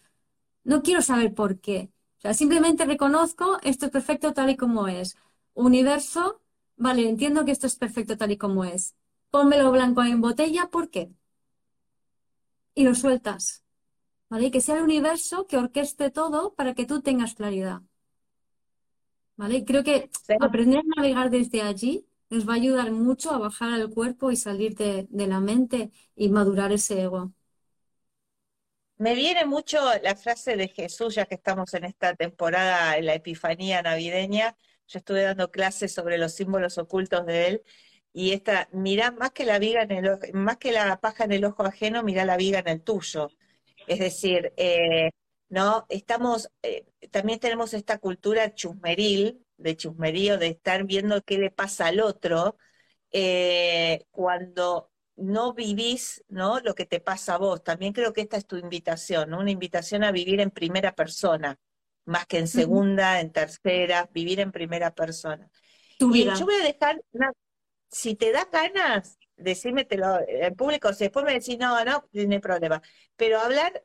No 0.64 0.82
quiero 0.82 1.02
saber 1.02 1.34
por 1.34 1.60
qué. 1.60 1.90
O 2.18 2.20
sea, 2.20 2.34
simplemente 2.34 2.84
reconozco 2.86 3.58
esto 3.62 3.86
es 3.86 3.92
perfecto 3.92 4.32
tal 4.32 4.50
y 4.50 4.56
como 4.56 4.88
es. 4.88 5.16
Universo, 5.54 6.40
vale, 6.76 7.08
entiendo 7.08 7.44
que 7.44 7.52
esto 7.52 7.66
es 7.66 7.76
perfecto 7.76 8.16
tal 8.16 8.32
y 8.32 8.38
como 8.38 8.64
es. 8.64 8.94
Pónmelo 9.30 9.72
blanco 9.72 10.02
en 10.02 10.20
botella, 10.20 10.68
¿por 10.70 10.90
qué? 10.90 11.12
Y 12.74 12.84
lo 12.84 12.94
sueltas. 12.94 13.64
¿Vale? 14.30 14.46
Y 14.46 14.50
que 14.50 14.60
sea 14.60 14.76
el 14.76 14.82
universo 14.84 15.46
que 15.46 15.56
orqueste 15.58 16.10
todo 16.10 16.54
para 16.54 16.74
que 16.74 16.86
tú 16.86 17.02
tengas 17.02 17.34
claridad. 17.34 17.82
¿Vale? 19.37 19.64
Creo 19.64 19.82
que 19.85 20.11
aprender 20.41 20.80
a 20.80 20.82
navegar 20.97 21.30
desde 21.30 21.62
allí 21.62 22.07
nos 22.30 22.49
va 22.49 22.55
a 22.55 22.57
ayudar 22.57 22.91
mucho 22.93 23.30
a 23.30 23.39
bajar 23.39 23.72
al 23.72 23.91
cuerpo 23.91 24.30
y 24.30 24.37
salir 24.37 24.74
de, 24.76 25.07
la 25.11 25.41
mente 25.41 25.91
y 26.16 26.28
madurar 26.28 26.72
ese 26.72 27.03
ego. 27.03 27.32
Me 28.97 29.14
viene 29.14 29.45
mucho 29.45 29.78
la 30.03 30.16
frase 30.16 30.57
de 30.57 30.68
Jesús, 30.68 31.16
ya 31.16 31.26
que 31.26 31.35
estamos 31.35 31.74
en 31.74 31.85
esta 31.85 32.14
temporada, 32.14 32.97
en 32.97 33.07
la 33.07 33.14
Epifanía 33.14 33.82
navideña. 33.82 34.57
Yo 34.87 34.99
estuve 34.99 35.22
dando 35.22 35.51
clases 35.51 35.93
sobre 35.93 36.18
los 36.18 36.32
símbolos 36.35 36.78
ocultos 36.78 37.26
de 37.26 37.49
él 37.49 37.62
y 38.12 38.32
esta, 38.32 38.68
mira 38.72 39.11
más 39.11 39.32
que 39.32 39.45
la 39.45 39.59
viga 39.59 39.82
en 39.82 39.91
el 39.91 40.18
más 40.35 40.59
que 40.59 40.72
la 40.72 41.01
paja 41.01 41.24
en 41.24 41.32
el 41.32 41.45
ojo 41.45 41.64
ajeno, 41.64 42.03
mira 42.05 42.24
la 42.24 42.37
viga 42.37 42.61
en 42.61 42.68
el 42.68 42.82
tuyo. 42.82 43.28
Es 43.87 43.99
decir, 43.99 44.53
eh, 44.57 45.11
¿no? 45.55 45.86
Estamos, 45.88 46.50
eh, 46.62 46.84
también 47.12 47.38
tenemos 47.38 47.74
esta 47.74 47.98
cultura 47.98 48.52
chusmeril, 48.55 49.46
de 49.57 49.76
chusmerío, 49.76 50.36
de 50.36 50.48
estar 50.48 50.82
viendo 50.82 51.22
qué 51.22 51.38
le 51.38 51.52
pasa 51.52 51.86
al 51.86 52.00
otro, 52.00 52.57
eh, 53.12 54.05
cuando 54.11 54.90
no 55.14 55.55
vivís, 55.55 56.24
¿no? 56.28 56.59
Lo 56.59 56.74
que 56.74 56.86
te 56.86 56.98
pasa 56.98 57.36
a 57.36 57.38
vos. 57.38 57.62
También 57.62 57.92
creo 57.92 58.12
que 58.12 58.22
esta 58.22 58.36
es 58.36 58.46
tu 58.46 58.57
invitación, 58.57 59.32
Una 59.32 59.52
invitación 59.52 60.02
a 60.02 60.11
vivir 60.11 60.40
en 60.40 60.50
primera 60.50 60.92
persona, 60.92 61.57
más 62.05 62.26
que 62.26 62.38
en 62.38 62.48
segunda, 62.48 63.20
en 63.20 63.30
tercera, 63.30 64.11
vivir 64.12 64.40
en 64.40 64.50
primera 64.50 64.93
persona. 64.93 65.48
y 66.01 66.24
yo 66.24 66.47
voy 66.47 66.56
a 66.56 66.64
dejar, 66.64 67.01
si 67.89 68.16
te 68.16 68.32
da 68.32 68.48
ganas, 68.51 69.20
decímetelo 69.36 70.18
en 70.26 70.56
público, 70.56 70.93
si 70.93 71.05
después 71.05 71.24
me 71.24 71.35
decís, 71.35 71.59
no, 71.60 71.78
no, 71.85 71.93
no 71.93 72.09
tiene 72.10 72.40
problema, 72.40 72.82
pero 73.14 73.39
hablar 73.39 73.85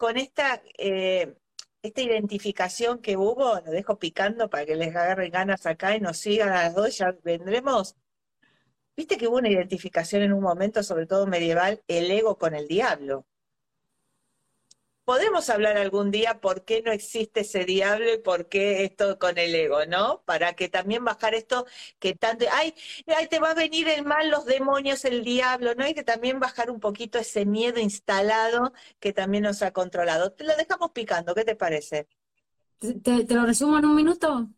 con 0.00 0.16
esta, 0.16 0.62
eh, 0.78 1.36
esta 1.82 2.00
identificación 2.00 3.00
que 3.00 3.18
hubo, 3.18 3.56
lo 3.60 3.70
dejo 3.70 3.98
picando 3.98 4.48
para 4.48 4.64
que 4.64 4.74
les 4.74 4.96
agarren 4.96 5.30
ganas 5.30 5.66
acá 5.66 5.94
y 5.94 6.00
nos 6.00 6.16
sigan 6.16 6.48
a 6.48 6.62
las 6.64 6.74
dos, 6.74 6.96
ya 6.96 7.14
vendremos. 7.22 7.96
Viste 8.96 9.18
que 9.18 9.28
hubo 9.28 9.36
una 9.36 9.50
identificación 9.50 10.22
en 10.22 10.32
un 10.32 10.40
momento, 10.40 10.82
sobre 10.82 11.04
todo 11.06 11.26
medieval, 11.26 11.82
el 11.86 12.10
ego 12.10 12.38
con 12.38 12.54
el 12.54 12.66
diablo. 12.66 13.26
Podemos 15.10 15.50
hablar 15.50 15.76
algún 15.76 16.12
día 16.12 16.40
por 16.40 16.64
qué 16.64 16.82
no 16.82 16.92
existe 16.92 17.40
ese 17.40 17.64
diablo 17.64 18.14
y 18.14 18.18
por 18.18 18.48
qué 18.48 18.84
esto 18.84 19.18
con 19.18 19.38
el 19.38 19.52
ego, 19.56 19.84
¿no? 19.86 20.22
Para 20.24 20.54
que 20.54 20.68
también 20.68 21.04
bajar 21.04 21.34
esto 21.34 21.66
que 21.98 22.14
tanto, 22.14 22.44
ay, 22.52 22.72
ay, 23.08 23.26
te 23.26 23.40
va 23.40 23.50
a 23.50 23.54
venir 23.54 23.88
el 23.88 24.04
mal, 24.04 24.30
los 24.30 24.44
demonios, 24.44 25.04
el 25.04 25.24
diablo, 25.24 25.74
¿no? 25.74 25.82
Hay 25.82 25.94
que 25.94 26.04
también 26.04 26.38
bajar 26.38 26.70
un 26.70 26.78
poquito 26.78 27.18
ese 27.18 27.44
miedo 27.44 27.80
instalado 27.80 28.72
que 29.00 29.12
también 29.12 29.42
nos 29.42 29.62
ha 29.62 29.72
controlado. 29.72 30.30
Te 30.30 30.44
lo 30.44 30.54
dejamos 30.54 30.92
picando, 30.92 31.34
¿qué 31.34 31.42
te 31.42 31.56
parece? 31.56 32.06
¿Te, 32.78 33.24
te 33.24 33.34
lo 33.34 33.44
resumo 33.44 33.78
en 33.78 33.86
un 33.86 33.96
minuto? 33.96 34.48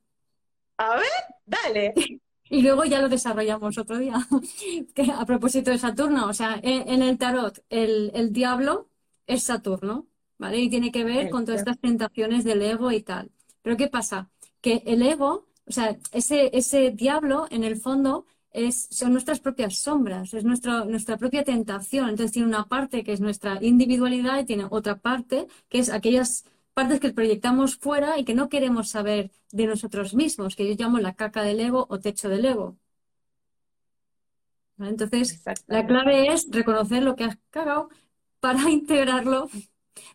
A 0.76 0.96
ver, 0.96 1.24
dale. 1.46 1.94
Y 2.44 2.60
luego 2.60 2.84
ya 2.84 3.00
lo 3.00 3.08
desarrollamos 3.08 3.78
otro 3.78 3.96
día. 3.96 4.16
a 5.16 5.24
propósito 5.24 5.70
de 5.70 5.78
Saturno, 5.78 6.28
o 6.28 6.34
sea, 6.34 6.60
en, 6.62 7.00
el 7.00 7.16
tarot, 7.16 7.64
el, 7.70 8.10
el, 8.14 8.30
diablo 8.30 8.90
es 9.26 9.44
Saturno, 9.44 10.11
¿vale? 10.42 10.58
Y 10.58 10.68
tiene 10.68 10.90
que 10.90 11.04
ver 11.04 11.30
con 11.30 11.44
todas 11.44 11.60
estas 11.60 11.78
tentaciones 11.78 12.42
del 12.42 12.62
ego 12.62 12.90
y 12.90 13.00
tal. 13.00 13.30
Pero 13.62 13.76
¿qué 13.76 13.86
pasa? 13.86 14.28
Que 14.60 14.82
el 14.86 15.00
ego, 15.02 15.46
o 15.66 15.72
sea, 15.72 15.96
ese, 16.10 16.50
ese 16.52 16.90
diablo, 16.90 17.46
en 17.50 17.62
el 17.62 17.76
fondo, 17.76 18.26
es, 18.50 18.88
son 18.90 19.12
nuestras 19.12 19.38
propias 19.38 19.76
sombras, 19.76 20.34
es 20.34 20.44
nuestra, 20.44 20.84
nuestra 20.84 21.16
propia 21.16 21.44
tentación. 21.44 22.08
Entonces 22.08 22.32
tiene 22.32 22.48
una 22.48 22.66
parte 22.66 23.04
que 23.04 23.12
es 23.12 23.20
nuestra 23.20 23.58
individualidad 23.62 24.40
y 24.40 24.44
tiene 24.44 24.66
otra 24.68 24.98
parte 24.98 25.46
que 25.68 25.78
es 25.78 25.90
aquellas 25.90 26.44
partes 26.74 26.98
que 26.98 27.12
proyectamos 27.12 27.76
fuera 27.76 28.18
y 28.18 28.24
que 28.24 28.34
no 28.34 28.48
queremos 28.48 28.88
saber 28.90 29.30
de 29.52 29.66
nosotros 29.66 30.12
mismos, 30.14 30.56
que 30.56 30.66
yo 30.66 30.74
llamo 30.76 30.98
la 30.98 31.14
caca 31.14 31.42
del 31.42 31.60
ego 31.60 31.86
o 31.88 32.00
techo 32.00 32.28
del 32.28 32.44
ego. 32.46 32.76
Entonces, 34.80 35.40
la 35.68 35.86
clave 35.86 36.32
es 36.32 36.48
reconocer 36.50 37.04
lo 37.04 37.14
que 37.14 37.24
has 37.24 37.38
cagado 37.50 37.90
para 38.40 38.68
integrarlo, 38.70 39.48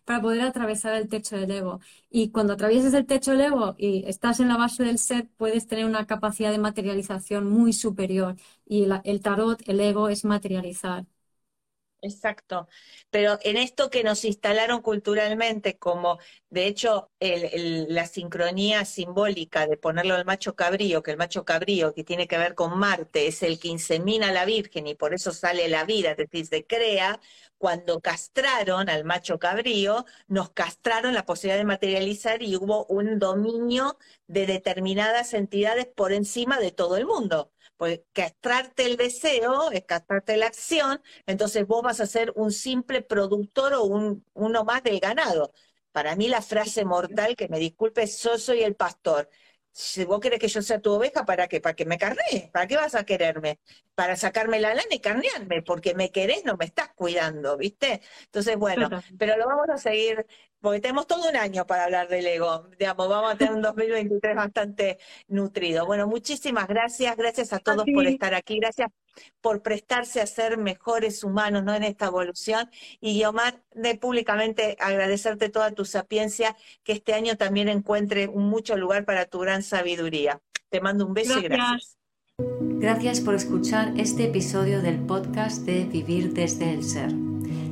para 0.04 0.20
poder 0.20 0.42
atravesar 0.42 0.94
el 0.94 1.08
techo 1.08 1.36
del 1.36 1.50
ego. 1.50 1.80
Y 2.10 2.30
cuando 2.30 2.54
atraviesas 2.54 2.94
el 2.94 3.06
techo 3.06 3.32
del 3.32 3.40
ego 3.42 3.74
y 3.78 4.04
estás 4.06 4.40
en 4.40 4.48
la 4.48 4.56
base 4.56 4.84
del 4.84 4.98
ser, 4.98 5.28
puedes 5.36 5.66
tener 5.66 5.84
una 5.86 6.06
capacidad 6.06 6.50
de 6.50 6.58
materialización 6.58 7.48
muy 7.48 7.72
superior. 7.72 8.36
Y 8.66 8.86
el 9.04 9.20
tarot, 9.20 9.62
el 9.68 9.80
ego, 9.80 10.08
es 10.08 10.24
materializar. 10.24 11.06
Exacto. 12.00 12.68
Pero 13.10 13.38
en 13.42 13.56
esto 13.56 13.90
que 13.90 14.04
nos 14.04 14.24
instalaron 14.24 14.82
culturalmente, 14.82 15.78
como 15.78 16.18
de 16.48 16.66
hecho 16.68 17.10
la 17.20 18.06
sincronía 18.06 18.84
simbólica 18.84 19.66
de 19.66 19.76
ponerlo 19.76 20.14
al 20.14 20.24
macho 20.24 20.54
cabrío, 20.54 21.02
que 21.02 21.10
el 21.10 21.16
macho 21.16 21.44
cabrío 21.44 21.92
que 21.94 22.04
tiene 22.04 22.28
que 22.28 22.38
ver 22.38 22.54
con 22.54 22.78
Marte 22.78 23.26
es 23.26 23.42
el 23.42 23.58
que 23.58 23.66
insemina 23.68 24.28
a 24.28 24.32
la 24.32 24.44
Virgen 24.44 24.86
y 24.86 24.94
por 24.94 25.12
eso 25.12 25.32
sale 25.32 25.66
la 25.68 25.84
vida, 25.84 26.12
es 26.12 26.16
decir, 26.18 26.46
se 26.46 26.64
crea, 26.66 27.20
cuando 27.58 28.00
castraron 28.00 28.88
al 28.88 29.02
macho 29.04 29.40
cabrío, 29.40 30.04
nos 30.28 30.50
castraron 30.50 31.14
la 31.14 31.26
posibilidad 31.26 31.58
de 31.58 31.64
materializar 31.64 32.42
y 32.44 32.54
hubo 32.56 32.86
un 32.86 33.18
dominio 33.18 33.98
de 34.28 34.46
determinadas 34.46 35.34
entidades 35.34 35.86
por 35.86 36.12
encima 36.12 36.60
de 36.60 36.70
todo 36.70 36.96
el 36.96 37.06
mundo. 37.06 37.50
Pues 37.78 38.02
castrarte 38.12 38.84
el 38.86 38.96
deseo 38.96 39.70
es 39.70 39.84
castrarte 39.84 40.36
la 40.36 40.46
acción, 40.46 41.00
entonces 41.26 41.66
vos 41.66 41.82
vas 41.82 42.00
a 42.00 42.06
ser 42.06 42.32
un 42.36 42.50
simple 42.52 43.02
productor 43.02 43.72
o 43.74 43.84
un, 43.84 44.26
uno 44.34 44.64
más 44.64 44.82
del 44.82 45.00
ganado. 45.00 45.52
Para 45.92 46.16
mí 46.16 46.28
la 46.28 46.42
frase 46.42 46.84
mortal, 46.84 47.36
que 47.36 47.48
me 47.48 47.58
disculpe, 47.60 48.06
yo 48.06 48.38
soy 48.38 48.62
el 48.62 48.74
pastor 48.76 49.30
si 49.78 50.04
vos 50.04 50.18
querés 50.18 50.40
que 50.40 50.48
yo 50.48 50.60
sea 50.60 50.80
tu 50.80 50.90
oveja, 50.92 51.24
¿para 51.24 51.46
qué? 51.46 51.60
¿Para 51.60 51.76
que 51.76 51.84
me 51.86 51.98
carné? 51.98 52.50
¿Para 52.52 52.66
qué 52.66 52.74
vas 52.74 52.96
a 52.96 53.04
quererme? 53.04 53.60
Para 53.94 54.16
sacarme 54.16 54.58
la 54.58 54.74
lana 54.74 54.88
y 54.90 54.98
carnearme, 54.98 55.62
porque 55.62 55.94
me 55.94 56.10
querés, 56.10 56.44
no 56.44 56.56
me 56.56 56.64
estás 56.64 56.88
cuidando, 56.96 57.56
¿viste? 57.56 58.00
Entonces, 58.24 58.56
bueno, 58.56 58.88
pero 59.20 59.36
lo 59.36 59.46
vamos 59.46 59.68
a 59.70 59.78
seguir, 59.78 60.26
porque 60.60 60.80
tenemos 60.80 61.06
todo 61.06 61.28
un 61.28 61.36
año 61.36 61.64
para 61.64 61.84
hablar 61.84 62.08
del 62.08 62.26
ego, 62.26 62.68
digamos, 62.76 63.08
vamos 63.08 63.32
a 63.32 63.36
tener 63.36 63.54
un 63.54 63.62
2023 63.62 64.34
bastante 64.34 64.98
nutrido. 65.28 65.86
Bueno, 65.86 66.08
muchísimas 66.08 66.66
gracias, 66.66 67.16
gracias 67.16 67.52
a 67.52 67.60
todos 67.60 67.84
por 67.94 68.04
estar 68.04 68.34
aquí, 68.34 68.58
gracias 68.58 68.90
por 69.40 69.62
prestarse 69.62 70.20
a 70.20 70.26
ser 70.26 70.58
mejores 70.58 71.24
humanos 71.24 71.64
¿no? 71.64 71.74
en 71.74 71.84
esta 71.84 72.06
evolución. 72.06 72.70
Y 73.00 73.22
Omar, 73.24 73.62
de 73.74 73.96
públicamente 73.96 74.76
agradecerte 74.80 75.48
toda 75.48 75.72
tu 75.72 75.84
sapiencia, 75.84 76.56
que 76.84 76.92
este 76.92 77.14
año 77.14 77.36
también 77.36 77.68
encuentre 77.68 78.28
mucho 78.28 78.76
lugar 78.76 79.04
para 79.04 79.26
tu 79.26 79.38
gran 79.40 79.62
sabiduría. 79.62 80.40
Te 80.70 80.80
mando 80.80 81.06
un 81.06 81.14
beso 81.14 81.38
y 81.38 81.42
gracias. 81.42 81.98
Gracias 82.38 83.20
por 83.20 83.34
escuchar 83.34 83.94
este 83.96 84.24
episodio 84.24 84.80
del 84.80 85.00
podcast 85.00 85.62
de 85.62 85.84
Vivir 85.84 86.32
desde 86.32 86.72
el 86.72 86.84
Ser. 86.84 87.12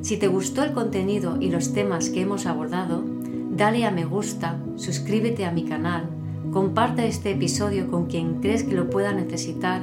Si 0.02 0.16
te 0.16 0.27
gustó 0.27 0.64
el 0.64 0.73
contenido 0.73 1.36
y 1.40 1.51
los 1.51 1.73
temas 1.73 2.10
que 2.10 2.23
hemos 2.23 2.47
abordado, 2.47 3.05
dale 3.51 3.85
a 3.85 3.90
me 3.90 4.05
gusta, 4.05 4.60
suscríbete 4.77 5.44
a 5.44 5.52
mi 5.52 5.64
canal, 5.64 6.09
comparte 6.52 7.06
este 7.06 7.31
episodio 7.32 7.89
con 7.90 8.06
quien 8.06 8.40
crees 8.40 8.64
que 8.64 8.74
lo 8.74 8.90
pueda 8.90 9.12
necesitar 9.12 9.82